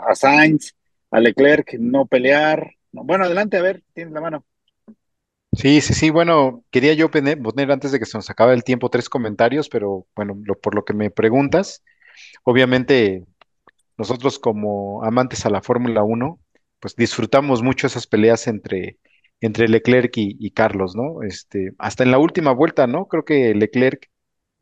a, 0.10 0.16
Sainz, 0.16 0.76
a 1.12 1.22
Leclerc, 1.22 1.76
no 1.80 2.06
pelear. 2.06 2.72
Bueno, 2.92 3.24
adelante, 3.24 3.56
a 3.56 3.62
ver, 3.62 3.82
tienes 3.94 4.14
la 4.14 4.20
mano. 4.20 4.46
Sí, 5.58 5.82
sí, 5.82 5.96
sí, 5.96 6.12
bueno, 6.12 6.64
quería 6.70 6.94
yo 6.94 7.10
poner, 7.10 7.72
antes 7.72 7.92
de 7.92 7.98
que 7.98 8.06
se 8.06 8.16
nos 8.18 8.30
acabe 8.30 8.54
el 8.54 8.64
tiempo 8.64 8.92
tres 8.92 9.10
comentarios, 9.10 9.70
pero 9.70 10.06
bueno, 10.16 10.40
por 10.62 10.76
lo 10.76 10.86
que 10.86 10.94
me 10.94 11.10
preguntas, 11.10 11.84
obviamente 12.44 13.26
nosotros 13.98 14.40
como 14.40 15.04
amantes 15.04 15.46
a 15.48 15.50
la 15.50 15.62
Fórmula 15.64 16.04
1, 16.04 16.40
pues 16.80 16.96
disfrutamos 16.96 17.64
mucho 17.64 17.88
esas 17.88 18.08
peleas 18.08 18.48
entre, 18.48 19.00
entre 19.42 19.68
Leclerc 19.68 20.14
y, 20.18 20.52
Carlos, 20.52 20.96
¿no? 20.96 21.24
Este, 21.24 21.74
hasta 21.80 22.04
en 22.04 22.12
la 22.12 22.20
última 22.20 22.52
vuelta, 22.54 22.88
¿no? 22.88 23.08
Creo 23.08 23.26
que 23.26 23.56
Leclerc 23.56 24.12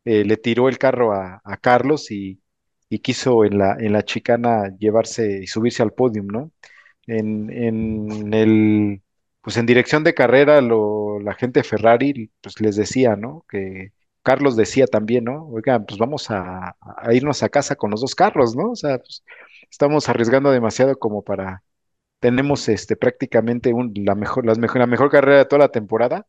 eh, 0.06 0.24
le 0.24 0.36
tiró 0.38 0.68
el 0.68 0.78
carro 0.78 1.12
a, 1.14 1.42
Carlos 1.60 2.10
y, 2.10 2.40
y, 2.88 3.00
quiso 3.00 3.44
en 3.44 3.58
la, 3.58 3.76
en 3.78 3.92
la 3.92 4.04
chicana 4.04 4.70
llevarse 4.78 5.40
y 5.42 5.46
subirse 5.46 5.82
al 5.82 5.92
podio, 5.92 6.22
¿no? 6.24 6.52
En, 7.06 7.50
en 7.50 8.34
el 8.34 9.02
pues 9.46 9.58
en 9.58 9.66
dirección 9.66 10.02
de 10.02 10.12
carrera 10.12 10.60
lo, 10.60 11.20
la 11.20 11.32
gente 11.34 11.62
Ferrari 11.62 12.32
pues 12.40 12.60
les 12.60 12.74
decía, 12.74 13.14
¿no? 13.14 13.44
Que 13.48 13.92
Carlos 14.24 14.56
decía 14.56 14.88
también, 14.88 15.22
¿no? 15.22 15.46
Oigan, 15.50 15.86
pues 15.86 16.00
vamos 16.00 16.32
a, 16.32 16.76
irnos 17.12 17.44
a 17.44 17.48
casa 17.48 17.76
con 17.76 17.92
los 17.92 18.00
dos 18.00 18.16
carros, 18.16 18.56
¿no? 18.56 18.72
O 18.72 18.74
sea, 18.74 18.98
pues, 18.98 19.22
estamos 19.70 20.08
arriesgando 20.08 20.50
demasiado 20.50 20.98
como 20.98 21.22
para, 21.22 21.62
tenemos 22.18 22.68
este 22.68 22.96
prácticamente 22.96 23.72
un, 23.72 23.92
la 24.04 24.16
mejor, 24.16 24.44
mejor, 24.58 24.80
la 24.80 24.86
mejor 24.88 25.10
carrera 25.12 25.38
de 25.38 25.44
toda 25.44 25.60
la 25.60 25.70
temporada, 25.70 26.26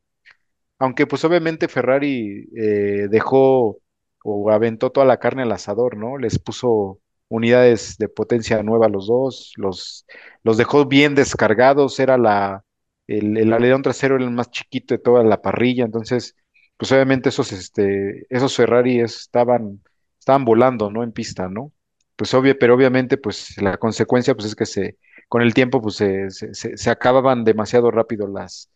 aunque 0.79 1.07
pues 1.07 1.25
obviamente 1.25 1.67
Ferrari 1.67 2.49
eh, 2.55 3.07
dejó 3.09 3.79
o 4.23 4.51
aventó 4.51 4.91
toda 4.91 5.07
la 5.07 5.17
carne 5.17 5.41
al 5.43 5.51
asador, 5.53 5.97
¿no? 5.97 6.19
Les 6.19 6.37
puso 6.39 6.99
unidades 7.29 7.97
de 7.97 8.09
potencia 8.09 8.61
nueva 8.63 8.85
a 8.87 8.89
los 8.89 9.07
dos, 9.07 9.53
los, 9.57 10.05
los 10.43 10.57
dejó 10.57 10.85
bien 10.85 11.15
descargados, 11.15 11.99
era 11.99 12.19
la 12.19 12.63
el, 13.07 13.37
el 13.37 13.53
alerón 13.53 13.81
trasero 13.81 14.15
era 14.15 14.25
el 14.25 14.31
más 14.31 14.51
chiquito 14.51 14.93
de 14.95 14.99
toda 14.99 15.23
la 15.23 15.41
parrilla, 15.41 15.85
entonces, 15.85 16.35
pues 16.77 16.91
obviamente 16.91 17.29
esos, 17.29 17.51
este, 17.53 18.25
esos 18.29 18.55
Ferrari 18.55 18.99
estaban, 19.01 19.81
estaban 20.19 20.45
volando, 20.45 20.91
¿no? 20.91 21.03
En 21.03 21.11
pista, 21.11 21.49
¿no? 21.49 21.73
pues 22.15 22.33
obvio, 22.33 22.57
pero 22.57 22.73
obviamente 22.75 23.17
pues 23.17 23.55
la 23.61 23.77
consecuencia 23.77 24.33
pues 24.35 24.47
es 24.47 24.55
que 24.55 24.65
se, 24.65 24.97
con 25.29 25.41
el 25.43 25.53
tiempo 25.53 25.81
pues 25.81 25.95
se, 25.95 26.29
se, 26.31 26.53
se- 26.77 26.89
acababan 26.89 27.43
demasiado 27.43 27.91
rápido 27.91 28.27
las, 28.27 28.71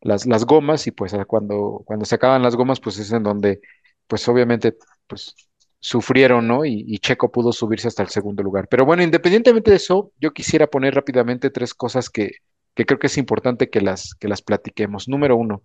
las, 0.00 0.26
las 0.26 0.44
gomas 0.46 0.86
y 0.86 0.92
pues 0.92 1.14
cuando, 1.26 1.82
cuando 1.86 2.04
se 2.06 2.14
acaban 2.14 2.42
las 2.42 2.56
gomas 2.56 2.80
pues 2.80 2.98
es 2.98 3.12
en 3.12 3.22
donde 3.22 3.60
pues 4.06 4.26
obviamente 4.28 4.76
pues 5.06 5.34
sufrieron, 5.80 6.48
¿no? 6.48 6.64
Y, 6.64 6.84
y 6.86 6.98
Checo 6.98 7.30
pudo 7.30 7.52
subirse 7.52 7.88
hasta 7.88 8.02
el 8.02 8.08
segundo 8.08 8.42
lugar. 8.42 8.66
Pero 8.68 8.84
bueno, 8.86 9.02
independientemente 9.02 9.70
de 9.70 9.76
eso, 9.76 10.12
yo 10.20 10.32
quisiera 10.32 10.66
poner 10.66 10.94
rápidamente 10.94 11.50
tres 11.50 11.74
cosas 11.74 12.10
que, 12.10 12.30
que 12.76 12.86
creo 12.86 13.00
que 13.00 13.08
es 13.08 13.18
importante 13.18 13.70
que 13.70 13.80
las, 13.80 14.14
que 14.14 14.28
las 14.28 14.42
platiquemos. 14.42 15.08
Número 15.08 15.36
uno 15.36 15.64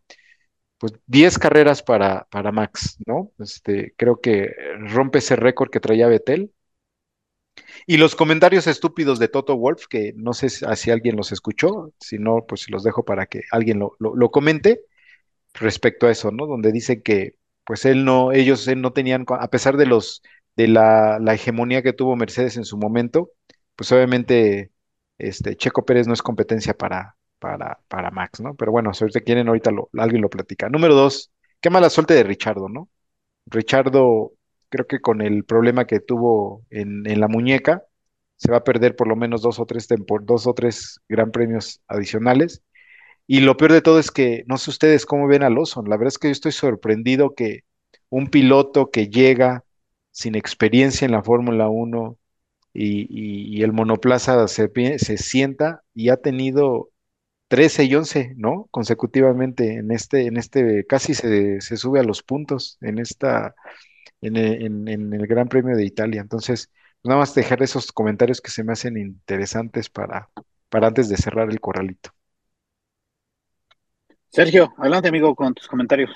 pues 0.81 0.93
10 1.05 1.37
carreras 1.37 1.83
para, 1.83 2.27
para 2.31 2.51
Max, 2.51 2.97
¿no? 3.05 3.31
Este, 3.37 3.93
creo 3.97 4.19
que 4.19 4.49
rompe 4.79 5.19
ese 5.19 5.35
récord 5.35 5.69
que 5.69 5.79
traía 5.79 6.07
Betel. 6.07 6.51
Y 7.85 7.97
los 7.97 8.15
comentarios 8.15 8.65
estúpidos 8.65 9.19
de 9.19 9.27
Toto 9.27 9.55
Wolf, 9.57 9.85
que 9.87 10.13
no 10.15 10.33
sé 10.33 10.49
si 10.49 10.65
si 10.75 10.89
alguien 10.89 11.15
los 11.15 11.31
escuchó, 11.31 11.93
si 11.99 12.17
no, 12.17 12.45
pues 12.47 12.67
los 12.69 12.83
dejo 12.83 13.05
para 13.05 13.27
que 13.27 13.41
alguien 13.51 13.77
lo, 13.77 13.95
lo, 13.99 14.31
comente 14.31 14.81
respecto 15.53 16.07
a 16.07 16.11
eso, 16.11 16.31
¿no? 16.31 16.47
Donde 16.47 16.71
dice 16.71 17.03
que, 17.03 17.35
pues 17.65 17.85
él 17.85 18.03
no, 18.05 18.31
ellos 18.31 18.67
no 18.75 18.93
tenían, 18.93 19.25
a 19.29 19.49
pesar 19.49 19.77
de 19.77 19.85
los, 19.85 20.23
de 20.55 20.67
la, 20.67 21.19
la 21.19 21.35
hegemonía 21.35 21.83
que 21.83 21.93
tuvo 21.93 22.15
Mercedes 22.15 22.57
en 22.57 22.65
su 22.65 22.77
momento, 22.77 23.31
pues 23.75 23.91
obviamente, 23.91 24.71
este, 25.27 25.55
Checo 25.55 25.85
Pérez 25.85 26.07
no 26.07 26.13
es 26.13 26.21
competencia 26.21 26.73
para, 26.73 27.15
para, 27.39 27.79
para 27.87 28.11
Max, 28.11 28.41
¿no? 28.41 28.55
Pero 28.55 28.71
bueno, 28.71 28.93
si 28.93 29.03
ahorita 29.03 29.21
quieren, 29.21 29.47
ahorita 29.47 29.71
alguien 29.97 30.21
lo 30.21 30.29
platica. 30.29 30.69
Número 30.69 30.95
dos, 30.95 31.31
qué 31.59 31.69
mala 31.69 31.89
suerte 31.89 32.13
de 32.13 32.23
Richardo, 32.23 32.69
¿no? 32.69 32.89
Richardo, 33.45 34.33
creo 34.69 34.87
que 34.87 34.99
con 34.99 35.21
el 35.21 35.43
problema 35.43 35.85
que 35.85 35.99
tuvo 35.99 36.63
en, 36.69 37.09
en 37.09 37.19
la 37.19 37.27
muñeca, 37.27 37.83
se 38.37 38.51
va 38.51 38.57
a 38.57 38.63
perder 38.63 38.95
por 38.95 39.07
lo 39.07 39.15
menos 39.15 39.43
dos 39.43 39.59
o 39.59 39.65
tres 39.65 39.87
tempor- 39.87 40.25
dos 40.25 40.47
o 40.47 40.53
tres 40.53 40.99
gran 41.07 41.31
premios 41.31 41.81
adicionales. 41.87 42.63
Y 43.27 43.41
lo 43.41 43.55
peor 43.55 43.71
de 43.71 43.81
todo 43.81 43.99
es 43.99 44.09
que 44.09 44.43
no 44.47 44.57
sé 44.57 44.71
ustedes 44.71 45.05
cómo 45.05 45.27
ven 45.27 45.43
a 45.43 45.49
Lawson. 45.49 45.87
La 45.87 45.95
verdad 45.95 46.07
es 46.09 46.17
que 46.17 46.27
yo 46.27 46.31
estoy 46.31 46.51
sorprendido 46.51 47.35
que 47.35 47.61
un 48.09 48.27
piloto 48.27 48.89
que 48.89 49.09
llega 49.09 49.63
sin 50.09 50.35
experiencia 50.35 51.05
en 51.05 51.11
la 51.11 51.23
Fórmula 51.23 51.69
Uno 51.69 52.17
y, 52.73 53.01
y- 53.09 53.59
y 53.59 53.63
el 53.63 53.73
monoplaza 53.73 54.47
se, 54.47 54.69
se 54.99 55.17
sienta 55.17 55.83
y 55.93 56.09
ha 56.09 56.17
tenido 56.17 56.91
13 57.49 57.85
y 57.85 57.95
11, 57.95 58.33
¿no? 58.37 58.67
Consecutivamente 58.71 59.75
en 59.75 59.91
este, 59.91 60.27
en 60.27 60.37
este, 60.37 60.85
casi 60.87 61.13
se, 61.15 61.61
se 61.61 61.77
sube 61.77 61.99
a 62.01 62.03
los 62.03 62.23
puntos 62.23 62.77
en 62.81 62.99
esta, 62.99 63.55
en, 64.21 64.37
en- 64.37 64.87
en 64.87 65.13
el 65.13 65.27
Gran 65.27 65.47
Premio 65.49 65.75
de 65.75 65.85
Italia. 65.85 66.21
Entonces, 66.21 66.71
nada 67.03 67.19
más 67.19 67.35
dejar 67.35 67.61
esos 67.63 67.91
comentarios 67.91 68.41
que 68.41 68.51
se 68.51 68.63
me 68.63 68.73
hacen 68.73 68.97
interesantes 68.97 69.89
para, 69.89 70.29
para 70.69 70.87
antes 70.87 71.09
de 71.09 71.17
cerrar 71.17 71.49
el 71.51 71.59
corralito. 71.61 72.11
Sergio, 74.29 74.73
adelante 74.79 75.09
amigo 75.09 75.35
con 75.35 75.53
tus 75.53 75.67
comentarios. 75.67 76.09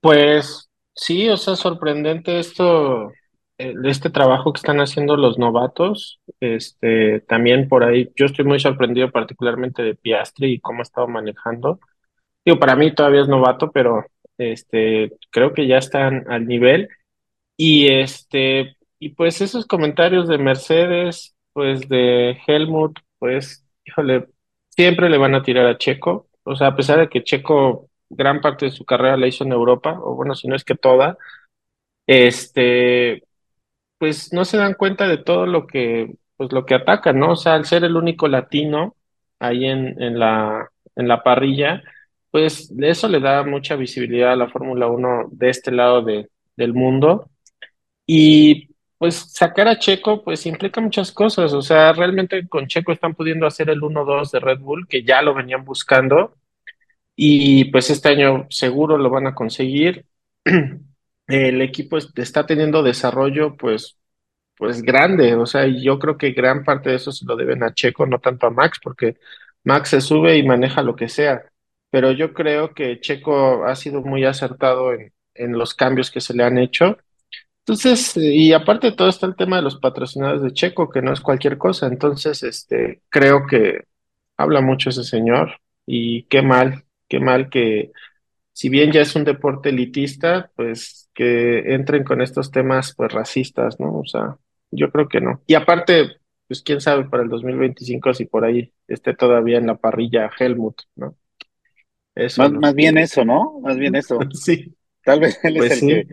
Pues 0.00 0.70
sí, 0.94 1.28
o 1.28 1.36
sea, 1.36 1.56
sorprendente 1.56 2.38
esto, 2.38 3.12
este 3.58 4.10
trabajo 4.10 4.52
que 4.52 4.58
están 4.58 4.80
haciendo 4.80 5.16
los 5.16 5.38
novatos. 5.38 6.20
Este, 6.40 7.20
también 7.20 7.68
por 7.68 7.84
ahí, 7.84 8.10
yo 8.16 8.26
estoy 8.26 8.44
muy 8.44 8.60
sorprendido 8.60 9.10
particularmente 9.10 9.82
de 9.82 9.94
Piastri 9.94 10.52
y 10.54 10.60
cómo 10.60 10.80
ha 10.80 10.82
estado 10.82 11.08
manejando. 11.08 11.80
Digo, 12.44 12.58
para 12.58 12.76
mí 12.76 12.94
todavía 12.94 13.22
es 13.22 13.28
novato, 13.28 13.72
pero 13.72 14.04
este, 14.38 15.12
creo 15.30 15.52
que 15.52 15.66
ya 15.66 15.78
están 15.78 16.24
al 16.30 16.46
nivel. 16.46 16.88
Y 17.56 17.88
este, 17.88 18.76
y 18.98 19.10
pues 19.10 19.40
esos 19.40 19.66
comentarios 19.66 20.28
de 20.28 20.38
Mercedes, 20.38 21.34
pues 21.52 21.88
de 21.88 22.38
Helmut, 22.46 22.98
pues, 23.18 23.66
híjole, 23.84 24.28
siempre 24.70 25.08
le 25.10 25.18
van 25.18 25.34
a 25.34 25.42
tirar 25.42 25.66
a 25.66 25.78
Checo. 25.78 26.28
O 26.44 26.56
sea, 26.56 26.68
a 26.68 26.76
pesar 26.76 26.98
de 27.00 27.08
que 27.08 27.24
Checo 27.24 27.88
gran 28.08 28.40
parte 28.40 28.66
de 28.66 28.70
su 28.72 28.84
carrera 28.84 29.16
la 29.16 29.26
hizo 29.26 29.44
en 29.44 29.52
Europa, 29.52 29.98
o 30.00 30.14
bueno, 30.14 30.34
si 30.34 30.48
no 30.48 30.56
es 30.56 30.64
que 30.64 30.74
toda, 30.76 31.18
este, 32.06 33.24
pues 33.98 34.32
no 34.32 34.44
se 34.44 34.58
dan 34.58 34.74
cuenta 34.74 35.08
de 35.08 35.18
todo 35.18 35.46
lo 35.46 35.66
que, 35.66 36.14
pues 36.36 36.52
lo 36.52 36.66
que 36.66 36.74
atacan, 36.74 37.18
¿no? 37.18 37.32
O 37.32 37.36
sea, 37.36 37.54
al 37.54 37.64
ser 37.66 37.84
el 37.84 37.96
único 37.96 38.28
latino 38.28 38.96
ahí 39.38 39.66
en, 39.66 40.00
en 40.02 40.18
la, 40.18 40.70
en 40.96 41.08
la 41.08 41.22
parrilla, 41.22 41.82
pues 42.30 42.72
eso 42.78 43.08
le 43.08 43.20
da 43.20 43.44
mucha 43.44 43.76
visibilidad 43.76 44.32
a 44.32 44.36
la 44.36 44.48
Fórmula 44.48 44.88
Uno 44.88 45.28
de 45.32 45.50
este 45.50 45.72
lado 45.72 46.02
de, 46.02 46.28
del 46.56 46.74
mundo. 46.74 47.30
Y 48.06 48.68
pues 48.98 49.16
sacar 49.32 49.68
a 49.68 49.78
Checo 49.78 50.24
pues 50.24 50.46
implica 50.46 50.80
muchas 50.80 51.12
cosas, 51.12 51.52
o 51.52 51.62
sea, 51.62 51.92
realmente 51.92 52.48
con 52.48 52.66
Checo 52.66 52.92
están 52.92 53.14
pudiendo 53.14 53.46
hacer 53.46 53.70
el 53.70 53.82
1-2 53.82 54.30
de 54.30 54.40
Red 54.40 54.60
Bull, 54.60 54.86
que 54.88 55.02
ya 55.04 55.22
lo 55.22 55.34
venían 55.34 55.64
buscando, 55.64 56.34
y 57.16 57.66
pues 57.66 57.90
este 57.90 58.10
año 58.10 58.46
seguro 58.50 58.98
lo 58.98 59.10
van 59.10 59.26
a 59.28 59.34
conseguir. 59.34 60.06
El 61.26 61.60
equipo 61.62 61.96
es- 61.98 62.10
está 62.16 62.46
teniendo 62.46 62.82
desarrollo 62.82 63.56
pues, 63.56 63.98
pues 64.56 64.82
grande, 64.82 65.34
o 65.36 65.46
sea, 65.46 65.66
yo 65.68 65.98
creo 65.98 66.18
que 66.18 66.32
gran 66.32 66.64
parte 66.64 66.90
de 66.90 66.96
eso 66.96 67.12
se 67.12 67.24
lo 67.26 67.36
deben 67.36 67.62
a 67.64 67.74
Checo, 67.74 68.06
no 68.06 68.20
tanto 68.20 68.46
a 68.46 68.50
Max, 68.50 68.78
porque 68.82 69.16
Max 69.64 69.90
se 69.90 70.00
sube 70.02 70.36
y 70.38 70.44
maneja 70.46 70.82
lo 70.82 70.96
que 70.96 71.08
sea, 71.08 71.44
pero 71.90 72.12
yo 72.12 72.34
creo 72.34 72.74
que 72.74 73.00
Checo 73.00 73.64
ha 73.66 73.76
sido 73.76 74.02
muy 74.02 74.24
acertado 74.24 74.92
en, 74.94 75.12
en 75.34 75.52
los 75.58 75.74
cambios 75.74 76.10
que 76.10 76.20
se 76.22 76.34
le 76.34 76.44
han 76.44 76.58
hecho. 76.58 76.98
Entonces, 77.60 78.16
y 78.16 78.52
aparte 78.52 78.90
de 78.90 78.96
todo 78.96 79.08
está 79.08 79.26
el 79.26 79.36
tema 79.36 79.56
de 79.56 79.62
los 79.62 79.76
patrocinadores 79.78 80.42
de 80.42 80.52
Checo, 80.52 80.88
que 80.90 81.02
no 81.02 81.12
es 81.12 81.20
cualquier 81.20 81.58
cosa. 81.58 81.86
Entonces, 81.88 82.42
este, 82.44 83.02
creo 83.10 83.46
que 83.46 83.84
habla 84.36 84.60
mucho 84.60 84.90
ese 84.90 85.02
señor 85.04 85.60
y 85.86 86.24
qué 86.24 86.42
mal, 86.42 86.84
qué 87.08 87.18
mal 87.20 87.50
que 87.50 87.90
si 88.56 88.70
bien 88.70 88.90
ya 88.90 89.02
es 89.02 89.14
un 89.14 89.24
deporte 89.24 89.68
elitista, 89.68 90.50
pues 90.56 91.10
que 91.14 91.74
entren 91.74 92.04
con 92.04 92.22
estos 92.22 92.50
temas 92.50 92.94
pues 92.96 93.12
racistas, 93.12 93.78
¿no? 93.78 93.98
O 93.98 94.04
sea, 94.06 94.38
yo 94.70 94.90
creo 94.90 95.08
que 95.08 95.20
no. 95.20 95.42
Y 95.46 95.54
aparte, 95.54 96.16
pues 96.48 96.62
quién 96.62 96.80
sabe 96.80 97.04
para 97.04 97.22
el 97.22 97.28
2025 97.28 98.14
si 98.14 98.24
por 98.24 98.46
ahí 98.46 98.72
esté 98.88 99.14
todavía 99.14 99.58
en 99.58 99.66
la 99.66 99.76
parrilla 99.76 100.30
Helmut, 100.38 100.80
¿no? 100.96 101.16
Eso 102.14 102.42
Más, 102.42 102.50
no. 102.50 102.60
más 102.60 102.74
bien 102.74 102.96
eso, 102.98 103.24
¿no? 103.26 103.60
Más 103.60 103.76
bien 103.76 103.94
eso. 103.94 104.18
Sí, 104.32 104.74
Tal 105.04 105.20
vez 105.20 105.38
él 105.44 105.56
pues 105.56 105.72
es 105.72 105.72
el 105.72 105.80
sí. 105.80 105.86
que 105.86 106.08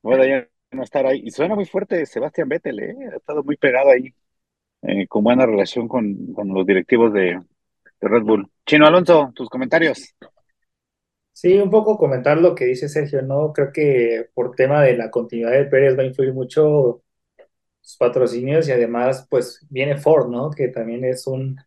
pueda 0.00 0.26
ya 0.26 0.48
no 0.72 0.82
estar 0.82 1.06
ahí. 1.06 1.22
Y 1.24 1.30
suena 1.30 1.54
muy 1.54 1.64
fuerte 1.66 2.04
Sebastián 2.06 2.48
Vettel, 2.48 2.80
¿eh? 2.80 2.96
Ha 3.12 3.16
estado 3.16 3.44
muy 3.44 3.56
pegado 3.56 3.90
ahí, 3.90 4.12
eh, 4.82 5.06
con 5.08 5.24
buena 5.24 5.46
relación 5.46 5.88
con, 5.88 6.32
con 6.34 6.48
los 6.48 6.66
directivos 6.66 7.12
de, 7.12 7.40
de 8.00 8.08
Red 8.08 8.22
Bull. 8.24 8.50
Chino 8.66 8.86
Alonso, 8.86 9.32
tus 9.34 9.48
comentarios. 9.48 10.14
Sí, 11.34 11.54
un 11.58 11.70
poco 11.70 11.98
comentar 11.98 12.38
lo 12.38 12.54
que 12.54 12.64
dice 12.66 12.88
Sergio, 12.88 13.20
¿no? 13.22 13.52
Creo 13.52 13.72
que 13.72 14.28
por 14.34 14.54
tema 14.54 14.82
de 14.82 14.96
la 14.96 15.10
continuidad 15.10 15.50
de 15.52 15.64
Pérez 15.66 15.98
va 15.98 16.02
a 16.02 16.06
influir 16.06 16.32
mucho 16.32 17.02
sus 17.82 17.96
patrocinios 17.98 18.68
y 18.68 18.72
además, 18.72 19.26
pues 19.30 19.66
viene 19.70 19.98
Ford, 19.98 20.30
¿no? 20.30 20.50
Que 20.50 20.68
también 20.68 21.04
es 21.04 21.26
un, 21.26 21.58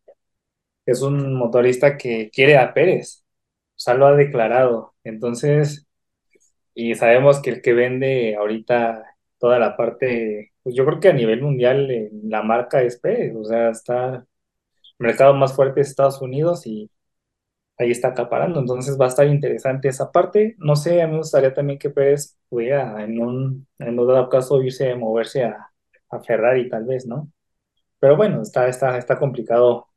es 0.85 1.01
un 1.01 1.35
motorista 1.35 1.97
que 1.97 2.29
quiere 2.31 2.57
a 2.57 2.73
Pérez, 2.73 3.23
o 3.77 3.79
sea, 3.79 3.95
lo 3.95 4.07
ha 4.07 4.15
declarado. 4.15 4.95
Entonces, 5.03 5.87
y 6.75 6.95
sabemos 6.95 7.41
que 7.41 7.51
el 7.51 7.61
que 7.61 7.73
vende 7.73 8.35
ahorita 8.37 9.05
toda 9.39 9.59
la 9.59 9.77
parte, 9.77 10.53
pues 10.63 10.75
yo 10.75 10.85
creo 10.85 10.99
que 10.99 11.09
a 11.09 11.13
nivel 11.13 11.41
mundial 11.41 11.91
eh, 11.91 12.11
la 12.23 12.43
marca 12.43 12.81
es 12.83 12.99
Pérez, 12.99 13.35
o 13.35 13.45
sea, 13.45 13.69
está 13.71 14.15
el 14.17 14.25
mercado 14.99 15.33
más 15.35 15.55
fuerte 15.55 15.81
es 15.81 15.89
Estados 15.89 16.21
Unidos 16.21 16.67
y 16.67 16.91
ahí 17.77 17.91
está 17.91 18.09
acaparando. 18.09 18.59
Entonces 18.59 18.99
va 18.99 19.05
a 19.05 19.09
estar 19.09 19.27
interesante 19.27 19.87
esa 19.89 20.11
parte. 20.11 20.55
No 20.59 20.75
sé, 20.75 21.01
a 21.01 21.07
mí 21.07 21.13
me 21.13 21.19
gustaría 21.19 21.53
también 21.53 21.79
que 21.79 21.89
Pérez 21.89 22.37
pudiera 22.49 23.03
en 23.03 23.19
un, 23.21 23.67
en 23.79 23.99
un 23.99 24.07
dado 24.07 24.29
caso 24.29 24.61
irse, 24.63 24.95
moverse 24.95 25.43
a, 25.45 25.71
a 26.09 26.19
Ferrari 26.21 26.69
tal 26.69 26.85
vez, 26.85 27.05
¿no? 27.05 27.31
Pero 27.99 28.15
bueno, 28.17 28.41
está, 28.41 28.67
está, 28.67 28.97
está 28.97 29.17
complicado 29.19 29.87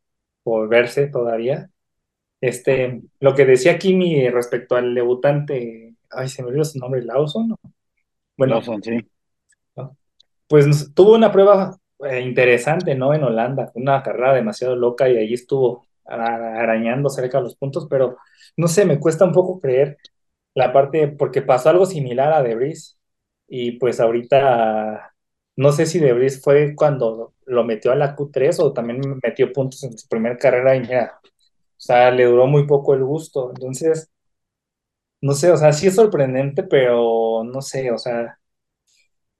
por 0.42 0.68
verse 0.68 1.08
todavía. 1.08 1.70
Este, 2.40 3.02
lo 3.20 3.34
que 3.34 3.44
decía 3.44 3.78
Kimi 3.78 4.28
respecto 4.30 4.76
al 4.76 4.94
debutante, 4.94 5.94
ay, 6.10 6.28
se 6.28 6.42
me 6.42 6.48
olvidó 6.48 6.64
su 6.64 6.78
nombre, 6.78 7.02
Lawson, 7.02 7.54
Lawson, 8.38 8.82
sí. 8.82 9.06
pues 10.46 10.94
tuvo 10.94 11.14
una 11.14 11.30
prueba 11.30 11.76
eh, 12.04 12.20
interesante, 12.20 12.94
¿no? 12.94 13.12
En 13.12 13.24
Holanda, 13.24 13.70
una 13.74 14.02
carrera 14.02 14.34
demasiado 14.34 14.74
loca 14.74 15.08
y 15.08 15.18
ahí 15.18 15.34
estuvo 15.34 15.86
arañando 16.06 17.08
cerca 17.10 17.38
de 17.38 17.44
los 17.44 17.56
puntos, 17.56 17.86
pero 17.90 18.16
no 18.56 18.68
sé, 18.68 18.84
me 18.84 18.98
cuesta 19.00 19.24
un 19.24 19.32
poco 19.32 19.60
creer 19.60 19.98
la 20.54 20.72
parte, 20.72 21.08
porque 21.08 21.42
pasó 21.42 21.70
algo 21.70 21.86
similar 21.86 22.32
a 22.32 22.42
De 22.42 22.54
Vries 22.56 22.98
y 23.48 23.72
pues 23.78 24.00
ahorita 24.00 25.14
no 25.56 25.72
sé 25.72 25.86
si 25.86 25.98
De 26.00 26.12
Vries 26.12 26.42
fue 26.42 26.74
cuando 26.74 27.34
lo 27.46 27.64
metió 27.64 27.92
a 27.92 27.96
la 27.96 28.14
Q3 28.16 28.60
o 28.60 28.72
también 28.72 29.00
metió 29.22 29.52
puntos 29.52 29.82
en 29.84 29.96
su 29.98 30.08
primera 30.08 30.36
carrera 30.38 30.76
y 30.76 30.80
mira, 30.80 31.20
o 31.24 31.28
sea, 31.78 32.10
le 32.10 32.24
duró 32.26 32.46
muy 32.46 32.66
poco 32.66 32.94
el 32.94 33.04
gusto, 33.04 33.50
entonces, 33.54 34.10
no 35.20 35.32
sé, 35.34 35.50
o 35.50 35.56
sea, 35.56 35.72
sí 35.72 35.86
es 35.86 35.94
sorprendente, 35.96 36.62
pero 36.64 37.42
no 37.44 37.60
sé, 37.62 37.90
o 37.92 37.98
sea 37.98 38.38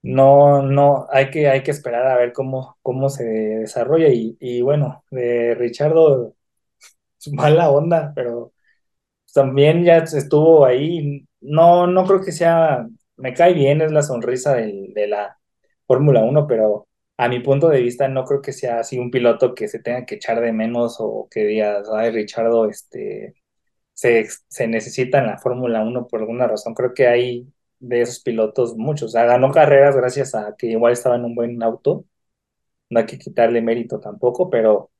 no, 0.02 0.62
no, 0.62 1.06
hay 1.10 1.30
que, 1.30 1.48
hay 1.48 1.62
que 1.62 1.70
esperar 1.70 2.06
a 2.06 2.16
ver 2.16 2.32
cómo, 2.32 2.78
cómo 2.82 3.08
se 3.10 3.24
desarrolla. 3.24 4.08
Y, 4.08 4.36
y 4.40 4.62
bueno, 4.62 5.04
de 5.10 5.54
Richardo, 5.54 6.34
mala 7.32 7.70
onda, 7.70 8.12
pero 8.14 8.52
también 9.34 9.84
ya 9.84 9.98
estuvo 9.98 10.64
ahí. 10.66 11.26
No, 11.40 11.86
no 11.86 12.04
creo 12.06 12.20
que 12.22 12.32
sea, 12.32 12.86
me 13.16 13.34
cae 13.34 13.54
bien, 13.54 13.80
es 13.82 13.92
la 13.92 14.02
sonrisa 14.02 14.54
del- 14.54 14.92
de 14.94 15.06
la 15.08 15.38
Fórmula 15.86 16.22
Uno 16.24 16.46
pero 16.46 16.86
a 17.16 17.28
mi 17.28 17.40
punto 17.40 17.68
de 17.68 17.80
vista 17.82 18.08
no 18.08 18.24
creo 18.24 18.40
que 18.42 18.52
sea 18.52 18.80
así 18.80 18.98
un 18.98 19.10
piloto 19.10 19.54
que 19.54 19.68
se 19.68 19.80
tenga 19.80 20.06
que 20.06 20.14
echar 20.16 20.40
de 20.40 20.52
menos 20.52 20.96
o 21.00 21.28
que 21.30 21.44
digas, 21.44 21.88
ay, 21.94 22.10
Richardo, 22.10 22.66
este, 22.68 23.34
se, 23.94 24.26
se 24.48 24.66
necesita 24.68 25.18
en 25.18 25.26
la 25.28 25.38
Fórmula 25.38 25.82
Uno 25.82 26.06
por 26.08 26.20
alguna 26.20 26.46
razón. 26.48 26.74
Creo 26.74 26.94
que 26.94 27.06
hay 27.08 27.48
de 27.80 28.02
esos 28.02 28.20
pilotos 28.22 28.76
muchos. 28.76 29.08
O 29.10 29.12
sea, 29.12 29.24
ganó 29.24 29.50
carreras 29.52 29.96
gracias 29.96 30.34
a 30.34 30.54
que 30.58 30.68
igual 30.68 30.92
estaba 30.92 31.16
en 31.16 31.24
un 31.26 31.34
buen 31.34 31.62
auto. 31.62 32.04
No 32.90 33.00
hay 33.00 33.06
que 33.06 33.18
quitarle 33.18 33.62
mérito 33.62 34.00
tampoco, 34.00 34.50
pero, 34.50 34.90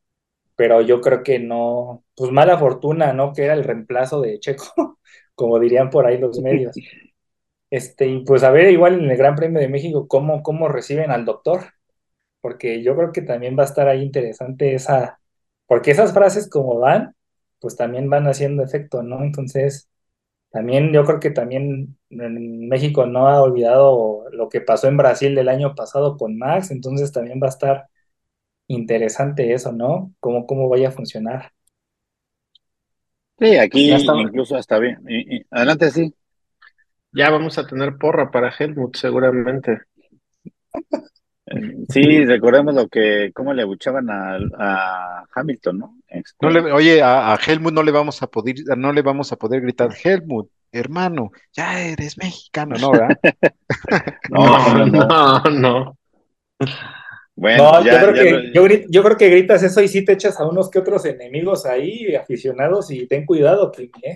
pero 0.61 0.83
yo 0.83 1.01
creo 1.01 1.23
que 1.23 1.39
no, 1.39 2.05
pues 2.15 2.31
mala 2.33 2.59
fortuna, 2.59 3.15
¿no? 3.15 3.33
Que 3.33 3.45
era 3.45 3.55
el 3.55 3.65
reemplazo 3.65 4.21
de 4.21 4.39
Checo, 4.41 4.99
como 5.35 5.59
dirían 5.59 5.89
por 5.89 6.05
ahí 6.05 6.19
los 6.19 6.39
medios. 6.41 6.77
Este, 7.71 8.07
y 8.09 8.25
pues 8.27 8.43
a 8.43 8.51
ver, 8.51 8.71
igual 8.71 9.03
en 9.03 9.11
el 9.11 9.17
Gran 9.17 9.37
Premio 9.37 9.59
de 9.59 9.71
México, 9.71 10.07
cómo, 10.07 10.43
cómo 10.43 10.69
reciben 10.69 11.11
al 11.11 11.25
doctor, 11.25 11.63
porque 12.43 12.83
yo 12.83 12.95
creo 12.95 13.11
que 13.11 13.23
también 13.23 13.57
va 13.59 13.63
a 13.63 13.67
estar 13.67 13.89
ahí 13.89 14.03
interesante 14.03 14.75
esa, 14.75 15.19
porque 15.67 15.93
esas 15.93 16.13
frases 16.13 16.47
como 16.51 16.79
van, 16.79 17.15
pues 17.59 17.75
también 17.77 18.11
van 18.11 18.27
haciendo 18.27 18.63
efecto, 18.63 19.03
¿no? 19.03 19.25
Entonces, 19.25 19.89
también 20.51 20.93
yo 20.93 21.05
creo 21.07 21.21
que 21.21 21.31
también 21.31 21.97
en 22.11 22.69
México 22.69 23.07
no 23.07 23.29
ha 23.29 23.41
olvidado 23.41 24.25
lo 24.33 24.51
que 24.51 24.61
pasó 24.61 24.89
en 24.89 24.99
Brasil 24.99 25.39
el 25.39 25.49
año 25.49 25.75
pasado 25.75 26.19
con 26.19 26.37
Max, 26.37 26.71
entonces 26.71 27.13
también 27.13 27.41
va 27.43 27.47
a 27.47 27.51
estar 27.51 27.87
interesante 28.75 29.53
eso, 29.53 29.73
¿no? 29.73 30.13
Cómo, 30.21 30.47
cómo 30.47 30.69
vaya 30.69 30.89
a 30.89 30.93
funcionar. 30.93 31.53
Sí, 33.39 33.53
Ya 33.53 33.63
aquí 33.63 33.91
incluso 33.91 34.57
hasta 34.57 34.79
bien. 34.79 34.99
y- 35.09 35.37
y- 35.39 35.47
adelante, 35.51 35.91
sí. 35.91 36.15
ya 37.13 37.31
vamos 37.31 37.59
a 37.59 37.67
tener 37.67 37.97
porra 37.97 38.31
para 38.31 38.53
Helmut, 38.57 38.97
seguramente. 38.97 39.83
Eh, 41.47 41.75
Sí, 41.89 42.25
recordemos 42.25 42.75
lo 42.75 42.89
que, 42.89 43.33
cómo 43.35 43.53
le 43.53 43.63
abuchaban 43.63 44.09
a, 44.11 44.37
a 44.59 45.25
Hamilton, 45.35 45.79
¿no? 45.79 45.97
Este, 46.09 46.47
No 46.47 46.51
le, 46.51 46.73
oye, 46.73 47.03
a, 47.03 47.33
a 47.33 47.37
Helmut 47.45 47.73
no 47.73 47.83
le 47.83 47.91
vamos 47.91 48.23
a 48.23 48.29
poder, 48.29 48.57
no 48.77 48.93
le 48.93 49.03
vamos 49.03 49.33
a 49.33 49.37
poder 49.37 49.61
gritar, 49.63 49.91
Helmut, 50.05 50.49
hermano, 50.71 51.31
ya 51.53 51.81
eres 51.81 52.19
mexicano, 52.19 52.77
¿no, 52.79 52.93
verdad? 52.93 53.19
no, 54.31 54.75
no, 54.75 54.87
no. 54.87 55.09
no, 55.09 55.51
no. 55.51 55.97
Bueno, 57.41 57.65
No, 57.65 57.81
yo 57.91 57.99
creo 57.99 58.15
ya 58.15 58.25
que, 58.25 58.31
lo- 58.31 58.53
yo, 58.53 58.65
gri- 58.65 58.87
yo 58.89 59.03
creo 59.03 59.17
que 59.17 59.29
gritas 59.29 59.63
eso 59.65 59.83
y 59.83 59.89
sí 59.89 60.05
te 60.05 60.13
echas 60.13 60.39
a 60.39 60.47
unos 60.49 60.71
que 60.71 60.79
otros 60.79 61.05
enemigos 61.05 61.67
ahí, 61.67 62.15
aficionados, 62.15 62.91
y 62.93 63.07
ten 63.09 63.27
cuidado, 63.27 63.73
que 63.73 63.85
¿eh? 64.03 64.15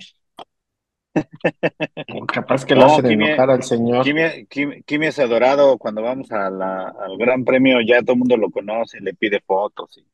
Capaz 2.32 2.64
que 2.64 2.74
lo 2.74 2.80
No, 2.80 2.86
hacen 2.86 3.06
Kimi, 3.06 3.24
enojar 3.26 3.50
al 3.50 3.62
señor. 3.62 4.04
Kimi, 4.04 4.46
Kimi- 4.48 4.82
Kimi 4.84 5.06
es 5.06 5.18
adorado 5.18 5.78
cuando 5.78 6.02
vamos 6.02 6.30
a 6.32 6.50
la- 6.50 6.88
al 6.88 7.16
Gran 7.18 7.44
Premio, 7.44 7.78
ya 7.80 8.00
todo 8.02 8.12
el 8.12 8.18
mundo 8.18 8.36
lo 8.36 8.50
conoce, 8.50 9.00
le 9.00 9.14
pide 9.14 9.40
fotos 9.40 9.96
y, 9.98 10.06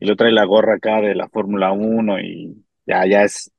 y 0.00 0.06
lo 0.06 0.16
trae 0.16 0.32
la 0.32 0.44
gorra 0.44 0.76
acá 0.76 1.00
de 1.00 1.14
la 1.14 1.28
Fórmula 1.28 1.72
Uno 1.72 2.20
y 2.20 2.64
ya, 2.86 3.06
ya 3.06 3.24
es, 3.24 3.50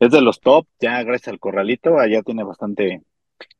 es 0.00 0.10
de 0.12 0.20
los 0.22 0.40
top, 0.40 0.66
ya 0.80 1.02
gracias 1.04 1.28
al 1.28 1.40
corralito, 1.40 1.98
allá 2.00 2.22
tiene 2.22 2.44
bastante. 2.44 3.02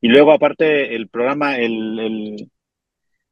Y 0.00 0.08
luego 0.08 0.32
aparte 0.32 0.96
el 0.96 1.08
programa, 1.08 1.58
el, 1.58 1.98
el, 2.00 2.50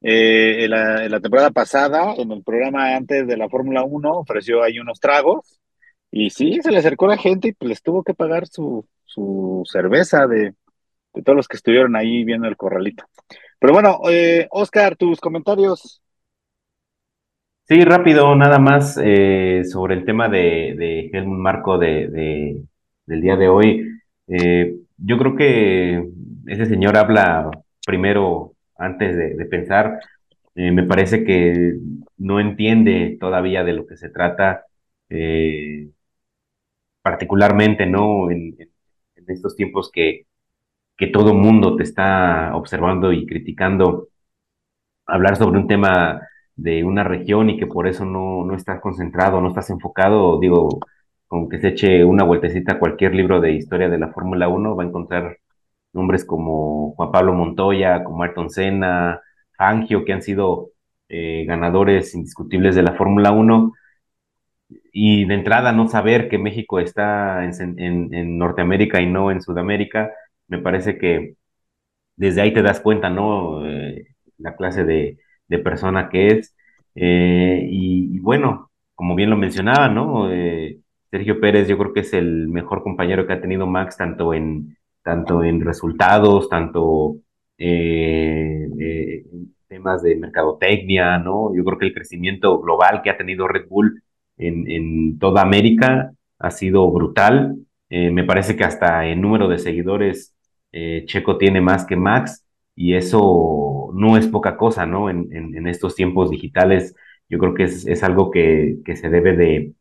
eh, 0.05 0.65
en 0.65 0.71
la, 0.71 1.05
en 1.05 1.11
la 1.11 1.21
temporada 1.21 1.51
pasada, 1.51 2.15
en 2.17 2.31
el 2.31 2.43
programa 2.43 2.95
antes 2.95 3.27
de 3.27 3.37
la 3.37 3.49
Fórmula 3.49 3.83
Uno 3.85 4.19
ofreció 4.19 4.63
ahí 4.63 4.79
unos 4.79 5.01
tragos 5.01 5.59
y 6.11 6.31
sí, 6.31 6.59
se 6.63 6.71
le 6.71 6.79
acercó 6.79 7.07
la 7.07 7.17
gente 7.17 7.49
y 7.49 7.53
pues 7.53 7.69
les 7.69 7.83
tuvo 7.83 8.03
que 8.03 8.15
pagar 8.15 8.47
su, 8.47 8.87
su 9.05 9.63
cerveza 9.71 10.27
de, 10.27 10.53
de 11.13 11.23
todos 11.23 11.37
los 11.37 11.47
que 11.49 11.57
estuvieron 11.57 11.95
ahí 11.97 12.25
viendo 12.25 12.47
el 12.47 12.57
corralito. 12.57 13.05
Pero 13.59 13.73
bueno, 13.73 13.99
eh, 14.09 14.47
Oscar, 14.51 14.97
tus 14.97 15.19
comentarios. 15.21 16.01
Sí, 17.67 17.83
rápido, 17.83 18.35
nada 18.35 18.59
más 18.59 18.99
eh, 19.03 19.63
sobre 19.65 19.95
el 19.95 20.05
tema 20.05 20.29
de, 20.29 20.75
de 20.77 21.09
Helmut 21.13 21.39
Marco 21.39 21.77
de, 21.79 22.07
de- 22.09 22.63
del 23.07 23.21
día 23.21 23.35
de 23.37 23.49
hoy. 23.49 23.87
Eh, 24.27 24.75
yo 24.97 25.17
creo 25.17 25.35
que 25.35 26.07
ese 26.47 26.65
señor 26.67 26.97
habla 26.97 27.49
primero 27.85 28.54
antes 28.77 29.15
de, 29.17 29.45
pensar. 29.45 29.99
Eh, 30.55 30.71
me 30.71 30.83
parece 30.83 31.23
que 31.25 31.75
no 32.17 32.39
entiende 32.39 33.17
todavía 33.19 33.63
de 33.63 33.73
lo 33.73 33.87
que 33.87 33.97
se 33.97 34.09
trata, 34.09 34.65
eh, 35.09 35.89
particularmente, 37.01 37.85
¿no? 37.85 38.31
En, 38.31 38.55
estos 39.27 39.55
tiempos 39.55 39.89
que, 39.91 40.27
que 40.97 41.07
todo 41.07 41.33
mundo 41.33 41.75
te 41.77 41.83
está 41.83 42.55
observando 42.55 43.13
y 43.13 43.25
criticando 43.25 44.09
hablar 45.07 45.37
sobre 45.37 45.59
un 45.59 45.67
tema 45.67 46.21
de 46.55 46.83
una 46.83 47.03
región 47.03 47.49
y 47.49 47.57
que 47.59 47.67
por 47.67 47.87
eso 47.87 48.05
no, 48.05 48.45
no 48.45 48.55
estás 48.55 48.81
concentrado, 48.81 49.41
no 49.41 49.49
estás 49.49 49.69
enfocado, 49.71 50.39
digo, 50.39 50.79
con 51.27 51.49
que 51.49 51.59
se 51.59 51.69
eche 51.69 52.05
una 52.05 52.23
vueltecita 52.23 52.73
a 52.73 52.79
cualquier 52.79 53.15
libro 53.15 53.41
de 53.41 53.53
historia 53.53 53.89
de 53.89 53.99
la 53.99 54.11
Fórmula 54.13 54.47
Uno 54.47 54.75
va 54.75 54.83
a 54.83 54.87
encontrar 54.87 55.37
nombres 55.95 56.25
como 56.25 56.93
Juan 56.95 57.11
Pablo 57.11 57.33
Montoya, 57.33 58.03
como 58.03 58.23
Ayrton 58.23 58.49
Senna, 58.49 59.21
Fangio, 59.57 60.05
que 60.05 60.13
han 60.13 60.21
sido 60.21 60.71
eh, 61.09 61.45
ganadores 61.47 62.13
indiscutibles 62.15 62.75
de 62.75 62.83
la 62.83 62.93
Fórmula 62.93 63.31
Uno 63.31 63.73
y 64.91 65.25
de 65.25 65.33
entrada 65.35 65.71
no 65.71 65.87
saber 65.87 66.29
que 66.29 66.37
México 66.37 66.79
está 66.79 67.45
en, 67.45 67.79
en, 67.79 68.13
en 68.13 68.37
Norteamérica 68.37 69.01
y 69.01 69.07
no 69.07 69.31
en 69.31 69.41
Sudamérica, 69.41 70.11
me 70.47 70.59
parece 70.59 70.97
que 70.97 71.35
desde 72.15 72.41
ahí 72.41 72.53
te 72.53 72.61
das 72.61 72.79
cuenta, 72.79 73.09
¿no? 73.09 73.65
Eh, 73.67 74.07
la 74.37 74.55
clase 74.55 74.83
de, 74.85 75.17
persona 75.63 76.09
que 76.09 76.27
es. 76.27 76.55
Eh, 76.95 77.67
y, 77.69 78.15
y 78.17 78.19
bueno, 78.19 78.71
como 78.95 79.15
bien 79.15 79.29
lo 79.29 79.37
mencionaba, 79.37 79.89
¿no? 79.89 80.29
Sergio 81.11 81.39
Pérez 81.39 81.67
yo 81.67 81.77
creo 81.77 81.93
que 81.93 82.01
es 82.01 82.13
el 82.13 82.47
mejor 82.49 82.83
compañero 82.83 83.25
que 83.27 83.33
ha 83.33 83.41
tenido 83.41 83.67
Max, 83.67 83.97
tanto 83.97 84.33
en, 84.33 84.77
tanto 85.05 85.43
en 85.43 85.61
resultados, 85.61 86.49
tanto 86.49 87.17
eh, 87.59 88.67
eh, 88.79 89.23
temas 89.67 90.01
de 90.01 90.15
mercadotecnia, 90.15 91.19
¿no? 91.19 91.55
Yo 91.55 91.63
creo 91.63 91.77
que 91.77 91.85
el 91.85 91.93
crecimiento 91.93 92.59
global 92.59 93.03
que 93.03 93.11
ha 93.11 93.17
tenido 93.17 93.47
Red 93.47 93.67
Bull 93.69 94.01
en, 94.37 94.69
en 94.69 95.19
toda 95.19 95.43
América 95.43 96.11
ha 96.39 96.49
sido 96.49 96.89
brutal. 96.91 97.55
Eh, 97.89 98.09
me 98.09 98.23
parece 98.23 98.55
que 98.55 98.63
hasta 98.63 99.05
en 99.07 99.21
número 99.21 99.47
de 99.47 99.59
seguidores 99.59 100.33
eh, 100.71 101.03
Checo 101.05 101.37
tiene 101.37 101.61
más 101.61 101.85
que 101.85 101.95
Max 101.95 102.43
y 102.75 102.95
eso 102.95 103.91
no 103.93 104.17
es 104.17 104.27
poca 104.27 104.57
cosa, 104.57 104.87
¿no? 104.87 105.11
En, 105.11 105.29
en, 105.31 105.67
estos 105.67 105.93
tiempos 105.95 106.31
digitales, 106.31 106.95
yo 107.29 107.37
creo 107.37 107.53
que 107.53 107.63
es, 107.65 107.85
es 107.85 108.03
algo 108.03 108.31
que, 108.31 108.77
que, 108.83 108.95
se 108.95 109.09
debe 109.09 109.37
de, 109.37 109.73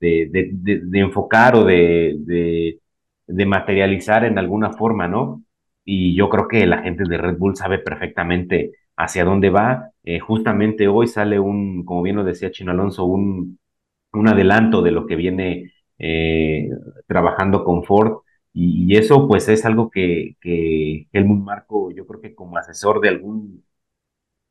de, 0.00 0.28
de, 0.30 0.50
de, 0.52 0.80
de 0.84 0.98
enfocar 1.00 1.54
o 1.56 1.64
de, 1.64 2.80
de, 3.26 3.46
materializar 3.46 4.24
en 4.24 4.38
alguna 4.38 4.72
forma, 4.72 5.08
¿no? 5.08 5.42
Y 5.84 6.14
yo 6.16 6.28
creo 6.30 6.48
que 6.48 6.66
la 6.66 6.82
gente 6.82 7.04
de 7.08 7.18
Red 7.18 7.38
Bull 7.38 7.56
sabe 7.56 7.78
perfectamente 7.78 8.72
hacia 8.96 9.24
dónde 9.24 9.50
va. 9.50 9.90
Eh, 10.04 10.20
justamente 10.20 10.88
hoy 10.88 11.06
sale 11.08 11.38
un, 11.38 11.84
como 11.84 12.02
bien 12.02 12.16
lo 12.16 12.24
decía 12.24 12.50
Chino 12.50 12.72
Alonso, 12.72 13.04
un, 13.04 13.58
un 14.12 14.28
adelanto 14.28 14.82
de 14.82 14.92
lo 14.92 15.06
que 15.06 15.16
viene 15.16 15.72
eh, 15.98 16.68
trabajando 17.06 17.64
con 17.64 17.84
Ford 17.84 18.18
y, 18.52 18.96
eso 18.96 19.26
pues 19.28 19.48
es 19.48 19.64
algo 19.64 19.90
que, 19.90 20.36
que 20.40 21.08
Helmut 21.12 21.42
Marco, 21.44 21.90
yo 21.90 22.06
creo 22.06 22.20
que 22.20 22.34
como 22.34 22.56
asesor 22.56 23.00
de 23.00 23.08
algún, 23.08 23.64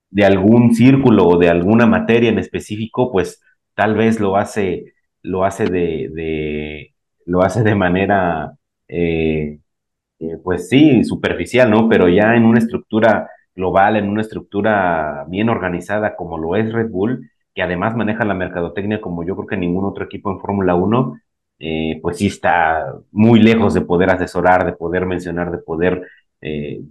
de 0.10 0.26
algún 0.26 0.74
círculo 0.76 1.28
o 1.28 1.38
de 1.40 1.50
alguna 1.50 1.86
materia 1.86 2.30
en 2.30 2.40
específico, 2.40 3.12
pues 3.12 3.42
tal 3.76 3.96
vez 3.96 4.20
lo 4.20 4.38
hace, 4.38 4.94
lo 5.22 5.46
hace 5.46 5.66
de, 5.66 6.10
de 6.14 6.96
lo 7.26 7.42
hace 7.44 7.64
de 7.64 7.76
manera, 7.76 8.54
eh, 8.88 9.60
eh, 10.20 10.38
pues 10.44 10.70
sí, 10.70 11.04
superficial, 11.04 11.70
¿no? 11.72 11.90
Pero 11.90 12.10
ya 12.10 12.36
en 12.36 12.46
una 12.46 12.60
estructura 12.60 13.30
global, 13.56 13.98
en 13.98 14.10
una 14.10 14.22
estructura 14.22 15.26
bien 15.30 15.50
organizada 15.50 16.16
como 16.16 16.38
lo 16.38 16.56
es 16.56 16.72
Red 16.74 16.90
Bull, 16.90 17.30
que 17.54 17.64
además 17.64 17.96
maneja 17.96 18.26
la 18.26 18.34
mercadotecnia 18.34 19.02
como 19.02 19.24
yo 19.26 19.36
creo 19.36 19.48
que 19.48 19.58
ningún 19.58 19.86
otro 19.86 20.06
equipo 20.06 20.32
en 20.32 20.40
Fórmula 20.40 20.76
1, 20.76 21.20
eh, 21.60 22.00
pues 22.02 22.18
sí 22.18 22.28
está 22.28 22.94
muy 23.12 23.40
lejos 23.42 23.74
de 23.74 23.82
poder 23.82 24.10
asesorar, 24.12 24.66
de 24.66 24.74
poder 24.74 25.06
mencionar, 25.06 25.52
de 25.52 25.60
poder 25.60 26.08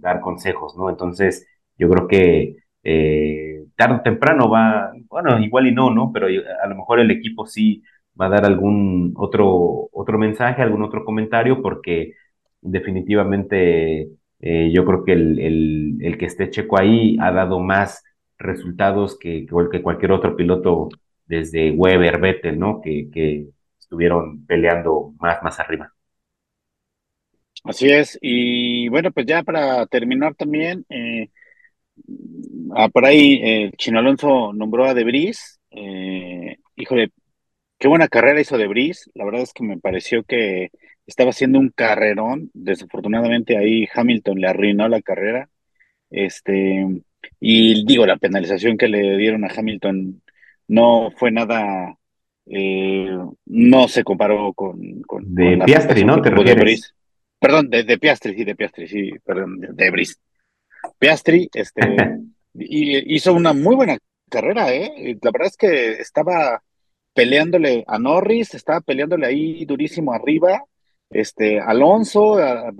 dar 0.01 0.19
consejos, 0.19 0.75
¿no? 0.75 0.89
Entonces, 0.89 1.47
yo 1.77 1.87
creo 1.87 2.07
que 2.07 2.55
tarde 3.75 3.95
o 3.97 4.01
temprano 4.01 4.49
va, 4.49 4.91
bueno, 5.09 5.39
igual 5.39 5.67
y 5.67 5.71
no, 5.73 5.91
¿no? 5.91 6.11
Pero 6.11 6.27
a 6.27 6.67
lo 6.67 6.75
mejor 6.75 6.99
el 6.99 7.11
equipo 7.11 7.45
sí 7.45 7.83
va 8.19 8.27
a 8.27 8.29
dar 8.29 8.45
algún 8.45 9.13
otro, 9.17 9.89
otro 9.91 10.17
mensaje, 10.19 10.61
algún 10.61 10.83
otro 10.83 11.03
comentario, 11.05 11.61
porque 11.61 12.13
definitivamente 12.61 14.09
Eh, 14.45 14.71
yo 14.73 14.83
creo 14.85 15.05
que 15.05 15.13
el, 15.13 15.39
el, 15.39 15.97
el, 16.01 16.17
que 16.17 16.25
esté 16.25 16.49
Checo 16.49 16.77
ahí 16.77 17.15
ha 17.21 17.31
dado 17.31 17.59
más 17.59 18.03
resultados 18.37 19.17
que, 19.17 19.45
que 19.71 19.81
cualquier 19.81 20.11
otro 20.11 20.35
piloto 20.35 20.89
desde 21.25 21.71
Weber, 21.71 22.19
Vettel, 22.19 22.59
¿no? 22.59 22.81
Que, 22.81 23.09
que 23.11 23.47
estuvieron 23.79 24.45
peleando 24.45 25.13
más, 25.19 25.41
más 25.43 25.59
arriba. 25.61 25.93
Así 27.65 27.89
es, 27.89 28.17
y 28.21 28.89
bueno, 28.89 29.11
pues 29.11 29.25
ya 29.25 29.41
para 29.43 29.85
terminar 29.87 30.35
también, 30.35 30.85
eh, 30.89 31.29
ah, 32.75 32.89
por 32.89 33.05
ahí 33.05 33.39
eh, 33.43 33.71
Chino 33.77 33.99
Alonso 33.99 34.53
nombró 34.53 34.85
a 34.85 34.93
Debris, 34.93 35.59
eh, 35.71 36.57
híjole, 36.75 37.11
qué 37.83 37.89
buena 37.89 38.07
carrera 38.07 38.39
hizo 38.39 38.57
Debris, 38.57 39.11
la 39.13 39.25
verdad 39.25 39.41
es 39.41 39.51
que 39.51 39.65
me 39.65 39.77
pareció 39.77 40.23
que 40.23 40.71
estaba 41.05 41.31
haciendo 41.31 41.59
un 41.59 41.67
carrerón, 41.67 42.49
desafortunadamente 42.53 43.57
ahí 43.57 43.89
Hamilton 43.93 44.39
le 44.39 44.47
arruinó 44.47 44.87
la 44.87 45.01
carrera, 45.01 45.49
este, 46.09 46.87
y 47.41 47.85
digo, 47.85 48.05
la 48.05 48.15
penalización 48.15 48.77
que 48.77 48.87
le 48.87 49.17
dieron 49.17 49.43
a 49.43 49.49
Hamilton 49.53 50.21
no 50.69 51.11
fue 51.17 51.31
nada, 51.31 51.97
eh, 52.45 53.17
no 53.47 53.87
se 53.89 54.05
comparó 54.05 54.53
con, 54.53 55.01
con, 55.01 55.35
de 55.35 55.59
Piastri, 55.65 56.05
¿no? 56.05 56.21
¿Te 56.21 56.29
refieres? 56.29 56.95
Perdón, 57.37 57.69
de, 57.69 57.83
de, 57.83 57.97
Piastri, 57.97 58.33
sí, 58.33 58.45
de 58.45 58.55
Piastri, 58.55 58.87
sí, 58.87 59.11
perdón, 59.25 59.59
de, 59.59 59.73
de 59.73 59.91
Brice. 59.91 60.15
Piastri, 60.97 61.49
este, 61.53 61.81
y, 62.53 63.13
hizo 63.13 63.33
una 63.33 63.51
muy 63.51 63.75
buena 63.75 63.97
carrera, 64.29 64.73
¿eh? 64.73 65.17
La 65.21 65.31
verdad 65.31 65.49
es 65.49 65.57
que 65.57 65.91
estaba 65.99 66.63
peleándole 67.13 67.83
a 67.87 67.99
Norris, 67.99 68.53
estaba 68.53 68.81
peleándole 68.81 69.27
ahí 69.27 69.65
durísimo 69.65 70.13
arriba, 70.13 70.63
este, 71.09 71.59
Alonso, 71.59 72.37
a, 72.39 72.69
a, 72.69 72.73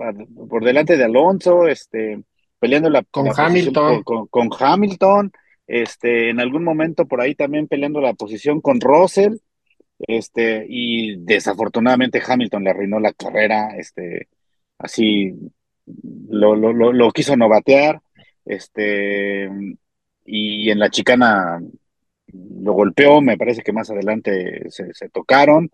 por 0.48 0.64
delante 0.64 0.96
de 0.96 1.04
Alonso, 1.04 1.66
este, 1.68 2.20
peleando 2.58 2.90
la, 2.90 3.02
con 3.04 3.26
la 3.26 3.32
Hamilton. 3.36 4.02
Con, 4.02 4.26
con, 4.26 4.48
con, 4.48 4.58
Hamilton, 4.58 5.32
este, 5.66 6.30
en 6.30 6.40
algún 6.40 6.64
momento 6.64 7.06
por 7.06 7.20
ahí 7.20 7.34
también 7.34 7.68
peleando 7.68 8.00
la 8.00 8.14
posición 8.14 8.60
con 8.60 8.80
Russell, 8.80 9.36
este, 9.98 10.66
y 10.68 11.16
desafortunadamente 11.24 12.22
Hamilton 12.26 12.64
le 12.64 12.70
arruinó 12.70 12.98
la 12.98 13.12
carrera, 13.12 13.76
este, 13.76 14.28
así 14.78 15.32
lo, 16.28 16.56
lo, 16.56 16.72
lo, 16.72 16.92
lo 16.92 17.10
quiso 17.12 17.36
novatear, 17.36 18.00
este, 18.44 19.48
y 20.24 20.70
en 20.70 20.78
la 20.78 20.90
chicana 20.90 21.60
lo 22.62 22.72
golpeó, 22.72 23.20
me 23.20 23.38
parece 23.38 23.62
que 23.62 23.72
más 23.72 23.90
adelante 23.90 24.70
se, 24.70 24.92
se 24.94 25.08
tocaron, 25.08 25.70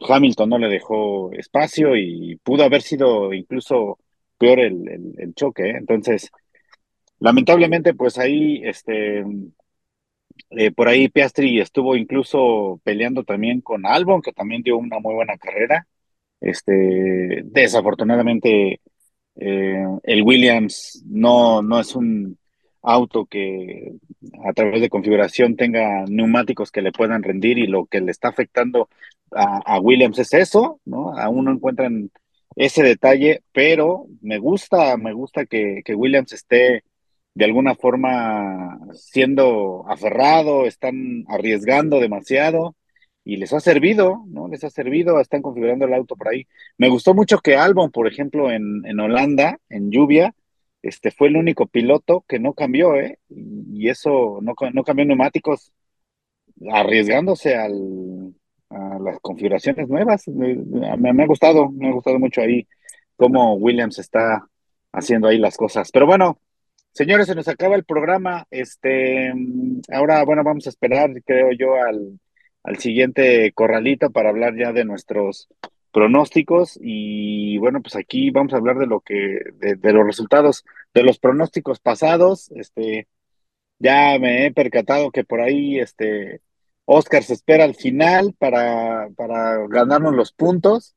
Hamilton 0.00 0.48
no 0.48 0.58
le 0.58 0.68
dejó 0.68 1.32
espacio 1.32 1.96
y 1.96 2.36
pudo 2.42 2.64
haber 2.64 2.82
sido 2.82 3.32
incluso 3.34 3.98
peor 4.38 4.60
el, 4.60 5.14
el, 5.18 5.34
choque. 5.34 5.70
¿eh? 5.70 5.76
Entonces, 5.76 6.30
lamentablemente, 7.18 7.94
pues 7.94 8.18
ahí, 8.18 8.62
este, 8.64 9.24
eh, 10.50 10.70
por 10.72 10.88
ahí 10.88 11.08
Piastri 11.08 11.60
estuvo 11.60 11.96
incluso 11.96 12.80
peleando 12.84 13.24
también 13.24 13.60
con 13.60 13.86
Albon, 13.86 14.22
que 14.22 14.32
también 14.32 14.62
dio 14.62 14.78
una 14.78 14.98
muy 15.00 15.14
buena 15.14 15.36
carrera. 15.36 15.86
Este, 16.40 17.42
desafortunadamente, 17.44 18.80
eh, 19.36 19.84
el 20.02 20.22
Williams 20.22 21.04
no, 21.06 21.62
no 21.62 21.80
es 21.80 21.94
un 21.94 22.38
auto 22.82 23.26
que 23.26 23.92
a 24.44 24.52
través 24.52 24.80
de 24.80 24.88
configuración 24.88 25.56
tenga 25.56 26.04
neumáticos 26.08 26.70
que 26.70 26.82
le 26.82 26.92
puedan 26.92 27.22
rendir 27.22 27.58
y 27.58 27.66
lo 27.66 27.86
que 27.86 28.00
le 28.00 28.10
está 28.10 28.28
afectando 28.28 28.88
a, 29.32 29.78
Williams 29.80 30.18
es 30.18 30.34
eso, 30.34 30.80
¿no? 30.84 31.16
Aún 31.16 31.44
no 31.44 31.52
encuentran 31.52 32.10
ese 32.56 32.82
detalle, 32.82 33.42
pero 33.52 34.06
me 34.22 34.38
gusta, 34.38 34.96
me 34.96 35.12
gusta 35.12 35.46
que, 35.46 35.82
que, 35.84 35.94
Williams 35.94 36.32
esté 36.32 36.84
de 37.34 37.44
alguna 37.44 37.76
forma 37.76 38.78
siendo 38.92 39.84
aferrado, 39.88 40.66
están 40.66 41.24
arriesgando 41.28 42.00
demasiado 42.00 42.74
y 43.24 43.36
les 43.36 43.52
ha 43.52 43.60
servido, 43.60 44.24
¿no? 44.28 44.48
Les 44.48 44.64
ha 44.64 44.70
servido, 44.70 45.20
están 45.20 45.42
configurando 45.42 45.84
el 45.86 45.94
auto 45.94 46.16
por 46.16 46.28
ahí. 46.28 46.46
Me 46.76 46.88
gustó 46.88 47.14
mucho 47.14 47.38
que 47.38 47.56
Albon, 47.56 47.90
por 47.92 48.08
ejemplo, 48.08 48.50
en, 48.50 48.82
en 48.84 48.98
Holanda, 48.98 49.58
en 49.68 49.90
lluvia, 49.90 50.34
este 50.82 51.10
fue 51.10 51.28
el 51.28 51.36
único 51.36 51.66
piloto 51.66 52.24
que 52.28 52.38
no 52.38 52.54
cambió, 52.54 52.96
¿eh? 52.96 53.18
Y 53.28 53.88
eso, 53.88 54.38
no, 54.42 54.54
no 54.72 54.84
cambió 54.84 55.04
neumáticos, 55.04 55.72
arriesgándose 56.70 57.56
al, 57.56 58.34
a 58.70 58.98
las 58.98 59.18
configuraciones 59.20 59.88
nuevas. 59.88 60.26
Me, 60.28 60.54
me, 60.54 61.22
ha 61.22 61.26
gustado, 61.26 61.70
me 61.70 61.88
ha 61.88 61.92
gustado 61.92 62.18
mucho 62.18 62.40
ahí 62.40 62.66
cómo 63.16 63.54
Williams 63.54 63.98
está 63.98 64.46
haciendo 64.92 65.28
ahí 65.28 65.38
las 65.38 65.56
cosas. 65.56 65.90
Pero 65.92 66.06
bueno, 66.06 66.38
señores, 66.92 67.26
se 67.26 67.34
nos 67.34 67.48
acaba 67.48 67.76
el 67.76 67.84
programa. 67.84 68.46
Este, 68.50 69.32
ahora, 69.92 70.24
bueno, 70.24 70.42
vamos 70.44 70.66
a 70.66 70.70
esperar, 70.70 71.10
creo 71.24 71.52
yo, 71.52 71.74
al, 71.74 72.18
al 72.62 72.78
siguiente 72.78 73.52
corralito 73.52 74.10
para 74.10 74.30
hablar 74.30 74.56
ya 74.56 74.72
de 74.72 74.84
nuestros 74.84 75.48
pronósticos 75.90 76.78
y 76.80 77.58
bueno 77.58 77.82
pues 77.82 77.96
aquí 77.96 78.30
vamos 78.30 78.52
a 78.52 78.56
hablar 78.56 78.78
de 78.78 78.86
lo 78.86 79.00
que 79.00 79.40
de, 79.54 79.76
de, 79.76 79.92
los 79.92 80.06
resultados 80.06 80.64
de 80.94 81.02
los 81.02 81.18
pronósticos 81.18 81.80
pasados 81.80 82.50
este 82.52 83.08
ya 83.78 84.18
me 84.18 84.46
he 84.46 84.52
percatado 84.52 85.10
que 85.10 85.24
por 85.24 85.40
ahí 85.40 85.78
este 85.78 86.40
Oscar 86.92 87.22
se 87.22 87.34
espera 87.34 87.62
al 87.62 87.76
final 87.76 88.34
para, 88.36 89.08
para 89.16 89.64
ganarnos 89.68 90.12
los 90.12 90.32
puntos. 90.32 90.96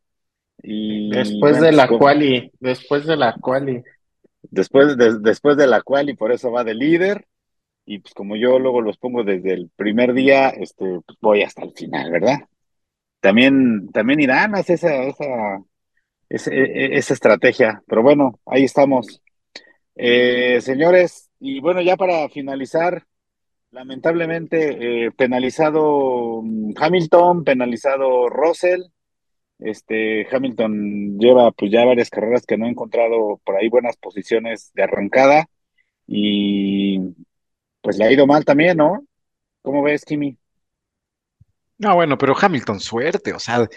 Y, 0.64 1.12
después 1.12 1.54
bueno, 1.54 1.66
de 1.68 1.72
la 1.72 1.88
quali, 1.88 2.52
después 2.60 3.06
de 3.06 3.16
la 3.16 3.36
quali. 3.40 3.84
Después 4.42 4.98
de, 4.98 5.20
después 5.20 5.56
de 5.56 5.68
la 5.68 5.82
quali, 5.84 6.16
por 6.16 6.32
eso 6.32 6.52
va 6.52 6.64
de 6.64 6.74
líder. 6.74 7.28
Y 7.86 8.00
pues 8.00 8.16
como 8.16 8.36
yo 8.36 8.58
luego 8.58 8.82
los 8.82 8.98
pongo 8.98 9.24
desde 9.24 9.54
el 9.54 9.70
primer 9.76 10.14
día, 10.14 10.50
este, 10.50 11.00
pues 11.06 11.18
voy 11.22 11.44
hasta 11.44 11.64
el 11.64 11.74
final, 11.74 12.10
¿verdad? 12.10 12.40
También, 13.24 13.90
también 13.94 14.20
Irán 14.20 14.54
hace 14.54 14.74
esa, 14.74 15.04
esa, 15.06 15.26
esa, 16.28 16.52
esa 16.54 17.14
estrategia. 17.14 17.82
Pero 17.88 18.04
bueno, 18.04 18.42
ahí 18.46 18.66
estamos. 18.66 19.22
Eh, 19.96 20.60
señores, 20.60 21.30
y 21.40 21.62
bueno, 21.62 21.82
ya 21.82 21.96
para 21.96 22.28
finalizar, 22.28 23.06
lamentablemente 23.72 25.06
eh, 25.06 25.12
penalizado 25.12 26.44
Hamilton, 26.76 27.46
penalizado 27.46 28.28
Russell. 28.28 28.84
Este 29.60 30.28
Hamilton 30.30 31.18
lleva 31.20 31.52
pues 31.54 31.72
ya 31.72 31.86
varias 31.86 32.10
carreras 32.10 32.46
que 32.46 32.58
no 32.58 32.66
ha 32.66 32.70
encontrado 32.70 33.40
por 33.46 33.56
ahí 33.56 33.70
buenas 33.70 33.96
posiciones 33.98 34.72
de 34.74 34.84
arrancada 34.84 35.46
y 36.08 37.00
pues 37.82 37.98
le 37.98 38.06
ha 38.06 38.12
ido 38.12 38.28
mal 38.28 38.46
también, 38.46 38.78
¿no? 38.78 39.06
¿Cómo 39.62 39.84
ves, 39.84 40.06
Kimi? 40.06 40.38
No, 41.84 41.96
bueno, 41.96 42.18
pero 42.18 42.34
Hamilton, 42.40 42.80
suerte, 42.80 43.34
o 43.34 43.40
sea, 43.40 43.68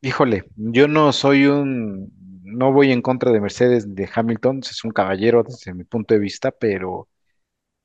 híjole, 0.00 0.44
yo 0.56 0.88
no 0.88 1.12
soy 1.12 1.44
un, 1.44 2.10
no 2.42 2.72
voy 2.72 2.92
en 2.92 3.02
contra 3.02 3.30
de 3.30 3.42
Mercedes 3.42 3.94
de 3.94 4.08
Hamilton, 4.12 4.60
es 4.60 4.84
un 4.84 4.90
caballero 4.90 5.42
desde 5.42 5.74
mi 5.74 5.84
punto 5.84 6.14
de 6.14 6.20
vista, 6.20 6.50
pero 6.50 7.08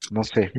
no 0.09 0.23
sé, 0.23 0.53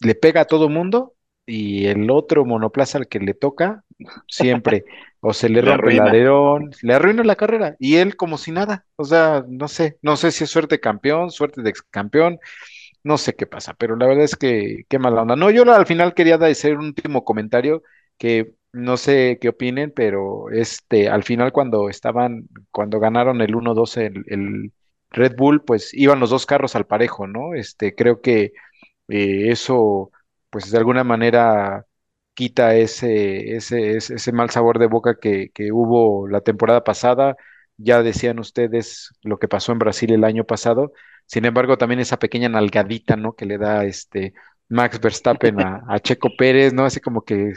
le 0.00 0.14
pega 0.14 0.40
a 0.40 0.44
todo 0.46 0.70
mundo 0.70 1.14
y 1.44 1.84
el 1.86 2.10
otro 2.10 2.46
monoplaza 2.46 2.96
al 2.96 3.06
que 3.06 3.18
le 3.18 3.34
toca, 3.34 3.84
siempre, 4.28 4.86
o 5.20 5.34
se 5.34 5.50
le, 5.50 5.60
rompe 5.60 5.92
el 5.92 6.00
alerón, 6.00 6.70
le 6.80 6.94
arruina 6.94 7.24
la 7.24 7.36
carrera, 7.36 7.76
y 7.78 7.96
él 7.96 8.16
como 8.16 8.38
si 8.38 8.50
nada, 8.50 8.86
o 8.96 9.04
sea, 9.04 9.44
no 9.46 9.68
sé, 9.68 9.98
no 10.00 10.16
sé 10.16 10.32
si 10.32 10.44
es 10.44 10.50
suerte 10.50 10.80
campeón, 10.80 11.30
suerte 11.30 11.60
de 11.60 11.68
ex 11.68 11.82
campeón, 11.82 12.38
no 13.04 13.18
sé 13.18 13.34
qué 13.34 13.46
pasa, 13.46 13.74
pero 13.74 13.94
la 13.96 14.06
verdad 14.06 14.24
es 14.24 14.36
que 14.36 14.84
qué 14.88 14.98
mala 14.98 15.22
onda. 15.22 15.36
No, 15.36 15.50
yo 15.50 15.70
al 15.70 15.86
final 15.86 16.14
quería 16.14 16.36
hacer 16.36 16.78
un 16.78 16.86
último 16.86 17.24
comentario 17.24 17.82
que 18.22 18.54
no 18.72 18.96
sé 18.98 19.38
qué 19.40 19.48
opinen, 19.48 19.90
pero 19.90 20.48
este, 20.50 21.08
al 21.08 21.24
final 21.24 21.50
cuando 21.52 21.88
estaban, 21.90 22.48
cuando 22.70 23.00
ganaron 23.00 23.40
el 23.40 23.52
1-2 23.54 23.96
el, 23.96 24.72
Red 25.10 25.34
Bull, 25.36 25.64
pues 25.64 25.92
iban 25.92 26.20
los 26.20 26.30
dos 26.30 26.46
carros 26.46 26.76
al 26.76 26.86
parejo, 26.86 27.26
¿no? 27.26 27.54
Este, 27.54 27.94
creo 27.96 28.20
que 28.22 28.52
eh, 29.08 29.50
eso, 29.50 30.12
pues 30.50 30.70
de 30.70 30.78
alguna 30.78 31.04
manera 31.04 31.84
quita 32.34 32.76
ese, 32.76 33.56
ese, 33.56 33.96
ese, 33.96 34.14
ese 34.14 34.32
mal 34.32 34.50
sabor 34.50 34.78
de 34.78 34.86
boca 34.86 35.18
que, 35.20 35.50
que, 35.52 35.72
hubo 35.72 36.28
la 36.28 36.42
temporada 36.42 36.84
pasada. 36.84 37.36
Ya 37.76 38.02
decían 38.02 38.38
ustedes 38.38 39.10
lo 39.22 39.38
que 39.38 39.48
pasó 39.48 39.72
en 39.72 39.80
Brasil 39.80 40.12
el 40.12 40.24
año 40.24 40.44
pasado. 40.44 40.92
Sin 41.26 41.44
embargo, 41.44 41.76
también 41.78 42.00
esa 42.00 42.18
pequeña 42.18 42.48
nalgadita, 42.48 43.16
¿no? 43.16 43.34
Que 43.34 43.46
le 43.46 43.58
da 43.58 43.84
este 43.84 44.34
Max 44.68 45.00
Verstappen 45.00 45.60
a, 45.60 45.84
a 45.88 45.98
Checo 46.00 46.30
Pérez, 46.38 46.72
¿no? 46.72 46.84
Así 46.84 47.00
como 47.00 47.22
que, 47.22 47.52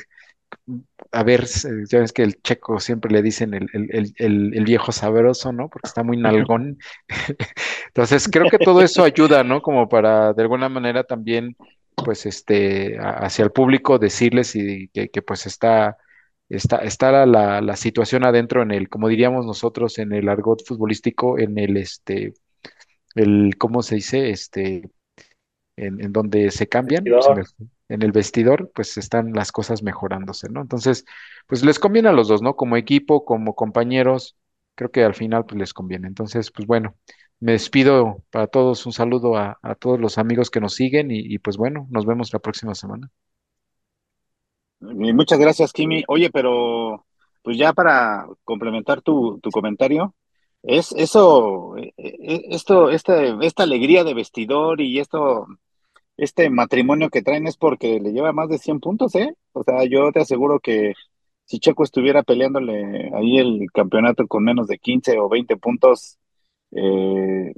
a 1.12 1.24
ver, 1.24 1.46
ya 1.90 2.00
ves 2.00 2.12
que 2.12 2.24
el 2.24 2.42
Checo 2.42 2.80
siempre 2.80 3.12
le 3.12 3.22
dicen 3.22 3.54
el, 3.54 3.68
el, 3.74 4.14
el, 4.18 4.54
el 4.54 4.64
viejo 4.66 4.92
sabroso, 4.92 5.52
¿no? 5.54 5.70
Porque 5.70 5.88
está 5.88 6.04
muy 6.04 6.18
nalgón. 6.18 6.78
Entonces, 7.88 8.28
creo 8.32 8.50
que 8.50 8.58
todo 8.58 8.82
eso 8.82 9.04
ayuda, 9.04 9.44
¿no? 9.44 9.62
Como 9.62 9.88
para, 9.88 10.34
de 10.34 10.42
alguna 10.42 10.70
manera, 10.70 11.04
también, 11.04 11.56
pues, 11.96 12.26
este, 12.26 12.98
hacia 13.00 13.44
el 13.44 13.52
público 13.52 14.00
decirles 14.00 14.56
y 14.56 14.90
que, 14.90 15.10
que 15.10 15.22
pues 15.22 15.46
está, 15.46 15.98
está, 16.50 16.78
está 16.78 17.26
la, 17.26 17.62
la, 17.62 17.76
situación 17.76 18.26
adentro 18.26 18.62
en 18.62 18.72
el, 18.72 18.90
como 18.90 19.08
diríamos 19.08 19.46
nosotros, 19.46 19.98
en 20.00 20.14
el 20.14 20.28
argot 20.30 20.66
futbolístico, 20.66 21.40
en 21.40 21.58
el, 21.58 21.78
este, 21.78 22.34
el, 23.16 23.56
¿cómo 23.58 23.82
se 23.84 23.96
dice? 23.96 24.30
Este, 24.30 24.90
en, 25.78 26.02
en 26.02 26.12
donde 26.12 26.52
se 26.52 26.68
cambian. 26.68 27.04
En 27.90 28.02
el 28.02 28.12
vestidor, 28.12 28.72
pues 28.74 28.98
están 28.98 29.34
las 29.34 29.52
cosas 29.52 29.84
mejorándose, 29.84 30.50
¿no? 30.50 30.62
Entonces, 30.62 31.06
pues 31.48 31.64
les 31.64 31.80
conviene 31.80 32.10
a 32.10 32.14
los 32.14 32.28
dos, 32.28 32.42
¿no? 32.42 32.56
Como 32.56 32.78
equipo, 32.78 33.26
como 33.26 33.56
compañeros, 33.56 34.38
creo 34.76 34.92
que 34.92 35.04
al 35.04 35.16
final 35.16 35.46
pues 35.46 35.60
les 35.60 35.74
conviene. 35.74 36.08
Entonces, 36.08 36.52
pues 36.52 36.68
bueno, 36.68 36.96
me 37.40 37.54
despido 37.54 38.24
para 38.32 38.48
todos, 38.48 38.86
un 38.86 38.94
saludo 38.94 39.38
a, 39.38 39.60
todos 39.80 40.00
los 40.00 40.18
amigos 40.18 40.50
que 40.50 40.62
nos 40.62 40.76
siguen 40.76 41.10
y, 41.12 41.38
pues 41.40 41.58
bueno, 41.58 41.88
nos 41.90 42.06
vemos 42.06 42.34
la 42.34 42.40
próxima 42.40 42.76
semana. 42.76 43.10
Y 44.82 45.14
muchas 45.14 45.40
gracias, 45.40 45.74
Kimi. 45.74 46.04
Oye, 46.08 46.30
pero 46.32 47.06
pues 47.44 47.58
ya 47.58 47.74
para 47.74 48.28
complementar 48.44 49.02
tu, 49.02 49.40
tu 49.42 49.52
comentario, 49.52 50.16
es 50.64 50.92
eso, 50.94 51.78
eh, 51.78 51.94
eh, 51.98 52.46
esto, 52.50 52.90
este, 52.90 53.36
esta 53.42 53.64
alegría 53.64 54.04
de 54.04 54.16
vestidor 54.16 54.82
y 54.82 55.00
esto, 55.00 55.46
este 56.18 56.50
matrimonio 56.50 57.10
que 57.10 57.22
traen 57.22 57.48
es 57.48 57.58
porque 57.58 58.00
le 58.00 58.12
lleva 58.12 58.34
más 58.34 58.50
de 58.50 58.58
100 58.58 58.80
puntos, 58.80 59.16
¿eh? 59.16 59.36
O 59.54 59.64
sea, 59.64 59.86
yo 59.86 60.12
te 60.12 60.22
aseguro 60.22 60.60
que 60.60 60.94
si 61.46 61.60
Checo 61.60 61.84
estuviera 61.84 62.24
peleándole 62.24 63.12
ahí 63.14 63.38
el 63.38 63.68
campeonato 63.74 64.28
con 64.28 64.44
menos 64.44 64.68
de 64.68 64.78
15 64.80 65.20
o 65.20 65.30
20 65.30 65.58
puntos, 65.58 66.18
eh, 66.72 67.54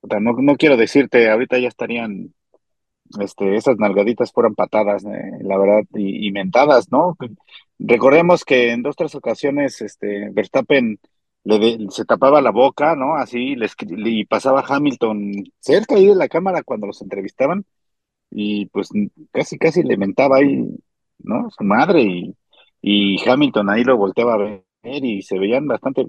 o 0.00 0.20
no, 0.20 0.32
no 0.32 0.56
quiero 0.56 0.76
decirte, 0.76 1.30
ahorita 1.30 1.58
ya 1.58 1.68
estarían 1.68 2.32
este, 3.20 3.56
esas 3.56 3.76
nalgaditas 3.78 4.32
fueron 4.32 4.54
patadas, 4.54 5.04
eh, 5.04 5.38
la 5.42 5.58
verdad, 5.58 5.82
y, 5.94 6.26
y 6.26 6.32
mentadas, 6.32 6.90
¿no? 6.90 7.16
Recordemos 7.78 8.44
que 8.44 8.70
en 8.70 8.82
dos, 8.82 8.96
tres 8.96 9.14
ocasiones, 9.14 9.80
este, 9.82 10.30
Verstappen 10.30 10.98
le 11.44 11.58
de- 11.58 11.86
se 11.90 12.04
tapaba 12.04 12.40
la 12.42 12.50
boca, 12.50 12.94
¿no? 12.96 13.16
Así, 13.16 13.56
le, 13.56 13.68
y 14.10 14.24
pasaba 14.24 14.64
Hamilton 14.66 15.32
cerca 15.60 15.96
ahí 15.96 16.06
de 16.06 16.14
la 16.16 16.28
cámara 16.28 16.62
cuando 16.62 16.86
los 16.86 17.02
entrevistaban, 17.02 17.64
y 18.30 18.66
pues 18.66 18.90
casi, 19.32 19.58
casi 19.58 19.82
le 19.82 19.96
mentaba 19.96 20.38
ahí, 20.38 20.66
¿no? 21.18 21.50
Su 21.50 21.64
madre, 21.64 22.02
y, 22.02 22.36
y 22.82 23.28
Hamilton 23.28 23.70
ahí 23.70 23.84
lo 23.84 23.96
volteaba 23.96 24.34
a 24.34 24.38
ver, 24.38 24.64
y 24.82 25.22
se 25.22 25.38
veían 25.38 25.66
bastante, 25.66 26.06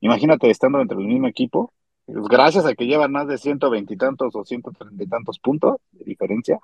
imagínate 0.00 0.50
estando 0.50 0.78
dentro 0.78 0.98
del 0.98 1.08
mismo 1.08 1.26
equipo, 1.28 1.72
pues 2.06 2.26
gracias 2.28 2.66
a 2.66 2.74
que 2.74 2.86
llevan 2.86 3.12
más 3.12 3.26
de 3.28 3.38
ciento 3.38 3.70
veintitantos 3.70 4.34
o 4.36 4.44
ciento 4.44 4.72
treinta 4.72 5.04
y 5.04 5.06
tantos 5.08 5.38
puntos 5.38 5.76
de 5.92 6.04
diferencia 6.04 6.58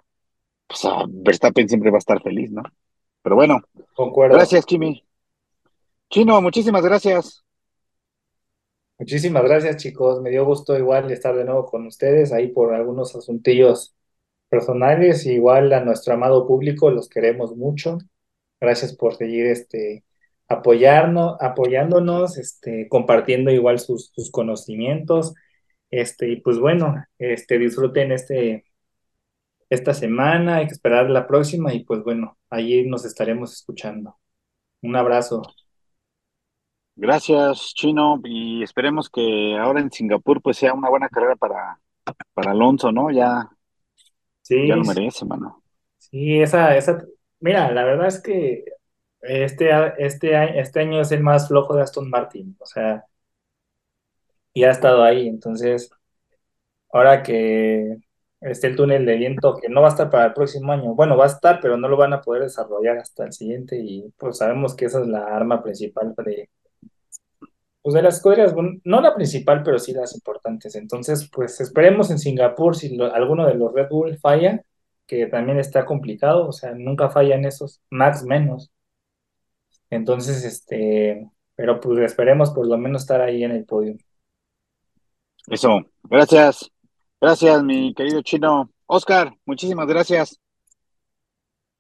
pues 0.67 0.85
ah, 0.85 1.05
Verstappen 1.09 1.69
siempre 1.69 1.91
va 1.91 1.97
a 1.97 1.99
estar 1.99 2.23
feliz, 2.23 2.51
¿no? 2.53 2.63
Pero 3.23 3.37
bueno, 3.37 3.61
Concuerdo. 3.95 4.37
gracias, 4.37 4.65
Kimi. 4.65 5.05
Chino, 6.11 6.41
muchísimas 6.41 6.85
gracias. 6.85 7.45
Muchísimas 9.01 9.43
gracias, 9.45 9.79
chicos. 9.79 10.21
Me 10.23 10.31
dio 10.31 10.45
gusto 10.45 10.79
igual 10.79 11.11
estar 11.11 11.35
de 11.37 11.45
nuevo 11.45 11.67
con 11.67 11.87
ustedes 11.87 12.33
ahí 12.33 12.49
por 12.49 12.75
algunos 12.75 13.17
asuntillos 13.17 13.97
personales. 14.51 15.27
Igual 15.27 15.73
a 15.73 15.83
nuestro 15.85 16.15
amado 16.15 16.47
público, 16.47 16.91
los 16.91 17.09
queremos 17.09 17.57
mucho. 17.57 17.99
Gracias 18.61 18.95
por 18.97 19.17
seguir 19.17 19.47
este, 19.47 20.05
apoyarnos, 20.49 21.37
apoyándonos, 21.41 22.39
este, 22.39 22.89
compartiendo 22.91 23.51
igual 23.53 23.79
sus, 23.81 24.13
sus 24.15 24.31
conocimientos. 24.31 25.35
Este, 25.91 26.31
y 26.31 26.41
pues 26.43 26.59
bueno, 26.59 26.97
este, 27.19 27.59
disfruten 27.59 28.13
este, 28.13 28.65
esta 29.71 29.95
semana, 29.95 30.57
hay 30.57 30.67
que 30.67 30.73
esperar 30.75 31.09
la 31.11 31.27
próxima 31.27 31.73
y 31.75 31.85
pues 31.85 32.03
bueno, 32.05 32.39
allí 32.51 32.87
nos 32.87 33.05
estaremos 33.07 33.53
escuchando. 33.55 34.19
Un 34.83 34.97
abrazo. 34.97 35.43
Gracias, 37.03 37.73
Chino, 37.75 38.21
y 38.25 38.63
esperemos 38.63 39.09
que 39.09 39.57
ahora 39.57 39.81
en 39.81 39.91
Singapur 39.91 40.43
pues 40.43 40.59
sea 40.59 40.75
una 40.75 40.91
buena 40.91 41.09
carrera 41.09 41.35
para, 41.35 41.81
para 42.35 42.51
Alonso, 42.51 42.93
¿no? 42.93 43.11
Ya, 43.11 43.49
ya 44.51 44.77
lo 44.77 44.85
merece, 44.85 45.25
mano. 45.25 45.63
sí, 45.97 46.43
esa, 46.43 46.77
esa, 46.77 47.03
mira, 47.39 47.73
la 47.73 47.85
verdad 47.85 48.07
es 48.07 48.21
que 48.21 48.65
este, 49.23 49.71
este, 49.97 50.61
este 50.61 50.81
año 50.81 51.01
es 51.01 51.11
el 51.11 51.23
más 51.23 51.49
flojo 51.49 51.75
de 51.75 51.81
Aston 51.81 52.11
Martin, 52.11 52.55
o 52.61 52.67
sea, 52.67 53.07
y 54.53 54.65
ha 54.65 54.71
estado 54.71 55.03
ahí, 55.03 55.27
entonces, 55.27 55.91
ahora 56.93 57.23
que 57.23 57.97
esté 58.43 58.67
el 58.67 58.77
túnel 58.77 59.07
de 59.07 59.17
viento, 59.17 59.57
que 59.57 59.71
no 59.71 59.81
va 59.81 59.89
a 59.89 59.91
estar 59.91 60.11
para 60.11 60.27
el 60.27 60.33
próximo 60.35 60.71
año, 60.73 60.95
bueno, 60.95 61.17
va 61.17 61.25
a 61.25 61.29
estar, 61.29 61.61
pero 61.63 61.79
no 61.79 61.89
lo 61.89 61.97
van 61.97 62.13
a 62.13 62.21
poder 62.21 62.43
desarrollar 62.43 62.99
hasta 62.99 63.25
el 63.25 63.33
siguiente, 63.33 63.79
y 63.79 64.13
pues 64.19 64.37
sabemos 64.37 64.77
que 64.77 64.85
esa 64.85 65.01
es 65.01 65.07
la 65.07 65.25
arma 65.25 65.63
principal 65.63 66.15
de, 66.27 66.51
pues 67.83 67.95
de 67.95 68.03
las 68.03 68.17
escuderías, 68.17 68.55
no 68.85 69.01
la 69.01 69.15
principal, 69.15 69.63
pero 69.63 69.79
sí 69.79 69.93
las 69.93 70.15
importantes, 70.15 70.75
entonces, 70.77 71.29
pues 71.33 71.61
esperemos 71.61 72.11
en 72.11 72.19
Singapur 72.19 72.77
si 72.77 72.97
lo- 72.97 73.13
alguno 73.15 73.47
de 73.47 73.55
los 73.55 73.73
Red 73.75 73.89
Bull 73.91 74.19
falla, 74.19 74.63
que 75.07 75.27
también 75.27 75.59
está 75.59 75.85
complicado, 75.87 76.49
o 76.49 76.53
sea, 76.53 76.73
nunca 76.75 77.11
fallan 77.11 77.45
esos, 77.45 77.81
Max 77.91 78.25
menos. 78.25 78.71
Entonces, 79.91 80.45
este, 80.45 81.29
pero 81.57 81.81
pues 81.81 81.99
esperemos 82.01 82.51
por 82.53 82.67
lo 82.67 82.79
menos 82.79 83.03
estar 83.03 83.21
ahí 83.21 83.45
en 83.45 83.53
el 83.53 83.65
podio. 83.65 83.97
Eso, 85.49 85.81
gracias. 86.05 86.71
Gracias, 87.21 87.63
mi 87.63 87.93
querido 87.95 88.23
Chino. 88.23 88.71
Oscar, 88.87 89.35
muchísimas 89.47 89.87
gracias. 89.89 90.41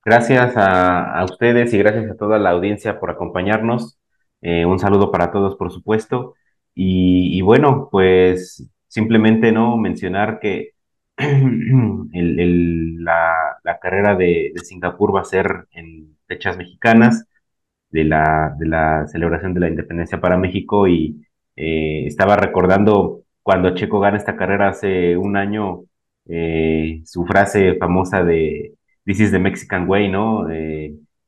Gracias 0.04 0.56
a, 0.56 1.20
a 1.20 1.24
ustedes 1.26 1.74
y 1.74 1.78
gracias 1.78 2.10
a 2.10 2.16
toda 2.16 2.38
la 2.38 2.50
audiencia 2.50 3.00
por 3.00 3.10
acompañarnos. 3.10 3.99
Eh, 4.42 4.64
un 4.66 4.78
saludo 4.78 5.10
para 5.10 5.30
todos, 5.32 5.56
por 5.56 5.70
supuesto. 5.72 6.34
Y, 6.74 7.40
bueno, 7.42 7.88
pues 7.90 8.66
simplemente 8.88 9.52
no 9.52 9.76
mencionar 9.76 10.38
que 10.40 10.70
el- 11.16 13.04
la, 13.04 13.34
la 13.64 13.78
carrera 13.78 14.16
de, 14.16 14.52
de 14.54 14.60
Singapur 14.64 15.14
va 15.14 15.20
a 15.22 15.24
ser 15.24 15.66
en 15.72 16.16
fechas 16.26 16.56
mexicanas 16.56 17.26
de 17.90 18.04
la, 18.04 18.54
de 18.58 18.66
la 18.68 19.06
celebración 19.08 19.54
de 19.54 19.60
la 19.60 19.68
independencia 19.68 20.20
para 20.20 20.36
México 20.38 20.86
y 20.88 21.26
eh, 21.56 22.04
estaba 22.06 22.36
recordando 22.36 23.22
cuando 23.42 23.74
Checo 23.74 24.00
gana 24.00 24.16
esta 24.18 24.36
carrera 24.36 24.68
hace 24.68 25.16
un 25.16 25.36
año, 25.36 25.84
eh, 26.28 27.02
su 27.04 27.24
frase 27.26 27.74
famosa 27.76 28.22
de 28.24 28.74
This 29.04 29.20
is 29.20 29.30
the 29.32 29.38
Mexican 29.40 29.88
way, 29.88 30.08
¿no? 30.10 30.46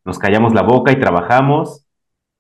Nos 0.05 0.19
callamos 0.19 0.53
la 0.55 0.63
boca 0.63 0.93
y 0.93 0.99
trabajamos 1.01 1.87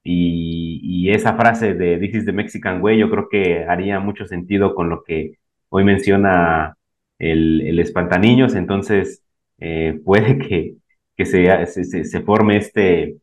y, 0.04 0.61
y 1.08 1.10
esa 1.12 1.34
frase 1.36 1.74
de 1.74 1.98
This 1.98 2.14
is 2.16 2.24
the 2.26 2.32
Mexican 2.32 2.80
way 2.82 2.98
yo 2.98 3.10
creo 3.10 3.28
que 3.30 3.64
haría 3.64 4.00
mucho 4.00 4.26
sentido 4.26 4.74
con 4.74 4.88
lo 4.90 5.02
que 5.04 5.38
hoy 5.70 5.84
menciona 5.84 6.76
el, 7.18 7.62
el 7.62 7.78
espantaniños, 7.80 8.54
entonces 8.54 9.22
eh, 9.58 10.00
puede 10.04 10.38
que, 10.38 10.76
que 11.16 11.26
se, 11.26 11.66
se, 12.04 12.20
forme 12.22 12.56
este 12.58 13.16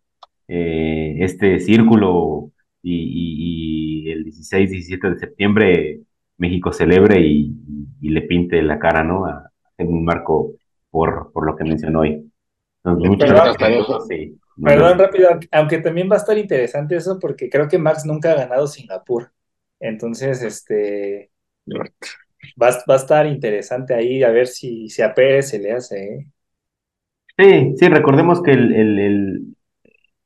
eh, 0.48 1.18
este 1.20 1.60
círculo 1.60 2.52
y, 2.82 2.94
y- 4.06 4.10
y 4.10 4.12
el 4.12 4.24
16, 4.24 4.72
17 4.72 5.12
de 5.12 5.20
septiembre 5.20 6.00
México 6.38 6.72
celebre 6.74 7.22
y, 7.22 7.54
y 8.02 8.10
le 8.10 8.22
pinte 8.24 8.62
la 8.62 8.80
cara, 8.80 9.04
¿no? 9.04 9.26
A 9.26 9.52
un 9.80 10.04
marco 10.06 10.54
por, 10.90 11.32
por 11.34 11.46
lo 11.46 11.56
que 11.56 11.64
mencionó 11.66 12.02
hoy. 12.02 12.32
Entonces, 12.84 13.10
muchas 13.10 13.30
gracias 13.30 13.58
Perdón, 14.64 15.00
rápido, 15.00 15.30
aunque 15.52 15.80
también 15.80 16.10
va 16.12 16.16
a 16.16 16.18
estar 16.20 16.38
interesante 16.38 16.96
eso 16.96 17.18
porque 17.20 17.50
creo 17.50 17.68
que 17.68 17.78
Max 17.80 18.06
nunca 18.06 18.32
ha 18.32 18.36
ganado 18.36 18.68
Singapur. 18.68 19.32
Entonces, 19.80 20.42
este, 20.44 21.32
va, 22.62 22.68
a- 22.70 22.84
va 22.90 22.94
a 22.96 22.98
estar 22.98 23.26
interesante 23.28 23.94
ahí 23.96 24.22
a 24.24 24.30
ver 24.32 24.48
si, 24.48 24.88
si 24.90 25.02
a 25.02 25.14
Pérez 25.16 25.50
se 25.50 25.60
le 25.60 25.72
hace, 25.74 26.04
¿eh? 26.16 26.32
Sí, 27.38 27.74
sí, 27.78 27.88
recordemos 27.88 28.42
que 28.44 28.52
el, 28.52 28.74
el, 28.74 29.00
el, 29.00 29.56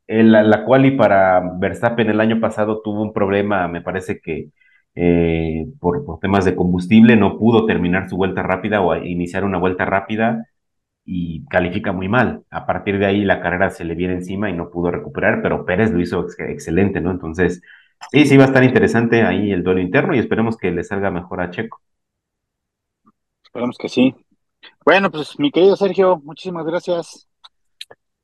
el- 0.08 0.32
la, 0.32 0.44
la 0.44 0.66
quali 0.66 0.92
para 0.92 1.42
Verstappen 1.60 2.10
el 2.10 2.22
año 2.22 2.40
pasado 2.42 2.82
tuvo 2.84 3.04
un 3.04 3.14
problema, 3.14 3.68
me 3.68 3.82
parece 3.82 4.20
que 4.22 4.50
eh, 4.96 5.66
por, 5.80 6.06
por 6.06 6.20
temas 6.20 6.46
de 6.46 6.56
combustible 6.56 7.16
no 7.18 7.38
pudo 7.40 7.66
terminar 7.66 8.10
su 8.10 8.18
vuelta 8.18 8.44
rápida 8.44 8.82
o 8.82 8.96
iniciar 8.98 9.44
una 9.46 9.60
vuelta 9.60 9.86
rápida 9.86 10.48
y 11.06 11.45
califica 11.47 11.91
muy 11.91 12.08
mal. 12.10 12.43
A 12.49 12.66
partir 12.66 12.99
de 12.99 13.06
ahí 13.06 13.24
la 13.26 13.41
carrera 13.41 13.70
se 13.70 13.86
le 13.86 13.95
viene 13.95 14.16
encima 14.16 14.49
y 14.49 14.54
no 14.54 14.70
pudo 14.70 14.91
recuperar, 14.91 15.41
pero 15.41 15.66
Pérez 15.66 15.91
lo 15.91 15.99
hizo 16.01 16.22
ex- 16.24 16.39
excelente, 16.39 17.01
¿no? 17.01 17.12
Entonces, 17.12 17.62
sí, 18.12 18.26
sí 18.26 18.38
va 18.38 18.45
a 18.45 18.47
estar 18.47 18.64
interesante 18.64 19.24
ahí 19.24 19.51
el 19.51 19.64
duelo 19.64 19.82
interno 19.82 20.16
y 20.16 20.20
esperemos 20.20 20.58
que 20.58 20.72
le 20.72 20.84
salga 20.84 21.12
mejor 21.12 21.41
a 21.41 21.49
Checo. 21.51 21.82
Esperemos 23.45 23.78
que 23.78 23.88
sí. 23.89 24.14
Bueno, 24.86 25.12
pues 25.12 25.39
mi 25.39 25.51
querido 25.51 25.76
Sergio, 25.78 26.18
muchísimas 26.24 26.66
gracias. 26.66 27.28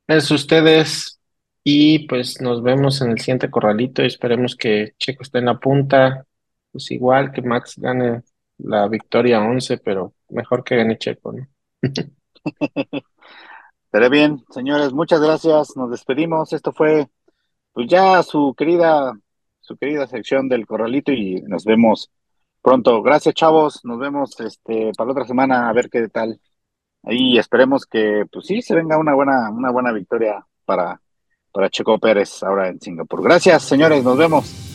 Es 0.08 0.32
ustedes 0.32 1.20
y 1.64 2.08
pues 2.08 2.42
nos 2.42 2.64
vemos 2.64 3.02
en 3.02 3.12
el 3.12 3.20
siguiente 3.20 3.50
corralito 3.52 4.04
y 4.04 4.08
esperemos 4.08 4.56
que 4.56 4.94
Checo 4.98 5.24
esté 5.24 5.40
en 5.40 5.46
la 5.46 5.60
punta, 5.60 6.26
pues 6.72 6.90
igual 6.92 7.32
que 7.32 7.42
Max 7.42 7.76
gane 7.78 8.24
la 8.58 8.88
victoria 8.88 9.40
11, 9.42 9.78
pero 9.78 10.16
mejor 10.30 10.64
que 10.64 10.76
gane 10.78 10.98
Checo, 10.98 11.32
¿no? 11.34 11.48
Estaré 13.86 14.10
bien, 14.10 14.44
señores, 14.52 14.94
muchas 14.94 15.22
gracias. 15.22 15.76
Nos 15.76 15.90
despedimos. 15.92 16.54
Esto 16.54 16.72
fue 16.72 17.10
pues 17.74 17.88
ya 17.88 18.22
su 18.24 18.54
querida, 18.58 19.14
su 19.62 19.78
querida 19.78 20.08
sección 20.08 20.50
del 20.50 20.66
corralito 20.68 21.12
y 21.12 21.42
nos 21.44 21.66
vemos 21.66 22.12
pronto. 22.62 23.02
Gracias, 23.02 23.36
chavos. 23.36 23.84
Nos 23.84 24.00
vemos 24.00 24.40
este 24.40 24.92
para 24.96 25.08
la 25.08 25.12
otra 25.14 25.26
semana 25.26 25.70
a 25.70 25.74
ver 25.74 25.90
qué 25.90 26.08
tal. 26.10 26.40
Ahí 27.04 27.38
esperemos 27.38 27.86
que, 27.86 28.26
pues 28.32 28.46
sí, 28.46 28.62
se 28.62 28.76
venga 28.76 28.98
una 28.98 29.14
buena, 29.14 29.50
una 29.50 29.72
buena 29.72 29.92
victoria 29.92 30.46
para, 30.66 31.02
para 31.52 31.70
Checo 31.70 31.98
Pérez 31.98 32.44
ahora 32.44 32.68
en 32.68 32.80
Singapur. 32.80 33.24
Gracias, 33.24 33.64
señores. 33.64 34.04
Nos 34.04 34.18
vemos. 34.18 34.69